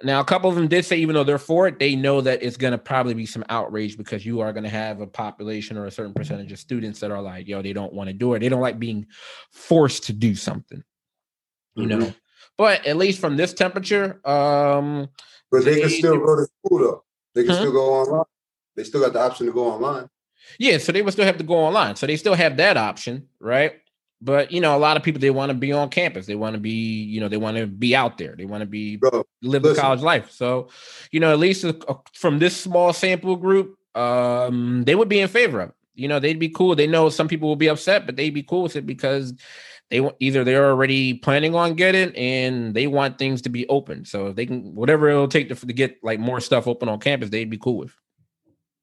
now 0.02 0.22
a 0.22 0.26
couple 0.26 0.50
of 0.50 0.56
them 0.56 0.68
did 0.68 0.86
say 0.86 0.98
even 0.98 1.14
though 1.14 1.26
they're 1.26 1.38
for 1.38 1.68
it 1.68 1.78
they 1.78 1.94
know 1.94 2.22
that 2.22 2.42
it's 2.42 2.58
going 2.58 2.72
to 2.72 2.78
probably 2.78 3.14
be 3.14 3.26
some 3.26 3.44
outrage 3.50 3.98
because 3.98 4.26
you 4.26 4.40
are 4.40 4.54
going 4.54 4.64
to 4.64 4.70
have 4.70 5.02
a 5.02 5.08
population 5.08 5.78
or 5.78 5.86
a 5.86 5.92
certain 5.92 6.14
percentage 6.14 6.52
of 6.52 6.60
students 6.60 7.02
that 7.02 7.12
are 7.12 7.22
like 7.22 7.48
yo 7.48 7.62
they 7.62 7.74
don't 7.74 7.94
want 7.94 8.08
to 8.08 8.14
do 8.14 8.34
it 8.34 8.40
they 8.40 8.50
don't 8.50 8.62
like 8.62 8.80
being 8.80 9.06
forced 9.52 10.04
to 10.06 10.14
do 10.14 10.36
something 10.36 10.82
you 11.76 11.86
mm-hmm. 11.86 12.00
know 12.00 12.14
but 12.58 12.86
at 12.86 12.98
least 12.98 13.20
from 13.20 13.36
this 13.36 13.54
temperature 13.54 14.26
um 14.28 15.10
but 15.54 15.66
they, 15.66 15.82
can 15.82 15.90
still 15.90 16.18
go 16.18 16.36
to 16.36 16.46
school 16.46 16.80
though. 16.80 17.04
They 17.36 17.44
can 17.44 17.52
huh? 17.52 17.60
still 17.60 17.72
go 17.72 17.94
online. 17.94 18.26
They 18.76 18.84
still 18.84 19.02
got 19.02 19.14
the 19.14 19.22
option 19.22 19.46
to 19.46 19.54
go 19.54 19.68
online. 19.68 20.10
Yeah, 20.58 20.80
so 20.80 20.92
they 20.92 21.04
would 21.04 21.14
still 21.14 21.26
have 21.26 21.38
to 21.38 21.44
go 21.44 21.54
online. 21.54 21.96
So 21.96 22.08
they 22.08 22.18
still 22.18 22.34
have 22.34 22.58
that 22.58 22.76
option, 22.76 23.28
right? 23.40 23.74
But 24.20 24.52
you 24.52 24.62
know, 24.62 24.76
a 24.76 24.80
lot 24.80 24.98
of 24.98 25.04
people 25.04 25.22
they 25.22 25.30
want 25.30 25.52
to 25.52 25.54
be 25.54 25.72
on 25.72 25.90
campus. 25.90 26.26
They 26.26 26.34
want 26.34 26.56
to 26.56 26.60
be, 26.60 27.04
you 27.04 27.22
know, 27.22 27.28
they 27.28 27.38
want 27.38 27.58
to 27.58 27.68
be 27.68 27.96
out 27.96 28.18
there. 28.18 28.36
They 28.36 28.46
want 28.46 28.62
to 28.62 28.66
be 28.66 28.96
Bro, 28.96 29.26
live 29.44 29.62
listen. 29.62 29.76
the 29.76 29.82
college 29.82 30.02
life. 30.02 30.32
So, 30.32 30.70
you 31.12 31.20
know, 31.20 31.32
at 31.32 31.38
least 31.38 31.64
uh, 31.64 31.74
from 32.14 32.40
this 32.40 32.58
small 32.58 32.92
sample 32.92 33.36
group, 33.36 33.78
um, 33.94 34.84
they 34.86 34.96
would 34.96 35.10
be 35.10 35.20
in 35.20 35.28
favor 35.28 35.62
of. 35.62 35.70
It. 35.70 35.76
You 35.94 36.08
know, 36.08 36.20
they'd 36.20 36.40
be 36.40 36.50
cool. 36.50 36.76
They 36.76 36.88
know 36.88 37.10
some 37.10 37.28
people 37.28 37.48
will 37.48 37.56
be 37.56 37.70
upset, 37.70 38.08
but 38.08 38.16
they'd 38.16 38.34
be 38.34 38.42
cool 38.42 38.64
with 38.64 38.76
it 38.76 38.88
because 38.88 39.36
they 39.94 40.10
either 40.20 40.44
they're 40.44 40.72
already 40.72 41.14
planning 41.14 41.54
on 41.54 41.76
getting 41.76 42.16
and 42.16 42.74
they 42.74 42.88
want 42.88 43.20
things 43.20 43.44
to 43.44 43.50
be 43.50 43.68
open. 43.68 44.06
So 44.06 44.28
if 44.28 44.36
they 44.36 44.48
can, 44.48 44.74
whatever 44.74 45.08
it'll 45.08 45.28
take 45.28 45.50
to, 45.50 45.56
to 45.56 45.72
get 45.72 46.04
like 46.04 46.20
more 46.20 46.40
stuff 46.40 46.68
open 46.68 46.90
on 46.90 47.00
campus, 47.00 47.30
they'd 47.30 47.50
be 47.50 47.60
cool 47.60 47.78
with. 47.78 47.96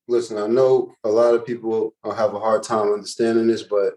Listen, 0.06 0.38
I 0.38 0.46
know 0.46 0.94
a 1.02 1.08
lot 1.08 1.34
of 1.34 1.44
people 1.44 1.96
have 2.04 2.34
a 2.34 2.38
hard 2.38 2.62
time 2.62 2.92
understanding 2.92 3.48
this, 3.48 3.64
but 3.64 3.94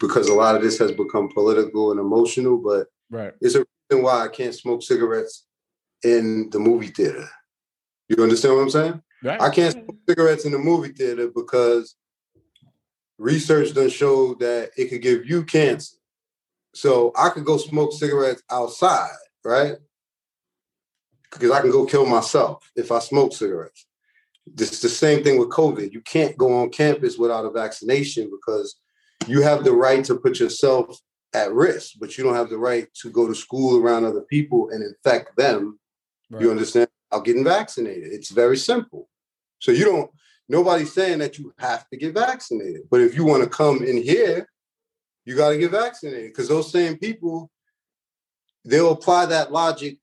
because 0.00 0.26
a 0.26 0.34
lot 0.34 0.56
of 0.56 0.62
this 0.62 0.76
has 0.78 0.90
become 0.90 1.28
political 1.28 1.92
and 1.92 2.00
emotional, 2.00 2.58
but 2.58 2.88
right. 3.10 3.32
it's 3.40 3.54
a 3.54 3.64
reason 3.88 4.02
why 4.02 4.24
I 4.24 4.28
can't 4.28 4.54
smoke 4.54 4.82
cigarettes 4.82 5.46
in 6.02 6.50
the 6.50 6.58
movie 6.58 6.88
theater. 6.88 7.28
You 8.08 8.20
understand 8.20 8.56
what 8.56 8.62
I'm 8.62 8.70
saying? 8.70 9.02
Right. 9.22 9.40
I 9.40 9.50
can't 9.50 9.76
mm-hmm. 9.76 9.84
smoke 9.84 9.98
cigarettes 10.08 10.44
in 10.44 10.50
the 10.50 10.58
movie 10.58 10.92
theater 10.92 11.30
because 11.32 11.94
research 13.18 13.72
done 13.72 13.88
showed 13.88 14.40
that 14.40 14.70
it 14.76 14.88
could 14.88 15.02
give 15.02 15.26
you 15.26 15.44
cancer. 15.44 15.96
So 16.76 17.10
I 17.16 17.30
could 17.30 17.46
go 17.46 17.56
smoke 17.56 17.94
cigarettes 17.94 18.42
outside, 18.50 19.16
right? 19.42 19.76
Because 21.32 21.50
I 21.50 21.62
can 21.62 21.70
go 21.70 21.86
kill 21.86 22.04
myself 22.04 22.70
if 22.76 22.92
I 22.92 22.98
smoke 22.98 23.32
cigarettes. 23.32 23.86
It's 24.58 24.82
the 24.82 24.90
same 24.90 25.24
thing 25.24 25.38
with 25.38 25.48
COVID. 25.48 25.90
You 25.90 26.02
can't 26.02 26.36
go 26.36 26.54
on 26.54 26.68
campus 26.68 27.16
without 27.16 27.46
a 27.46 27.50
vaccination 27.50 28.30
because 28.30 28.76
you 29.26 29.40
have 29.40 29.64
the 29.64 29.72
right 29.72 30.04
to 30.04 30.16
put 30.16 30.38
yourself 30.38 31.00
at 31.32 31.50
risk, 31.50 31.94
but 31.98 32.18
you 32.18 32.24
don't 32.24 32.34
have 32.34 32.50
the 32.50 32.58
right 32.58 32.88
to 33.00 33.10
go 33.10 33.26
to 33.26 33.34
school 33.34 33.82
around 33.82 34.04
other 34.04 34.26
people 34.28 34.68
and 34.68 34.84
infect 34.84 35.34
them. 35.38 35.78
Right. 36.30 36.42
You 36.42 36.50
understand? 36.50 36.88
I'll 37.10 37.22
getting 37.22 37.44
vaccinated. 37.44 38.12
It's 38.12 38.30
very 38.30 38.58
simple. 38.58 39.08
So 39.60 39.72
you 39.72 39.86
don't, 39.86 40.10
nobody's 40.46 40.92
saying 40.92 41.20
that 41.20 41.38
you 41.38 41.54
have 41.58 41.88
to 41.88 41.96
get 41.96 42.12
vaccinated. 42.12 42.82
But 42.90 43.00
if 43.00 43.16
you 43.16 43.24
want 43.24 43.44
to 43.44 43.48
come 43.48 43.82
in 43.82 43.96
here 43.96 44.46
you 45.26 45.36
got 45.36 45.50
to 45.50 45.58
get 45.58 45.72
vaccinated 45.72 46.30
because 46.30 46.48
those 46.48 46.72
same 46.72 46.96
people 46.96 47.50
they'll 48.64 48.92
apply 48.92 49.26
that 49.26 49.52
logic 49.52 49.98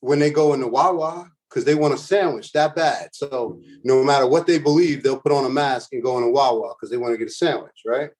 when 0.00 0.18
they 0.18 0.30
go 0.30 0.52
into 0.52 0.68
Wawa 0.68 1.30
because 1.48 1.64
they 1.64 1.74
want 1.74 1.94
a 1.94 1.98
sandwich 1.98 2.52
that 2.52 2.74
bad. 2.74 3.10
So 3.12 3.60
no 3.84 4.02
matter 4.02 4.26
what 4.26 4.46
they 4.46 4.58
believe, 4.58 5.02
they'll 5.02 5.20
put 5.20 5.32
on 5.32 5.44
a 5.44 5.50
mask 5.50 5.92
and 5.92 6.02
go 6.02 6.16
into 6.16 6.30
Wawa 6.30 6.74
because 6.74 6.90
they 6.90 6.96
want 6.96 7.12
to 7.12 7.18
get 7.18 7.28
a 7.28 7.32
sandwich, 7.32 7.82
right? 7.86 8.10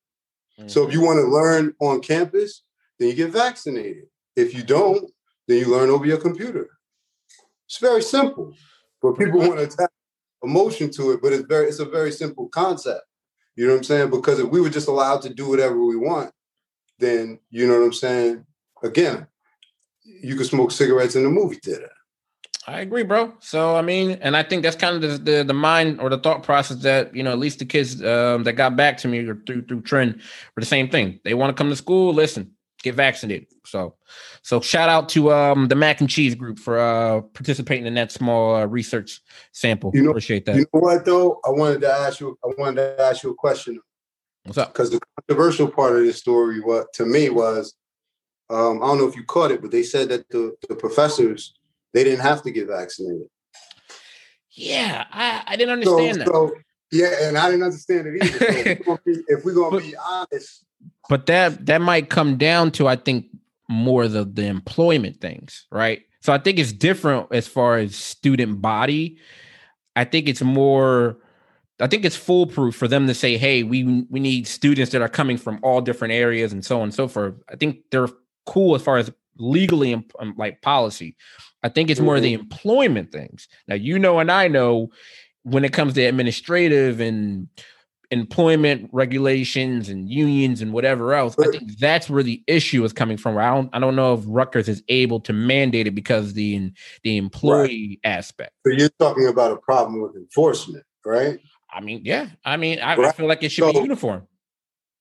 Mm-hmm. 0.59 0.69
So 0.69 0.87
if 0.87 0.93
you 0.93 1.01
want 1.01 1.19
to 1.19 1.27
learn 1.27 1.75
on 1.81 2.01
campus, 2.01 2.63
then 2.99 3.09
you 3.09 3.15
get 3.15 3.31
vaccinated. 3.31 4.05
If 4.37 4.55
you 4.55 4.63
don't, 4.63 5.11
then 5.49 5.59
you 5.59 5.71
learn 5.71 5.91
over 5.91 6.07
your 6.07 6.19
computer. 6.19 6.69
It's 7.67 7.79
very 7.79 8.03
simple, 8.03 8.55
but 9.01 9.19
people 9.19 9.41
want 9.41 9.57
to 9.57 9.65
attach 9.65 9.91
emotion 10.43 10.91
to 10.91 11.13
it. 11.13 11.23
But 11.23 11.33
it's 11.33 11.47
very, 11.47 11.69
it's 11.69 11.79
a 11.79 11.87
very 11.87 12.13
simple 12.13 12.49
concept. 12.49 13.03
You 13.57 13.67
know 13.67 13.73
what 13.73 13.79
I'm 13.79 13.85
saying? 13.85 14.11
Because 14.11 14.39
if 14.39 14.49
we 14.49 14.61
were 14.61 14.71
just 14.71 14.89
allowed 14.89 15.23
to 15.23 15.35
do 15.35 15.49
whatever 15.49 15.85
we 15.85 15.97
want, 15.97 16.33
then 16.99 17.39
you 17.51 17.67
know 17.67 17.79
what 17.79 17.85
I'm 17.85 17.93
saying? 17.93 18.47
Again, 18.83 19.27
you 20.05 20.37
could 20.37 20.47
smoke 20.47 20.71
cigarettes 20.71 21.17
in 21.17 21.23
the 21.23 21.29
movie 21.29 21.57
theater. 21.57 21.91
I 22.67 22.81
agree, 22.81 23.03
bro. 23.03 23.35
So 23.41 23.77
I 23.77 23.83
mean, 23.83 24.13
and 24.21 24.37
I 24.37 24.43
think 24.45 24.63
that's 24.63 24.77
kind 24.77 25.03
of 25.03 25.03
the, 25.03 25.33
the, 25.33 25.45
the 25.45 25.55
mind 25.55 26.01
or 26.01 26.09
the 26.09 26.19
thought 26.19 26.45
process 26.45 26.79
that 26.79 27.15
you 27.15 27.23
know 27.23 27.33
at 27.33 27.39
least 27.39 27.59
the 27.59 27.65
kids 27.65 28.03
um, 28.03 28.45
that 28.45 28.53
got 28.53 28.77
back 28.77 28.99
to 28.99 29.09
me 29.09 29.27
or 29.27 29.35
through 29.47 29.67
through 29.67 29.83
trend 29.83 30.15
were 30.55 30.61
the 30.61 30.67
same 30.67 30.89
thing. 30.89 31.19
They 31.25 31.35
want 31.35 31.55
to 31.55 31.61
come 31.61 31.71
to 31.71 31.77
school. 31.77 32.15
Listen, 32.15 32.53
get 32.83 32.95
vaccinated. 32.95 33.49
So, 33.65 33.95
so 34.43 34.61
shout 34.61 34.89
out 34.89 35.09
to 35.11 35.33
um, 35.33 35.69
the 35.69 35.75
mac 35.75 36.01
and 36.01 36.11
cheese 36.11 36.35
group 36.35 36.59
for 36.59 36.79
uh, 36.79 37.21
participating 37.21 37.87
in 37.87 37.95
that 37.95 38.13
small 38.13 38.57
uh, 38.57 38.67
research 38.67 39.21
sample. 39.53 39.91
You 39.95 40.03
know, 40.03 40.11
Appreciate 40.11 40.45
that. 40.47 40.57
You 40.57 40.67
know 40.73 40.81
what 40.81 41.05
though? 41.05 41.41
I 41.45 41.51
wanted 41.51 41.81
to 41.83 41.93
ask 41.93 42.21
you. 42.21 42.39
I 42.45 42.49
wanted 42.59 42.77
to 42.77 43.03
ask 43.03 43.23
you 43.23 43.31
a 43.31 43.35
question. 43.35 43.81
What's 44.45 44.59
up? 44.59 44.73
Because 44.73 44.91
the 44.91 45.01
controversial 45.17 45.69
part 45.69 45.97
of 45.97 46.05
this 46.05 46.19
story, 46.19 46.61
what 46.61 46.93
to 46.95 47.07
me 47.07 47.31
was, 47.31 47.75
um, 48.51 48.83
I 48.83 48.87
don't 48.87 48.99
know 48.99 49.07
if 49.07 49.17
you 49.17 49.25
caught 49.25 49.53
it, 49.53 49.63
but 49.63 49.71
they 49.71 49.85
said 49.85 50.09
that 50.09 50.29
the, 50.31 50.55
the 50.69 50.75
professors 50.75 51.55
they 51.95 52.05
didn't 52.05 52.21
have 52.21 52.43
to 52.43 52.51
get 52.51 52.69
vaccinated. 52.69 53.29
Yeah, 54.51 55.05
I, 55.11 55.43
I 55.47 55.57
didn't 55.57 55.73
understand 55.73 56.15
so, 56.15 56.19
that. 56.19 56.27
So, 56.29 56.53
yeah, 56.91 57.27
and 57.29 57.39
I 57.39 57.51
didn't 57.51 57.65
understand 57.65 58.07
it 58.07 58.23
either. 58.23 58.39
So 58.39 58.45
if 58.49 58.79
we're 58.79 58.85
gonna, 58.85 59.01
be, 59.05 59.25
if 59.29 59.45
we're 59.45 59.55
gonna 59.55 59.81
be 59.81 59.97
honest, 59.97 60.65
but 61.09 61.27
that 61.27 61.67
that 61.67 61.81
might 61.81 62.11
come 62.11 62.37
down 62.37 62.71
to 62.73 62.89
I 62.89 62.97
think 62.97 63.27
more 63.69 64.09
the 64.09 64.25
the 64.25 64.47
employment 64.47 65.21
things, 65.21 65.67
right? 65.71 66.03
So 66.21 66.33
I 66.33 66.39
think 66.39 66.59
it's 66.59 66.73
different 66.73 67.29
as 67.33 67.49
far 67.49 67.79
as 67.79 67.97
student 67.97 68.61
body. 68.61 69.19
I 69.97 70.05
think 70.05 70.29
it's 70.29 70.43
more 70.43 71.19
I 71.81 71.89
think 71.89 72.05
it's 72.05 72.17
foolproof 72.17 72.77
for 72.77 72.87
them 72.87 73.07
to 73.09 73.15
say, 73.15 73.37
"Hey, 73.37 73.63
we 73.63 74.05
we 74.09 74.21
need 74.21 74.47
students 74.47 74.93
that 74.93 75.03
are 75.03 75.09
coming 75.09 75.37
from 75.37 75.59
all 75.63 75.81
different 75.81 76.15
areas 76.15 76.53
and 76.53 76.65
so 76.65 76.77
on 76.77 76.85
and 76.85 76.95
so 76.95 77.09
forth." 77.09 77.35
I 77.49 77.57
think 77.57 77.79
they're 77.91 78.09
cool 78.47 78.75
as 78.75 78.83
far 78.83 78.99
as 78.99 79.11
legally 79.39 79.95
um, 79.95 80.35
like 80.37 80.63
policy. 80.63 81.17
I 81.63 81.69
think 81.69 81.91
it's 81.91 82.01
more 82.01 82.17
mm-hmm. 82.17 82.23
the 82.23 82.33
employment 82.35 83.13
things. 83.13 83.49
Now, 83.69 83.75
you 83.75 83.99
know, 83.99 84.19
and 84.19 84.31
I 84.31 84.49
know 84.49 84.91
when 85.43 85.65
it 85.65 85.73
comes 85.73 85.95
to 85.95 86.05
administrative 86.05 87.01
and 87.01 87.49
employment 88.13 88.91
regulations 88.93 89.89
and 89.89 90.09
unions 90.09 90.61
and 90.61 90.73
whatever 90.73 91.15
else. 91.15 91.35
I 91.39 91.51
think 91.51 91.79
that's 91.79 92.11
where 92.11 92.23
the 92.23 92.43
issue 92.47 92.85
is 92.85 92.93
coming 92.93 93.17
from. 93.17 93.39
I 93.39 93.55
don't 93.55 93.71
I 93.73 93.79
don't 93.79 93.97
know 93.97 94.15
if 94.15 94.21
Rutgers 94.27 94.69
is 94.69 94.83
able 94.89 95.19
to 95.21 95.33
mandate 95.33 95.87
it 95.87 95.95
because 95.95 96.35
the 96.35 96.71
the 97.03 97.17
employee 97.17 97.99
right. 98.05 98.11
aspect. 98.13 98.53
So 98.67 98.73
you're 98.73 98.91
talking 99.01 99.27
about 99.27 99.51
a 99.51 99.57
problem 99.57 100.03
with 100.03 100.15
enforcement, 100.15 100.85
right? 101.05 101.41
I 101.73 101.81
mean, 101.81 102.03
yeah. 102.05 102.29
I 102.45 102.59
mean, 102.59 102.81
I, 102.81 102.97
right. 102.97 103.09
I 103.09 103.13
feel 103.13 103.27
like 103.27 103.43
it 103.43 103.49
should 103.49 103.65
so, 103.65 103.73
be 103.73 103.79
uniform. 103.79 104.29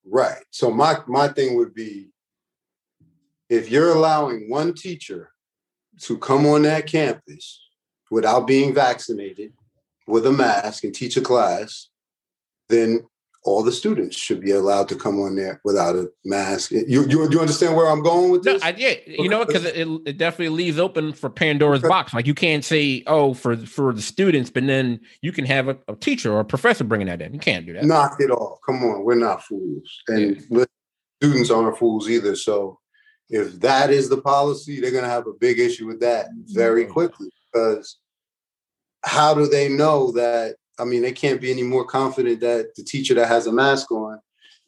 Right. 0.05 0.43
So 0.49 0.72
my 0.72 0.97
my 1.05 1.28
thing 1.28 1.57
would 1.57 1.76
be 1.76 2.12
if 3.49 3.70
you're 3.70 3.91
allowing 3.91 4.49
one 4.49 4.74
teacher 4.74 5.34
to 6.03 6.18
come 6.18 6.45
on 6.45 6.62
that 6.62 6.88
campus 6.88 7.62
without 8.09 8.47
being 8.47 8.74
vaccinated 8.74 9.51
with 10.07 10.26
a 10.26 10.32
mask 10.32 10.86
and 10.86 10.95
teach 10.95 11.18
a 11.18 11.22
class 11.22 11.89
then 12.72 13.01
all 13.43 13.63
the 13.63 13.72
students 13.72 14.15
should 14.15 14.39
be 14.39 14.51
allowed 14.51 14.88
to 14.88 14.95
come 14.95 15.19
on 15.19 15.36
there 15.36 15.59
without 15.63 15.95
a 15.95 16.07
mask. 16.24 16.72
You 16.72 17.05
you, 17.07 17.30
you 17.30 17.39
understand 17.39 17.76
where 17.76 17.88
I'm 17.88 18.03
going 18.03 18.30
with 18.30 18.43
this? 18.43 18.61
No, 18.61 18.67
I, 18.67 18.76
yeah, 18.78 18.93
you 19.07 19.30
know, 19.30 19.43
because 19.45 19.65
it, 19.65 19.88
it 20.05 20.17
definitely 20.17 20.49
leaves 20.49 20.78
open 20.78 21.13
for 21.13 21.30
Pandora's 21.30 21.82
box. 21.82 22.13
Like 22.13 22.28
you 22.28 22.36
can't 22.36 22.63
say, 22.63 23.03
oh, 23.07 23.34
for 23.34 23.57
for 23.57 23.93
the 23.93 24.01
students, 24.01 24.49
but 24.51 24.67
then 24.67 24.99
you 25.22 25.32
can 25.32 25.45
have 25.45 25.67
a, 25.67 25.78
a, 25.88 25.95
teacher 25.95 26.32
or 26.32 26.41
a 26.41 26.45
professor 26.45 26.84
bringing 26.84 27.07
that 27.07 27.22
in. 27.22 27.34
You 27.34 27.39
can't 27.39 27.65
do 27.65 27.74
that. 27.74 27.84
Knock 27.84 28.17
it 28.19 28.30
off. 28.30 28.59
Come 28.65 28.84
on, 28.84 29.03
we're 29.03 29.15
not 29.15 29.43
fools, 29.43 30.01
and 30.07 30.39
yeah. 30.49 30.65
students 31.19 31.49
aren't 31.49 31.78
fools 31.80 32.09
either. 32.09 32.36
So 32.36 32.80
if 33.30 33.59
that 33.61 33.89
is 33.89 34.07
the 34.07 34.22
policy, 34.22 34.80
they're 34.80 34.91
going 34.91 35.03
to 35.03 35.09
have 35.09 35.26
a 35.26 35.34
big 35.34 35.57
issue 35.57 35.88
with 35.88 35.99
that 36.01 36.28
very 36.47 36.84
mm-hmm. 36.84 36.93
quickly 36.93 37.30
because 37.51 37.97
how 39.03 39.34
do 39.34 39.47
they 39.47 39.67
know 39.67 40.11
that 40.11 40.57
I 40.82 40.84
mean, 40.84 41.03
they 41.03 41.11
can't 41.11 41.39
be 41.39 41.51
any 41.51 41.61
more 41.61 41.86
confident 41.86 42.39
that 42.39 42.73
the 42.75 42.84
teacher 42.84 43.13
that 43.13 43.27
has 43.27 43.45
a 43.45 43.51
mask 43.51 43.91
on, 43.91 44.19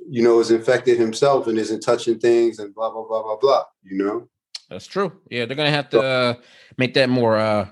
you 0.08 0.22
know, 0.22 0.40
is 0.40 0.52
infected 0.52 1.00
himself 1.00 1.48
and 1.48 1.58
isn't 1.58 1.80
touching 1.82 2.20
things 2.20 2.60
and 2.60 2.74
blah 2.74 2.92
blah 2.92 3.04
blah 3.08 3.24
blah 3.24 3.38
blah. 3.38 3.64
You 3.84 3.98
know, 3.98 4.30
that's 4.70 4.86
true. 4.86 5.12
Yeah, 5.32 5.46
they're 5.46 5.58
gonna 5.58 5.72
have 5.72 5.90
to 5.90 6.02
uh, 6.02 6.34
make 6.78 6.94
that 6.94 7.10
more, 7.10 7.38
uh, 7.38 7.68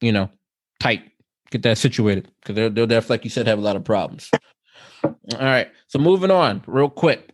you 0.00 0.12
know, 0.12 0.30
tight. 0.78 1.02
Get 1.50 1.62
that 1.62 1.78
situated 1.78 2.30
because 2.40 2.54
they're 2.54 2.70
they'll 2.70 2.86
definitely, 2.86 3.14
like 3.14 3.24
you 3.24 3.30
said, 3.30 3.48
have 3.48 3.58
a 3.58 3.62
lot 3.62 3.76
of 3.76 3.84
problems. 3.84 4.30
All 5.04 5.12
right, 5.40 5.68
so 5.88 5.98
moving 5.98 6.30
on 6.30 6.62
real 6.66 6.88
quick. 6.88 7.30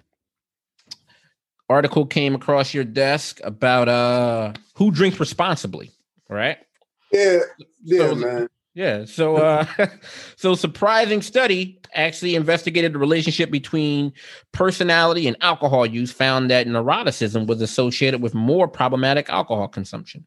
Article 1.68 2.06
came 2.06 2.34
across 2.34 2.74
your 2.74 2.84
desk 2.84 3.40
about 3.44 3.88
uh 3.88 4.54
who 4.74 4.90
drinks 4.90 5.20
responsibly, 5.20 5.90
right? 6.30 6.56
Yeah, 7.12 7.40
yeah, 7.84 7.98
so, 7.98 8.14
man. 8.14 8.48
Yeah. 8.74 9.04
So, 9.04 9.36
uh, 9.36 9.66
so 10.36 10.54
surprising 10.54 11.22
study 11.22 11.80
actually 11.94 12.36
investigated 12.36 12.92
the 12.92 12.98
relationship 12.98 13.50
between 13.50 14.12
personality 14.52 15.26
and 15.26 15.36
alcohol 15.40 15.86
use. 15.86 16.12
Found 16.12 16.50
that 16.50 16.66
neuroticism 16.66 17.46
was 17.46 17.60
associated 17.60 18.22
with 18.22 18.34
more 18.34 18.68
problematic 18.68 19.28
alcohol 19.28 19.68
consumption. 19.68 20.26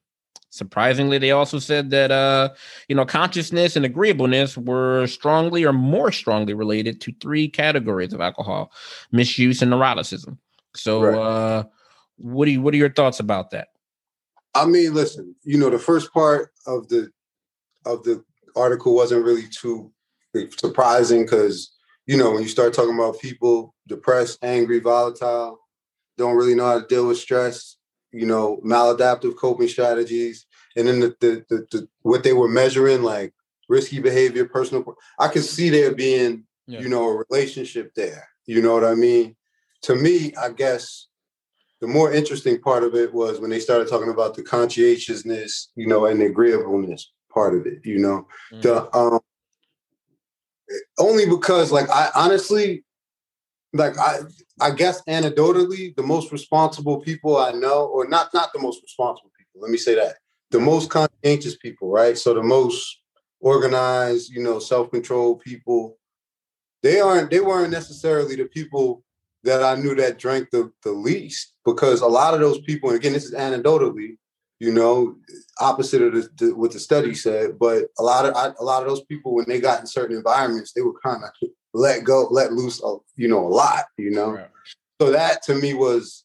Surprisingly, 0.49 1.17
they 1.17 1.31
also 1.31 1.57
said 1.57 1.89
that 1.89 2.11
uh, 2.11 2.49
you 2.87 2.95
know 2.95 3.05
consciousness 3.05 3.75
and 3.75 3.85
agreeableness 3.85 4.57
were 4.57 5.07
strongly 5.07 5.63
or 5.63 5.73
more 5.73 6.11
strongly 6.11 6.53
related 6.53 7.01
to 7.01 7.13
three 7.21 7.47
categories 7.47 8.13
of 8.13 8.21
alcohol 8.21 8.71
misuse 9.11 9.61
and 9.61 9.71
neuroticism. 9.71 10.37
So, 10.75 11.01
right. 11.01 11.17
uh, 11.17 11.63
what 12.17 12.45
do 12.45 12.51
you, 12.51 12.61
what 12.61 12.73
are 12.73 12.77
your 12.77 12.93
thoughts 12.93 13.19
about 13.19 13.51
that? 13.51 13.69
I 14.53 14.65
mean, 14.65 14.93
listen, 14.93 15.35
you 15.43 15.57
know, 15.57 15.69
the 15.69 15.79
first 15.79 16.13
part 16.13 16.51
of 16.67 16.87
the 16.89 17.09
of 17.85 18.03
the 18.03 18.23
article 18.55 18.95
wasn't 18.95 19.25
really 19.25 19.47
too 19.49 19.91
surprising 20.57 21.23
because 21.23 21.71
you 22.05 22.17
know 22.17 22.31
when 22.31 22.43
you 22.43 22.49
start 22.49 22.73
talking 22.73 22.95
about 22.95 23.19
people 23.19 23.73
depressed, 23.87 24.39
angry, 24.41 24.79
volatile, 24.79 25.59
don't 26.17 26.35
really 26.35 26.55
know 26.55 26.65
how 26.65 26.79
to 26.79 26.87
deal 26.87 27.07
with 27.07 27.17
stress, 27.17 27.77
you 28.11 28.25
know, 28.25 28.59
maladaptive 28.65 29.35
coping 29.37 29.67
strategies, 29.67 30.45
and 30.75 30.87
then 30.87 30.99
the 30.99 31.15
the, 31.19 31.45
the, 31.49 31.67
the 31.71 31.87
what 32.01 32.23
they 32.23 32.33
were 32.33 32.47
measuring 32.47 33.03
like 33.03 33.33
risky 33.69 33.99
behavior, 33.99 34.45
personal. 34.45 34.95
I 35.19 35.27
could 35.27 35.43
see 35.43 35.69
there 35.69 35.93
being 35.93 36.45
yeah. 36.67 36.79
you 36.79 36.89
know 36.89 37.07
a 37.09 37.23
relationship 37.29 37.93
there. 37.95 38.27
You 38.45 38.61
know 38.61 38.73
what 38.73 38.83
I 38.83 38.95
mean? 38.95 39.35
To 39.83 39.95
me, 39.95 40.33
I 40.35 40.49
guess 40.49 41.07
the 41.81 41.87
more 41.87 42.13
interesting 42.13 42.61
part 42.61 42.83
of 42.83 42.95
it 42.95 43.13
was 43.13 43.39
when 43.39 43.49
they 43.49 43.59
started 43.59 43.89
talking 43.89 44.09
about 44.09 44.35
the 44.35 44.43
conscientiousness, 44.43 45.69
you 45.75 45.87
know, 45.87 46.05
and 46.05 46.21
the 46.21 46.27
agreeableness 46.27 47.11
part 47.33 47.55
of 47.55 47.65
it, 47.65 47.79
you 47.83 47.99
know. 47.99 48.27
Mm-hmm. 48.51 48.61
The 48.61 48.95
um 48.95 49.19
only 50.97 51.25
because 51.25 51.71
like 51.71 51.89
I 51.89 52.09
honestly 52.15 52.83
like 53.73 53.97
I 53.97 54.19
I 54.61 54.71
guess 54.71 55.01
anecdotally 55.07 55.95
the 55.95 56.03
most 56.03 56.31
responsible 56.31 57.01
people 57.01 57.37
I 57.37 57.51
know, 57.51 57.87
or 57.87 58.07
not 58.07 58.33
not 58.33 58.53
the 58.53 58.59
most 58.59 58.81
responsible 58.81 59.31
people, 59.37 59.61
let 59.61 59.71
me 59.71 59.77
say 59.77 59.95
that. 59.95 60.17
The 60.51 60.59
most 60.59 60.89
conscientious 60.89 61.57
people, 61.57 61.89
right? 61.89 62.17
So 62.17 62.33
the 62.33 62.43
most 62.43 62.99
organized, 63.39 64.31
you 64.31 64.41
know, 64.43 64.59
self-controlled 64.59 65.41
people, 65.41 65.97
they 66.83 66.99
aren't 66.99 67.31
they 67.31 67.39
weren't 67.39 67.71
necessarily 67.71 68.35
the 68.35 68.45
people 68.45 69.03
that 69.43 69.61
I 69.61 69.75
knew 69.75 69.93
that 69.95 70.17
drank 70.17 70.49
the, 70.51 70.71
the 70.83 70.91
least 70.91 71.53
because 71.65 72.01
a 72.01 72.07
lot 72.07 72.33
of 72.33 72.39
those 72.39 72.61
people, 72.61 72.89
and 72.89 72.97
again, 72.97 73.13
this 73.13 73.25
is 73.25 73.33
anecdotally, 73.33 74.17
you 74.63 74.71
know, 74.71 75.17
opposite 75.59 76.01
of 76.01 76.13
the, 76.13 76.29
the, 76.37 76.55
what 76.55 76.71
the 76.71 76.79
study 76.79 77.13
said. 77.13 77.59
But 77.59 77.87
a 77.99 78.03
lot 78.03 78.25
of 78.25 78.33
I, 78.33 78.53
a 78.57 78.63
lot 78.63 78.81
of 78.81 78.87
those 78.87 79.03
people, 79.03 79.35
when 79.35 79.43
they 79.45 79.59
got 79.59 79.81
in 79.81 79.87
certain 79.87 80.15
environments, 80.15 80.71
they 80.71 80.81
were 80.81 80.97
kind 81.03 81.21
of 81.21 81.49
let 81.73 82.05
go, 82.05 82.29
let 82.31 82.53
loose, 82.53 82.79
of, 82.79 83.01
you 83.17 83.27
know, 83.27 83.45
a 83.45 83.49
lot. 83.49 83.83
You 83.97 84.11
know, 84.11 84.31
right. 84.31 84.47
so 85.01 85.11
that 85.11 85.43
to 85.43 85.55
me 85.55 85.73
was, 85.73 86.23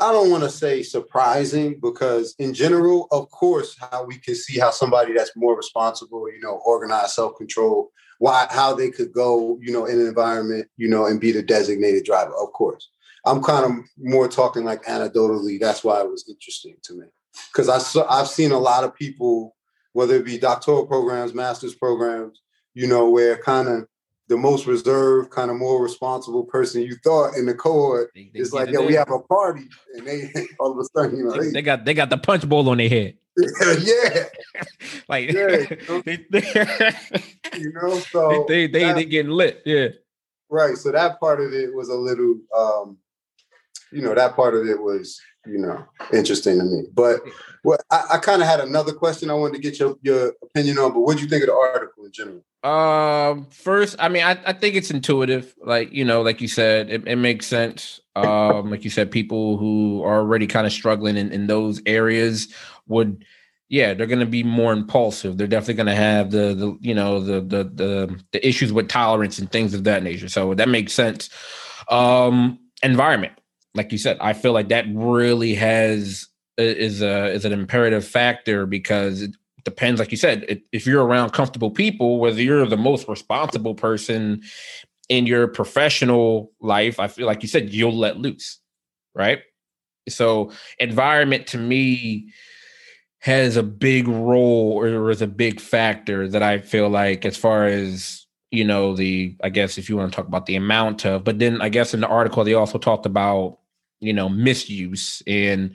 I 0.00 0.12
don't 0.12 0.30
want 0.30 0.44
to 0.44 0.50
say 0.50 0.82
surprising 0.82 1.78
because 1.78 2.34
in 2.38 2.54
general, 2.54 3.06
of 3.10 3.30
course, 3.30 3.76
how 3.78 4.04
we 4.04 4.16
can 4.16 4.34
see 4.34 4.58
how 4.58 4.70
somebody 4.70 5.12
that's 5.12 5.36
more 5.36 5.54
responsible, 5.54 6.32
you 6.32 6.40
know, 6.40 6.62
organized, 6.64 7.10
self 7.10 7.36
control, 7.36 7.92
why 8.18 8.46
how 8.48 8.72
they 8.72 8.90
could 8.90 9.12
go, 9.12 9.58
you 9.60 9.74
know, 9.74 9.84
in 9.84 10.00
an 10.00 10.06
environment, 10.06 10.68
you 10.78 10.88
know, 10.88 11.04
and 11.04 11.20
be 11.20 11.32
the 11.32 11.42
designated 11.42 12.04
driver, 12.04 12.32
of 12.34 12.50
course. 12.54 12.88
I'm 13.28 13.42
kind 13.42 13.64
of 13.64 13.72
more 13.98 14.28
talking 14.28 14.64
like 14.64 14.84
anecdotally. 14.84 15.60
That's 15.60 15.84
why 15.84 16.00
it 16.00 16.10
was 16.10 16.28
interesting 16.28 16.76
to 16.84 16.94
me 16.94 17.06
because 17.52 17.68
I 17.68 17.78
saw, 17.78 18.06
I've 18.08 18.28
seen 18.28 18.52
a 18.52 18.58
lot 18.58 18.84
of 18.84 18.94
people, 18.94 19.56
whether 19.92 20.16
it 20.16 20.24
be 20.24 20.38
doctoral 20.38 20.86
programs, 20.86 21.34
master's 21.34 21.74
programs, 21.74 22.40
you 22.74 22.86
know, 22.86 23.10
where 23.10 23.36
kind 23.36 23.68
of 23.68 23.86
the 24.28 24.36
most 24.36 24.66
reserved, 24.66 25.30
kind 25.30 25.50
of 25.50 25.56
more 25.56 25.82
responsible 25.82 26.44
person 26.44 26.82
you 26.82 26.96
thought 27.02 27.34
in 27.34 27.46
the 27.46 27.54
cohort 27.54 28.10
they, 28.14 28.30
they 28.32 28.40
is 28.40 28.52
like, 28.52 28.70
yeah, 28.70 28.80
we 28.80 28.94
have 28.94 29.10
a 29.10 29.18
party, 29.20 29.68
and 29.94 30.06
they 30.06 30.30
all 30.60 30.72
of 30.72 30.78
a 30.78 30.84
sudden, 30.94 31.18
you 31.18 31.24
know, 31.24 31.40
they, 31.40 31.50
they 31.50 31.62
got 31.62 31.84
they 31.84 31.94
got 31.94 32.10
the 32.10 32.18
punch 32.18 32.48
bowl 32.48 32.68
on 32.68 32.78
their 32.78 32.88
head. 32.88 33.14
yeah, 33.80 34.24
like 35.08 35.30
yeah, 35.32 35.64
they, 36.04 36.18
you 37.56 37.72
know, 37.72 37.98
so 37.98 38.44
they 38.48 38.66
they, 38.66 38.84
they, 38.84 38.92
they 38.92 39.04
getting 39.04 39.32
lit, 39.32 39.62
yeah. 39.64 39.88
Right. 40.50 40.76
So 40.76 40.90
that 40.92 41.20
part 41.20 41.40
of 41.40 41.52
it 41.52 41.74
was 41.74 41.88
a 41.88 41.94
little 41.94 42.38
um 42.56 42.98
you 43.92 44.02
know, 44.02 44.14
that 44.14 44.36
part 44.36 44.54
of 44.54 44.66
it 44.66 44.82
was, 44.82 45.20
you 45.46 45.58
know, 45.58 45.84
interesting 46.12 46.58
to 46.58 46.64
me. 46.64 46.84
But 46.92 47.20
well, 47.64 47.78
I, 47.90 48.04
I 48.12 48.18
kind 48.18 48.42
of 48.42 48.48
had 48.48 48.60
another 48.60 48.92
question 48.92 49.30
I 49.30 49.34
wanted 49.34 49.54
to 49.54 49.62
get 49.62 49.78
your, 49.78 49.96
your 50.02 50.32
opinion 50.42 50.78
on, 50.78 50.92
but 50.92 51.00
what 51.00 51.16
do 51.16 51.22
you 51.22 51.28
think 51.28 51.42
of 51.42 51.48
the 51.48 51.54
article 51.54 52.04
in 52.04 52.12
general? 52.12 52.42
Um, 52.64 53.46
first, 53.50 53.96
I 53.98 54.08
mean, 54.08 54.24
I, 54.24 54.38
I 54.44 54.52
think 54.52 54.74
it's 54.74 54.90
intuitive. 54.90 55.54
Like, 55.62 55.92
you 55.92 56.04
know, 56.04 56.22
like 56.22 56.40
you 56.40 56.48
said, 56.48 56.90
it, 56.90 57.06
it 57.06 57.16
makes 57.16 57.46
sense. 57.46 58.00
Um, 58.16 58.70
like 58.70 58.84
you 58.84 58.90
said, 58.90 59.10
people 59.10 59.58
who 59.58 60.02
are 60.02 60.18
already 60.18 60.46
kind 60.46 60.66
of 60.66 60.72
struggling 60.72 61.16
in, 61.16 61.30
in 61.30 61.46
those 61.46 61.80
areas 61.86 62.52
would 62.88 63.24
yeah, 63.68 63.92
they're 63.92 64.06
going 64.06 64.20
to 64.20 64.26
be 64.26 64.42
more 64.42 64.72
impulsive. 64.72 65.36
They're 65.36 65.46
definitely 65.46 65.74
going 65.74 65.88
to 65.88 65.94
have 65.94 66.30
the 66.30 66.54
the 66.54 66.78
you 66.80 66.94
know 66.94 67.20
the 67.20 67.40
the 67.40 67.64
the 67.64 68.20
the 68.32 68.46
issues 68.46 68.72
with 68.72 68.88
tolerance 68.88 69.38
and 69.38 69.50
things 69.50 69.74
of 69.74 69.84
that 69.84 70.02
nature. 70.02 70.28
So 70.28 70.54
that 70.54 70.68
makes 70.68 70.94
sense. 70.94 71.28
Um, 71.90 72.58
environment 72.82 73.37
like 73.74 73.92
you 73.92 73.98
said, 73.98 74.18
I 74.20 74.32
feel 74.32 74.52
like 74.52 74.68
that 74.68 74.86
really 74.92 75.54
has 75.54 76.26
is 76.56 77.02
a 77.02 77.26
is 77.32 77.44
an 77.44 77.52
imperative 77.52 78.06
factor 78.06 78.66
because 78.66 79.22
it 79.22 79.32
depends, 79.64 80.00
like 80.00 80.10
you 80.10 80.16
said, 80.16 80.44
it, 80.48 80.62
if 80.72 80.86
you're 80.86 81.04
around 81.04 81.30
comfortable 81.30 81.70
people, 81.70 82.18
whether 82.18 82.42
you're 82.42 82.66
the 82.66 82.76
most 82.76 83.08
responsible 83.08 83.74
person 83.74 84.42
in 85.08 85.26
your 85.26 85.48
professional 85.48 86.52
life, 86.60 86.98
I 86.98 87.08
feel 87.08 87.26
like 87.26 87.42
you 87.42 87.48
said 87.48 87.72
you'll 87.72 87.96
let 87.96 88.18
loose, 88.18 88.60
right? 89.14 89.40
So 90.08 90.52
environment 90.78 91.46
to 91.48 91.58
me 91.58 92.32
has 93.20 93.56
a 93.56 93.62
big 93.62 94.08
role 94.08 94.78
or 94.78 95.10
is 95.10 95.22
a 95.22 95.26
big 95.26 95.60
factor 95.60 96.28
that 96.28 96.42
I 96.42 96.58
feel 96.58 96.88
like 96.88 97.24
as 97.24 97.36
far 97.36 97.66
as 97.66 98.26
you 98.50 98.64
know 98.64 98.94
the 98.94 99.36
I 99.42 99.48
guess 99.48 99.78
if 99.78 99.88
you 99.88 99.96
want 99.96 100.12
to 100.12 100.16
talk 100.16 100.26
about 100.26 100.46
the 100.46 100.56
amount 100.56 101.04
of 101.04 101.24
but 101.24 101.38
then 101.38 101.60
I 101.60 101.68
guess 101.68 101.94
in 101.94 102.00
the 102.00 102.08
article 102.08 102.44
they 102.44 102.54
also 102.54 102.78
talked 102.78 103.06
about 103.06 103.58
you 104.00 104.12
know 104.12 104.28
misuse 104.28 105.22
and 105.26 105.74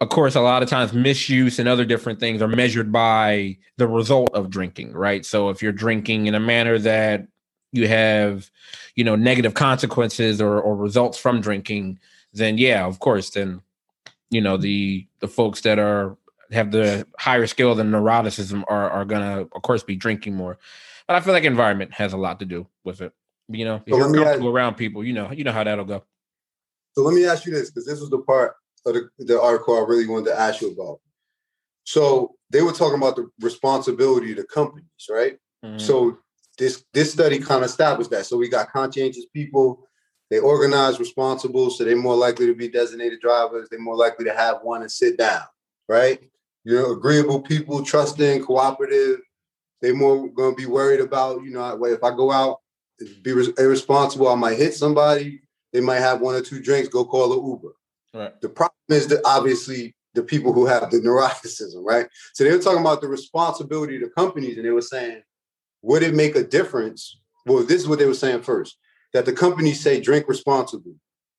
of 0.00 0.08
course 0.08 0.34
a 0.34 0.40
lot 0.40 0.62
of 0.62 0.68
times 0.68 0.92
misuse 0.92 1.58
and 1.58 1.68
other 1.68 1.84
different 1.84 2.20
things 2.20 2.42
are 2.42 2.48
measured 2.48 2.92
by 2.92 3.56
the 3.76 3.86
result 3.86 4.34
of 4.34 4.50
drinking 4.50 4.92
right 4.92 5.24
so 5.24 5.48
if 5.48 5.62
you're 5.62 5.72
drinking 5.72 6.26
in 6.26 6.34
a 6.34 6.40
manner 6.40 6.78
that 6.78 7.26
you 7.72 7.88
have 7.88 8.50
you 8.94 9.04
know 9.04 9.16
negative 9.16 9.54
consequences 9.54 10.40
or, 10.40 10.60
or 10.60 10.76
results 10.76 11.18
from 11.18 11.40
drinking 11.40 11.98
then 12.32 12.58
yeah 12.58 12.84
of 12.84 12.98
course 12.98 13.30
then 13.30 13.62
you 14.30 14.40
know 14.40 14.56
the 14.56 15.06
the 15.20 15.28
folks 15.28 15.60
that 15.60 15.78
are 15.78 16.16
have 16.52 16.70
the 16.70 17.06
higher 17.18 17.46
skill 17.46 17.74
than 17.74 17.90
neuroticism 17.90 18.64
are 18.68 18.90
are 18.90 19.04
gonna 19.04 19.46
of 19.52 19.62
course 19.62 19.82
be 19.82 19.96
drinking 19.96 20.34
more. 20.34 20.58
But 21.12 21.18
I 21.18 21.24
feel 21.26 21.34
like 21.34 21.44
environment 21.44 21.92
has 21.92 22.14
a 22.14 22.16
lot 22.16 22.38
to 22.38 22.46
do 22.46 22.66
with 22.84 23.02
it. 23.02 23.12
You 23.48 23.66
know, 23.66 23.82
so 23.86 23.98
you're 23.98 24.14
comfortable 24.14 24.48
ask, 24.48 24.56
around 24.56 24.76
people, 24.76 25.04
you 25.04 25.12
know, 25.12 25.30
you 25.30 25.44
know 25.44 25.52
how 25.52 25.62
that'll 25.62 25.84
go. 25.84 26.04
So 26.94 27.02
let 27.02 27.12
me 27.12 27.26
ask 27.26 27.44
you 27.44 27.52
this, 27.52 27.70
because 27.70 27.84
this 27.84 28.00
was 28.00 28.08
the 28.08 28.20
part 28.20 28.54
of 28.86 28.94
the, 28.94 29.10
the 29.18 29.38
article 29.38 29.76
I 29.76 29.86
really 29.86 30.08
wanted 30.08 30.30
to 30.30 30.40
ask 30.40 30.62
you 30.62 30.70
about. 30.70 31.00
So 31.84 32.36
they 32.48 32.62
were 32.62 32.72
talking 32.72 32.96
about 32.96 33.16
the 33.16 33.28
responsibility 33.42 34.30
of 34.30 34.38
the 34.38 34.44
companies, 34.44 34.86
right? 35.10 35.36
Mm-hmm. 35.62 35.80
So 35.80 36.16
this 36.56 36.82
this 36.94 37.12
study 37.12 37.38
kind 37.40 37.62
of 37.62 37.68
established 37.68 38.08
that. 38.12 38.24
So 38.24 38.38
we 38.38 38.48
got 38.48 38.72
conscientious 38.72 39.26
people, 39.34 39.86
they 40.30 40.38
organize 40.38 40.98
responsible, 40.98 41.68
so 41.68 41.84
they're 41.84 41.94
more 41.94 42.16
likely 42.16 42.46
to 42.46 42.54
be 42.54 42.68
designated 42.68 43.20
drivers, 43.20 43.68
they're 43.68 43.78
more 43.78 43.96
likely 43.96 44.24
to 44.24 44.34
have 44.34 44.60
one 44.62 44.80
and 44.80 44.90
sit 44.90 45.18
down, 45.18 45.42
right? 45.90 46.22
you 46.64 46.76
know, 46.76 46.92
agreeable 46.92 47.40
people, 47.40 47.82
trusting, 47.82 48.44
cooperative. 48.44 49.20
They're 49.82 49.94
more 49.94 50.28
going 50.28 50.54
to 50.54 50.56
be 50.56 50.66
worried 50.66 51.00
about, 51.00 51.42
you 51.42 51.50
know, 51.50 51.84
if 51.84 52.02
I 52.02 52.10
go 52.10 52.30
out, 52.30 52.60
be 53.22 53.32
irresponsible, 53.58 54.28
I 54.28 54.36
might 54.36 54.56
hit 54.56 54.74
somebody. 54.74 55.42
They 55.72 55.80
might 55.80 55.98
have 55.98 56.20
one 56.20 56.36
or 56.36 56.40
two 56.40 56.62
drinks, 56.62 56.88
go 56.88 57.04
call 57.04 57.32
an 57.32 57.44
Uber. 57.44 57.74
Right. 58.14 58.40
The 58.40 58.48
problem 58.48 58.74
is 58.90 59.08
that 59.08 59.22
obviously 59.24 59.94
the 60.14 60.22
people 60.22 60.52
who 60.52 60.66
have 60.66 60.90
the 60.90 60.98
neuroticism, 61.04 61.84
right? 61.84 62.06
So 62.32 62.44
they 62.44 62.52
were 62.52 62.62
talking 62.62 62.80
about 62.80 63.00
the 63.00 63.08
responsibility 63.08 63.96
of 63.96 64.02
the 64.02 64.10
companies, 64.10 64.56
and 64.56 64.64
they 64.64 64.70
were 64.70 64.82
saying, 64.82 65.22
would 65.82 66.02
it 66.02 66.14
make 66.14 66.36
a 66.36 66.44
difference? 66.44 67.18
Well, 67.44 67.64
this 67.64 67.82
is 67.82 67.88
what 67.88 67.98
they 67.98 68.06
were 68.06 68.14
saying 68.14 68.42
first 68.42 68.76
that 69.12 69.26
the 69.26 69.32
companies 69.32 69.80
say 69.80 70.00
drink 70.00 70.26
responsibly 70.28 70.94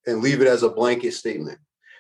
and 0.06 0.22
leave 0.22 0.41
it 0.41 0.48
as 0.48 0.64
a 0.64 0.70
blanket 0.70 1.14
statement. 1.14 1.58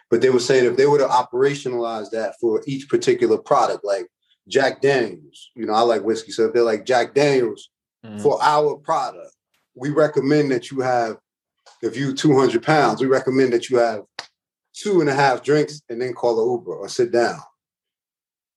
But 0.09 0.21
they 0.21 0.29
were 0.29 0.39
saying 0.39 0.65
if 0.65 0.77
they 0.77 0.85
were 0.85 0.99
to 0.99 1.07
operationalize 1.07 2.11
that 2.11 2.35
for 2.39 2.61
each 2.67 2.89
particular 2.89 3.37
product, 3.37 3.83
like 3.83 4.07
Jack 4.47 4.81
Daniels, 4.81 5.51
you 5.55 5.65
know, 5.65 5.73
I 5.73 5.81
like 5.81 6.03
whiskey. 6.03 6.31
So 6.31 6.45
if 6.45 6.53
they're 6.53 6.63
like 6.63 6.85
Jack 6.85 7.13
Daniels 7.13 7.69
mm. 8.05 8.21
for 8.21 8.41
our 8.41 8.75
product, 8.75 9.35
we 9.75 9.89
recommend 9.89 10.51
that 10.51 10.71
you 10.71 10.81
have, 10.81 11.17
if 11.81 11.97
you 11.97 12.13
200 12.13 12.61
pounds, 12.61 13.01
we 13.01 13.07
recommend 13.07 13.53
that 13.53 13.69
you 13.69 13.77
have 13.77 14.03
two 14.73 15.01
and 15.01 15.09
a 15.09 15.13
half 15.13 15.43
drinks 15.43 15.81
and 15.89 16.01
then 16.01 16.13
call 16.13 16.39
an 16.41 16.51
Uber 16.51 16.75
or 16.75 16.89
sit 16.89 17.11
down. 17.11 17.39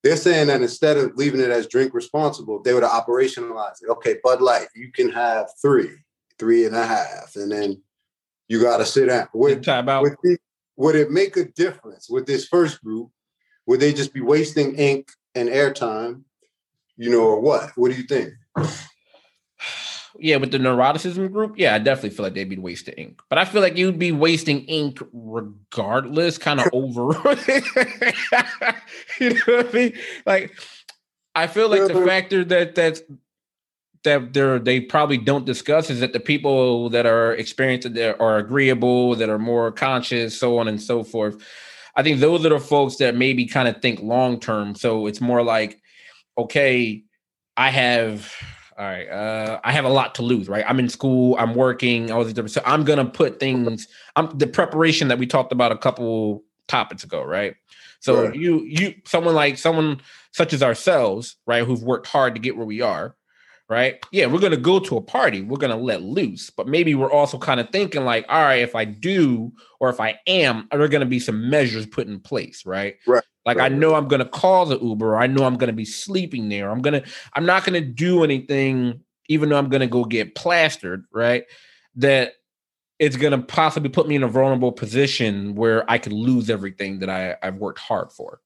They're 0.02 0.16
saying 0.16 0.48
that 0.48 0.62
instead 0.62 0.96
of 0.96 1.16
leaving 1.16 1.40
it 1.40 1.50
as 1.50 1.66
drink 1.66 1.92
responsible, 1.94 2.62
they 2.62 2.72
would 2.74 2.84
operationalize 2.84 3.82
it. 3.82 3.90
Okay, 3.90 4.16
Bud 4.22 4.40
Light, 4.40 4.68
you 4.74 4.92
can 4.92 5.10
have 5.10 5.48
three, 5.60 5.90
three 6.38 6.64
and 6.64 6.76
a 6.76 6.86
half, 6.86 7.34
and 7.34 7.50
then 7.50 7.82
you 8.48 8.62
got 8.62 8.76
to 8.78 8.86
sit 8.86 9.06
down. 9.06 9.26
With, 9.34 9.64
with, 10.02 10.16
the, 10.22 10.38
would 10.76 10.94
it 10.94 11.10
make 11.10 11.36
a 11.36 11.46
difference 11.46 12.08
with 12.08 12.26
this 12.26 12.46
first 12.46 12.82
group? 12.84 13.10
Would 13.66 13.80
they 13.80 13.92
just 13.92 14.14
be 14.14 14.20
wasting 14.20 14.76
ink 14.76 15.10
and 15.36 15.48
airtime, 15.48 16.22
you 16.96 17.10
know, 17.10 17.20
or 17.20 17.40
what? 17.40 17.70
What 17.76 17.92
do 17.92 17.96
you 17.96 18.04
think? 18.04 18.32
Yeah, 20.18 20.36
with 20.36 20.50
the 20.50 20.58
neuroticism 20.58 21.30
group, 21.30 21.54
yeah, 21.58 21.74
I 21.74 21.78
definitely 21.78 22.10
feel 22.10 22.24
like 22.24 22.34
they'd 22.34 22.48
be 22.48 22.56
wasting 22.56 22.94
ink. 22.94 23.20
But 23.28 23.38
I 23.38 23.44
feel 23.44 23.60
like 23.60 23.76
you'd 23.76 23.98
be 23.98 24.12
wasting 24.12 24.64
ink 24.64 24.98
regardless, 25.12 26.38
kind 26.38 26.60
of 26.60 26.68
over. 26.72 27.12
you 29.20 29.30
know 29.30 29.40
what 29.46 29.68
I 29.68 29.72
mean? 29.72 29.92
Like, 30.24 30.52
I 31.34 31.46
feel 31.46 31.68
like 31.68 31.86
the 31.86 31.96
uh-huh. 31.96 32.06
factor 32.06 32.44
that 32.44 32.74
that's 32.74 33.02
that 34.04 34.32
they're 34.32 34.58
they 34.58 34.80
probably 34.80 35.18
don't 35.18 35.44
discuss 35.44 35.90
is 35.90 36.00
that 36.00 36.14
the 36.14 36.20
people 36.20 36.88
that 36.90 37.04
are 37.04 37.34
experienced 37.34 37.92
that 37.92 38.18
are 38.18 38.38
agreeable, 38.38 39.16
that 39.16 39.28
are 39.28 39.38
more 39.38 39.70
conscious, 39.70 40.38
so 40.38 40.58
on 40.58 40.68
and 40.68 40.80
so 40.80 41.04
forth. 41.04 41.36
I 41.96 42.02
think 42.02 42.20
those 42.20 42.44
are 42.44 42.50
the 42.50 42.60
folks 42.60 42.96
that 42.96 43.16
maybe 43.16 43.46
kind 43.46 43.68
of 43.68 43.80
think 43.80 44.00
long 44.00 44.38
term. 44.38 44.74
So 44.74 45.06
it's 45.06 45.20
more 45.20 45.42
like, 45.42 45.80
okay, 46.36 47.02
I 47.56 47.70
have 47.70 48.32
all 48.78 48.84
right, 48.84 49.08
uh, 49.08 49.58
I 49.64 49.72
have 49.72 49.86
a 49.86 49.88
lot 49.88 50.14
to 50.16 50.22
lose, 50.22 50.50
right? 50.50 50.64
I'm 50.68 50.78
in 50.78 50.90
school, 50.90 51.34
I'm 51.38 51.54
working, 51.54 52.10
all 52.10 52.22
these 52.22 52.34
different 52.34 52.52
so 52.52 52.60
I'm 52.66 52.84
gonna 52.84 53.06
put 53.06 53.40
things 53.40 53.88
I'm 54.16 54.36
the 54.36 54.46
preparation 54.46 55.08
that 55.08 55.18
we 55.18 55.26
talked 55.26 55.52
about 55.52 55.72
a 55.72 55.78
couple 55.78 56.44
topics 56.68 57.02
ago, 57.02 57.22
right? 57.22 57.54
So 58.00 58.26
right. 58.26 58.34
you 58.34 58.62
you 58.64 58.94
someone 59.06 59.34
like 59.34 59.56
someone 59.56 60.02
such 60.32 60.52
as 60.52 60.62
ourselves, 60.62 61.36
right, 61.46 61.64
who've 61.64 61.82
worked 61.82 62.06
hard 62.06 62.34
to 62.34 62.40
get 62.40 62.56
where 62.56 62.66
we 62.66 62.82
are, 62.82 63.16
right? 63.68 64.04
Yeah, 64.12 64.26
we're 64.26 64.40
gonna 64.40 64.56
go 64.56 64.78
to 64.78 64.96
a 64.96 65.00
party, 65.00 65.42
we're 65.42 65.56
gonna 65.56 65.76
let 65.76 66.02
loose, 66.02 66.50
but 66.50 66.68
maybe 66.68 66.94
we're 66.94 67.10
also 67.10 67.38
kind 67.38 67.60
of 67.60 67.70
thinking 67.70 68.04
like, 68.04 68.24
all 68.28 68.42
right, 68.42 68.62
if 68.62 68.74
I 68.74 68.84
do 68.84 69.52
or 69.80 69.88
if 69.88 70.00
I 70.00 70.18
am, 70.26 70.68
are 70.70 70.78
there 70.78 70.88
gonna 70.88 71.06
be 71.06 71.18
some 71.18 71.50
measures 71.50 71.86
put 71.86 72.06
in 72.06 72.20
place, 72.20 72.64
right? 72.64 72.96
Right. 73.06 73.24
Like 73.44 73.58
right. 73.58 73.70
I 73.70 73.74
know 73.74 73.94
I'm 73.94 74.08
gonna 74.08 74.28
call 74.28 74.66
the 74.66 74.78
Uber, 74.78 75.16
I 75.16 75.26
know 75.26 75.44
I'm 75.44 75.56
gonna 75.56 75.72
be 75.72 75.84
sleeping 75.84 76.48
there. 76.48 76.70
I'm 76.70 76.80
gonna, 76.80 77.02
I'm 77.34 77.46
not 77.46 77.64
gonna 77.64 77.80
do 77.80 78.22
anything, 78.22 79.00
even 79.28 79.48
though 79.48 79.58
I'm 79.58 79.68
gonna 79.68 79.86
go 79.86 80.04
get 80.04 80.34
plastered, 80.34 81.04
right? 81.12 81.44
That 81.96 82.34
it's 82.98 83.16
gonna 83.16 83.42
possibly 83.42 83.90
put 83.90 84.06
me 84.06 84.14
in 84.14 84.22
a 84.22 84.28
vulnerable 84.28 84.72
position 84.72 85.54
where 85.54 85.88
I 85.90 85.98
could 85.98 86.12
lose 86.12 86.50
everything 86.50 87.00
that 87.00 87.10
I, 87.10 87.36
I've 87.42 87.56
worked 87.56 87.80
hard 87.80 88.12
for. 88.12 88.40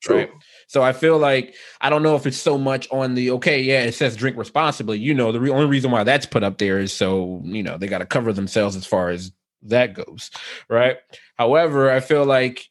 True. 0.00 0.16
Right. 0.16 0.30
So 0.68 0.82
I 0.82 0.92
feel 0.92 1.18
like 1.18 1.54
I 1.80 1.90
don't 1.90 2.02
know 2.02 2.14
if 2.14 2.26
it's 2.26 2.36
so 2.36 2.56
much 2.58 2.86
on 2.90 3.14
the 3.14 3.30
okay, 3.32 3.60
yeah, 3.60 3.82
it 3.82 3.94
says 3.94 4.16
drink 4.16 4.36
responsibly. 4.36 4.98
You 4.98 5.14
know, 5.14 5.32
the 5.32 5.40
re- 5.40 5.50
only 5.50 5.66
reason 5.66 5.90
why 5.90 6.04
that's 6.04 6.26
put 6.26 6.44
up 6.44 6.58
there 6.58 6.78
is 6.78 6.92
so 6.92 7.40
you 7.44 7.62
know 7.62 7.78
they 7.78 7.88
got 7.88 7.98
to 7.98 8.06
cover 8.06 8.32
themselves 8.32 8.76
as 8.76 8.86
far 8.86 9.08
as 9.08 9.32
that 9.62 9.94
goes, 9.94 10.30
right? 10.68 10.98
However, 11.36 11.90
I 11.90 12.00
feel 12.00 12.24
like 12.24 12.68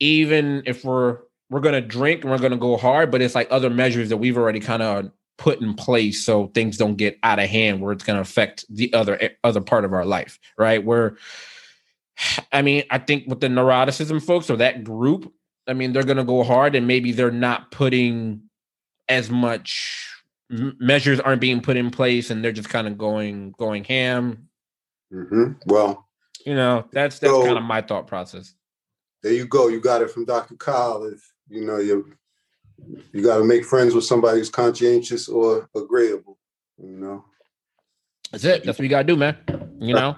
even 0.00 0.62
if 0.66 0.84
we're 0.84 1.18
we're 1.50 1.60
gonna 1.60 1.80
drink 1.80 2.22
and 2.22 2.30
we're 2.30 2.38
gonna 2.38 2.56
go 2.56 2.76
hard, 2.76 3.10
but 3.10 3.22
it's 3.22 3.34
like 3.34 3.48
other 3.50 3.70
measures 3.70 4.08
that 4.10 4.18
we've 4.18 4.36
already 4.36 4.60
kind 4.60 4.82
of 4.82 5.10
put 5.38 5.60
in 5.62 5.72
place 5.72 6.22
so 6.22 6.48
things 6.48 6.76
don't 6.76 6.96
get 6.96 7.18
out 7.22 7.38
of 7.38 7.48
hand 7.48 7.80
where 7.80 7.92
it's 7.92 8.04
gonna 8.04 8.20
affect 8.20 8.64
the 8.68 8.92
other 8.92 9.16
eh, 9.22 9.30
other 9.44 9.60
part 9.60 9.84
of 9.84 9.92
our 9.92 10.04
life, 10.04 10.38
right? 10.58 10.84
Where 10.84 11.16
I 12.52 12.62
mean, 12.62 12.84
I 12.90 12.98
think 12.98 13.28
with 13.28 13.40
the 13.40 13.48
neuroticism 13.48 14.22
folks 14.22 14.50
or 14.50 14.56
that 14.56 14.84
group, 14.84 15.32
I 15.70 15.74
mean, 15.74 15.92
they're 15.92 16.02
going 16.02 16.16
to 16.16 16.24
go 16.24 16.42
hard, 16.42 16.74
and 16.74 16.86
maybe 16.86 17.12
they're 17.12 17.30
not 17.30 17.70
putting 17.70 18.42
as 19.08 19.30
much 19.30 20.10
measures 20.50 21.20
aren't 21.20 21.40
being 21.40 21.60
put 21.60 21.76
in 21.76 21.90
place, 21.90 22.30
and 22.30 22.44
they're 22.44 22.52
just 22.52 22.68
kind 22.68 22.86
of 22.86 22.98
going 22.98 23.54
going 23.58 23.84
ham. 23.84 24.48
Mm-hmm. 25.12 25.52
Well, 25.66 26.08
you 26.44 26.54
know, 26.54 26.86
that's 26.92 27.18
that's 27.18 27.32
so, 27.32 27.44
kind 27.44 27.56
of 27.56 27.64
my 27.64 27.82
thought 27.82 28.06
process. 28.06 28.54
There 29.22 29.32
you 29.32 29.46
go. 29.46 29.68
You 29.68 29.80
got 29.80 30.02
it 30.02 30.10
from 30.10 30.24
Dr. 30.24 30.56
Kyle. 30.56 31.04
If 31.04 31.32
you 31.48 31.64
know 31.64 31.78
you 31.78 32.12
you 33.12 33.22
got 33.22 33.38
to 33.38 33.44
make 33.44 33.64
friends 33.64 33.94
with 33.94 34.04
somebody 34.04 34.38
who's 34.38 34.50
conscientious 34.50 35.28
or 35.28 35.68
agreeable. 35.76 36.38
You 36.82 36.96
know, 36.96 37.24
that's 38.32 38.44
it. 38.44 38.64
That's 38.64 38.78
what 38.78 38.84
you 38.84 38.90
got 38.90 39.02
to 39.02 39.04
do, 39.04 39.16
man. 39.16 39.36
You 39.80 39.94
know. 39.94 40.16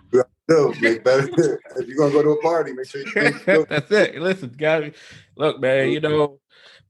Make 0.81 1.05
better. 1.05 1.29
if 1.77 1.87
you're 1.87 1.97
gonna 1.97 2.13
go 2.13 2.23
to 2.23 2.31
a 2.31 2.43
party, 2.43 2.73
make 2.73 2.87
sure 2.87 3.03
you. 3.03 3.67
That's 3.69 3.91
it. 3.91 4.17
Listen, 4.17 4.55
guys. 4.57 4.95
Look, 5.37 5.61
man. 5.61 5.91
You 5.91 6.01
know, 6.01 6.41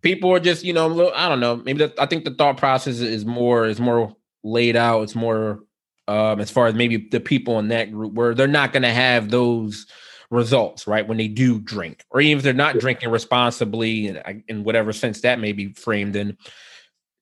people 0.02 0.32
are 0.32 0.40
just 0.40 0.64
you 0.64 0.72
know, 0.72 1.12
I 1.12 1.28
don't 1.28 1.40
know. 1.40 1.56
Maybe 1.56 1.78
the, 1.86 1.94
I 1.98 2.06
think 2.06 2.24
the 2.24 2.34
thought 2.34 2.56
process 2.56 3.00
is 3.00 3.24
more 3.24 3.66
is 3.66 3.80
more 3.80 4.14
laid 4.42 4.76
out. 4.76 5.02
It's 5.02 5.14
more 5.14 5.60
um 6.08 6.40
as 6.40 6.50
far 6.50 6.66
as 6.66 6.74
maybe 6.74 7.08
the 7.10 7.20
people 7.20 7.58
in 7.58 7.68
that 7.68 7.92
group 7.92 8.12
where 8.14 8.34
they're 8.34 8.46
not 8.48 8.72
going 8.72 8.82
to 8.82 8.92
have 8.92 9.30
those 9.30 9.86
results 10.30 10.86
right 10.86 11.06
when 11.06 11.18
they 11.18 11.28
do 11.28 11.60
drink 11.60 12.04
or 12.10 12.20
even 12.20 12.38
if 12.38 12.42
they're 12.42 12.54
not 12.54 12.78
drinking 12.78 13.10
responsibly 13.10 14.06
in, 14.06 14.42
in 14.48 14.64
whatever 14.64 14.90
sense 14.90 15.20
that 15.20 15.38
may 15.38 15.52
be 15.52 15.74
framed 15.74 16.16
in 16.16 16.38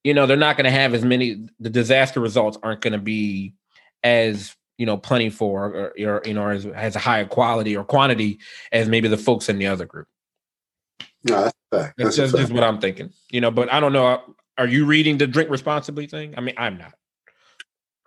you 0.05 0.14
know 0.14 0.26
they're 0.26 0.36
not 0.36 0.57
going 0.57 0.64
to 0.64 0.70
have 0.70 0.95
as 0.95 1.05
many 1.05 1.49
the 1.59 1.68
disaster 1.68 2.20
results 2.20 2.57
aren't 2.62 2.80
going 2.80 2.93
to 2.93 3.01
be 3.01 3.53
as 4.05 4.55
you 4.81 4.87
know 4.87 4.97
plentiful 4.97 5.47
or, 5.47 5.93
or 5.93 6.22
you 6.24 6.33
know 6.33 6.49
has, 6.49 6.64
has 6.64 6.97
a 6.97 6.99
higher 6.99 7.26
quality 7.26 7.76
or 7.76 7.85
quantity 7.85 8.41
as 8.72 8.89
maybe 8.89 9.09
the 9.09 9.18
folks 9.18 9.51
in 9.51 9.59
the 9.59 9.66
other 9.66 9.85
group. 9.85 10.09
No, 11.22 11.43
that's, 11.43 11.57
fact. 11.70 11.95
that's, 11.99 12.16
that's 12.16 12.33
just, 12.33 12.51
what 12.51 12.64
I'm 12.64 12.81
thinking. 12.81 13.12
You 13.31 13.43
know, 13.43 13.51
but 13.51 13.70
I 13.70 13.78
don't 13.78 13.93
know. 13.93 14.22
Are 14.57 14.66
you 14.66 14.87
reading 14.87 15.18
the 15.18 15.26
drink 15.26 15.51
responsibly 15.51 16.07
thing? 16.07 16.33
I 16.35 16.41
mean, 16.41 16.55
I'm 16.57 16.78
not. 16.78 16.95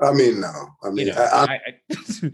I 0.01 0.13
mean, 0.13 0.41
no. 0.41 0.51
I 0.84 0.89
mean, 0.89 1.07
you 1.07 1.13
know, 1.13 1.21
I, 1.21 1.45
I, 1.45 1.53
I, 1.53 1.78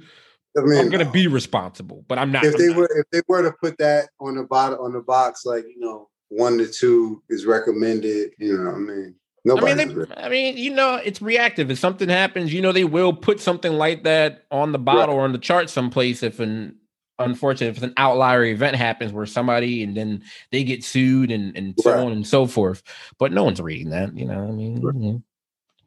I 0.57 0.61
mean, 0.61 0.79
I'm 0.79 0.89
gonna 0.89 1.03
no. 1.03 1.11
be 1.11 1.27
responsible, 1.27 2.05
but 2.07 2.17
I'm 2.17 2.31
not. 2.31 2.45
If 2.45 2.55
I'm 2.55 2.61
they 2.61 2.67
not. 2.67 2.77
were, 2.77 2.89
if 2.95 3.09
they 3.11 3.21
were 3.27 3.41
to 3.41 3.51
put 3.61 3.77
that 3.79 4.07
on 4.21 4.35
the 4.35 4.43
bottom 4.43 4.79
on 4.79 4.93
the 4.93 5.01
box, 5.01 5.45
like 5.45 5.65
you 5.65 5.81
know, 5.81 6.07
one 6.29 6.57
to 6.59 6.67
two 6.67 7.21
is 7.27 7.45
recommended. 7.45 8.31
You 8.37 8.57
know, 8.57 8.71
I 8.71 8.77
mean, 8.77 9.15
nobody. 9.45 9.71
I 9.71 9.85
mean, 9.85 9.99
they, 9.99 10.15
I 10.15 10.29
mean, 10.29 10.57
you 10.57 10.73
know, 10.73 10.95
it's 10.95 11.21
reactive. 11.21 11.71
If 11.71 11.79
something 11.79 12.09
happens, 12.09 12.53
you 12.53 12.61
know, 12.61 12.71
they 12.71 12.83
will 12.83 13.13
put 13.13 13.39
something 13.39 13.73
like 13.73 14.03
that 14.03 14.45
on 14.51 14.71
the 14.71 14.79
bottle 14.79 15.15
right. 15.15 15.21
or 15.21 15.23
on 15.25 15.31
the 15.31 15.37
chart 15.37 15.69
someplace. 15.69 16.23
If 16.23 16.39
an 16.39 16.77
unfortunate, 17.19 17.77
if 17.77 17.83
an 17.83 17.93
outlier 17.97 18.45
event 18.45 18.75
happens 18.75 19.11
where 19.11 19.25
somebody 19.25 19.83
and 19.83 19.95
then 19.95 20.23
they 20.51 20.63
get 20.63 20.83
sued 20.83 21.31
and 21.31 21.55
and 21.55 21.75
so 21.79 21.91
right. 21.91 21.99
on 21.99 22.11
and 22.11 22.25
so 22.25 22.45
forth, 22.45 22.83
but 23.17 23.31
no 23.31 23.43
one's 23.43 23.61
reading 23.61 23.89
that. 23.89 24.17
You 24.17 24.25
know, 24.25 24.47
I 24.47 24.51
mean, 24.51 24.81
right. 24.81 25.21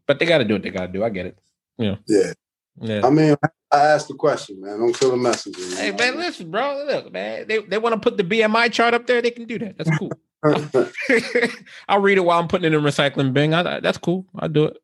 but 0.06 0.18
they 0.18 0.26
got 0.26 0.38
to 0.38 0.44
do 0.44 0.54
what 0.54 0.62
they 0.62 0.70
got 0.70 0.86
to 0.86 0.92
do. 0.92 1.04
I 1.04 1.10
get 1.10 1.26
it. 1.26 1.38
You 1.78 1.92
know. 1.92 1.98
Yeah. 2.06 2.32
Yeah. 2.80 3.06
I 3.06 3.10
mean, 3.10 3.36
I 3.70 3.78
asked 3.78 4.08
the 4.08 4.14
question, 4.14 4.60
man. 4.60 4.78
Don't 4.78 4.98
kill 4.98 5.10
the 5.10 5.16
messenger. 5.16 5.60
Hey, 5.76 5.92
man, 5.92 6.16
listen, 6.16 6.50
bro. 6.50 6.84
Look, 6.86 7.12
man. 7.12 7.46
They 7.46 7.58
they 7.58 7.78
want 7.78 7.94
to 7.94 8.00
put 8.00 8.16
the 8.16 8.24
BMI 8.24 8.72
chart 8.72 8.94
up 8.94 9.06
there. 9.06 9.20
They 9.20 9.30
can 9.30 9.44
do 9.44 9.58
that. 9.58 9.78
That's 9.78 9.90
cool. 9.98 10.12
I'll 11.88 12.00
read 12.00 12.18
it 12.18 12.24
while 12.24 12.40
I'm 12.40 12.48
putting 12.48 12.72
it 12.72 12.76
in 12.76 12.82
recycling 12.82 13.32
bin. 13.32 13.54
I, 13.54 13.80
that's 13.80 13.98
cool. 13.98 14.26
I'll 14.36 14.48
do 14.48 14.64
it. 14.64 14.78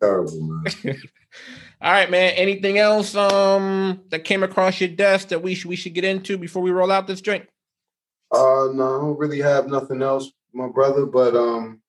Terrible, 0.00 0.40
man. 0.40 0.64
All 1.80 1.92
right, 1.92 2.10
man. 2.10 2.32
Anything 2.34 2.78
else 2.78 3.14
um 3.14 4.00
that 4.10 4.24
came 4.24 4.42
across 4.42 4.80
your 4.80 4.88
desk 4.88 5.28
that 5.28 5.42
we 5.42 5.54
should 5.54 5.68
we 5.68 5.76
should 5.76 5.94
get 5.94 6.04
into 6.04 6.38
before 6.38 6.62
we 6.62 6.70
roll 6.70 6.90
out 6.90 7.06
this 7.06 7.20
drink? 7.20 7.46
Uh 8.32 8.68
no, 8.72 8.96
I 8.96 9.00
don't 9.00 9.18
really 9.18 9.40
have 9.40 9.68
nothing 9.68 10.02
else, 10.02 10.30
my 10.52 10.68
brother, 10.68 11.06
but 11.06 11.36
um, 11.36 11.80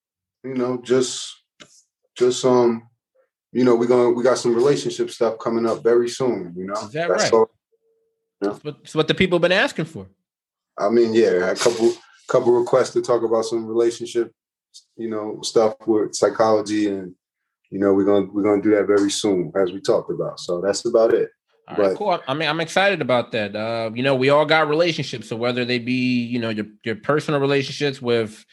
you 0.44 0.56
know, 0.56 0.82
just 0.82 1.42
just 2.16 2.44
um 2.44 2.90
you 3.52 3.64
know, 3.64 3.76
we're 3.76 3.88
gonna 3.88 4.10
we 4.10 4.24
got 4.24 4.38
some 4.38 4.54
relationship 4.54 5.10
stuff 5.10 5.40
coming 5.40 5.66
up 5.66 5.84
very 5.84 6.10
soon. 6.10 6.54
You 6.56 6.66
know, 6.66 6.74
is 6.74 6.92
that 6.92 7.08
That's 7.10 7.24
right? 7.24 7.34
All, 7.34 7.50
yeah. 8.42 8.50
That's, 8.50 8.64
what, 8.64 8.78
that's 8.84 8.96
what 8.96 9.08
the 9.08 9.16
people 9.16 9.38
have 9.38 9.42
been 9.42 9.52
asking 9.52 9.86
for. 9.86 10.08
I 10.78 10.90
mean, 10.90 11.14
yeah, 11.14 11.52
a 11.52 11.56
couple 11.56 11.94
couple 12.30 12.54
requests 12.54 12.92
to 12.92 13.02
talk 13.02 13.24
about 13.24 13.46
some 13.46 13.66
relationship, 13.66 14.32
you 14.96 15.10
know, 15.10 15.40
stuff 15.42 15.76
with 15.86 16.16
psychology, 16.16 16.88
and 16.88 17.14
you 17.70 17.80
know, 17.80 17.94
we're 17.94 18.06
gonna 18.06 18.28
we're 18.32 18.44
gonna 18.44 18.62
do 18.62 18.76
that 18.76 18.88
very 18.88 19.12
soon, 19.12 19.52
as 19.56 19.72
we 19.72 19.82
talked 19.82 20.12
about. 20.12 20.40
So 20.40 20.62
that's 20.62 20.86
about 20.86 21.14
it. 21.14 21.30
All 21.68 21.76
but, 21.76 21.88
right, 21.88 21.98
cool. 21.98 22.20
I 22.28 22.34
mean, 22.34 22.50
I'm 22.50 22.60
excited 22.62 23.02
about 23.02 23.32
that. 23.34 23.56
Uh, 23.56 23.92
you 23.94 24.02
know, 24.02 24.16
we 24.16 24.30
all 24.30 24.46
got 24.46 24.68
relationships, 24.70 25.30
so 25.30 25.36
whether 25.36 25.66
they 25.66 25.80
be, 25.80 26.24
you 26.24 26.40
know, 26.40 26.50
your 26.50 26.66
your 26.84 26.96
personal 26.96 27.40
relationships 27.40 28.02
with 28.02 28.46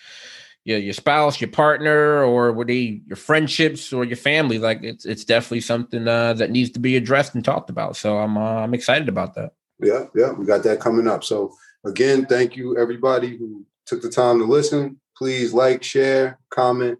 your 0.64 0.78
your 0.78 0.92
spouse, 0.92 1.40
your 1.40 1.50
partner, 1.50 2.24
or 2.24 2.52
were 2.52 2.64
they 2.64 3.00
your 3.06 3.16
friendships 3.16 3.92
or 3.92 4.04
your 4.04 4.16
family? 4.16 4.58
Like 4.58 4.82
it's 4.82 5.06
it's 5.06 5.24
definitely 5.24 5.60
something 5.62 6.06
uh, 6.06 6.34
that 6.34 6.50
needs 6.50 6.70
to 6.70 6.80
be 6.80 6.96
addressed 6.96 7.34
and 7.34 7.44
talked 7.44 7.70
about. 7.70 7.96
So 7.96 8.18
I'm 8.18 8.36
uh, 8.36 8.62
I'm 8.62 8.74
excited 8.74 9.08
about 9.08 9.34
that. 9.36 9.52
Yeah, 9.80 10.06
yeah, 10.14 10.32
we 10.32 10.44
got 10.44 10.62
that 10.64 10.80
coming 10.80 11.06
up. 11.06 11.22
So 11.22 11.54
again, 11.86 12.26
thank 12.26 12.56
you 12.56 12.76
everybody 12.76 13.36
who 13.36 13.64
took 13.86 14.02
the 14.02 14.10
time 14.10 14.38
to 14.38 14.44
listen. 14.44 15.00
Please 15.16 15.54
like, 15.54 15.82
share, 15.82 16.38
comment, 16.50 16.98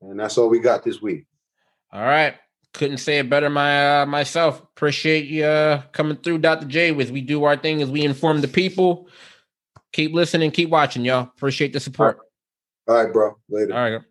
and 0.00 0.18
that's 0.18 0.38
all 0.38 0.48
we 0.48 0.60
got 0.60 0.84
this 0.84 1.02
week. 1.02 1.26
All 1.92 2.04
right. 2.04 2.34
Couldn't 2.72 2.98
say 2.98 3.18
it 3.18 3.30
better 3.30 3.48
my 3.48 4.02
uh, 4.02 4.06
myself. 4.06 4.60
Appreciate 4.60 5.26
you 5.26 5.44
uh, 5.44 5.82
coming 5.92 6.16
through, 6.16 6.38
Dr. 6.38 6.66
J. 6.66 6.90
With 6.90 7.10
we 7.10 7.20
do 7.20 7.44
our 7.44 7.56
thing 7.56 7.80
as 7.82 7.90
we 7.90 8.04
inform 8.04 8.40
the 8.40 8.48
people. 8.48 9.08
Keep 9.92 10.12
listening, 10.12 10.50
keep 10.50 10.70
watching, 10.70 11.04
y'all. 11.04 11.22
Appreciate 11.22 11.72
the 11.72 11.78
support. 11.78 12.18
All 12.88 12.96
right, 12.96 13.12
bro. 13.12 13.36
Later. 13.48 13.74
All 13.74 13.90
right. 13.90 14.02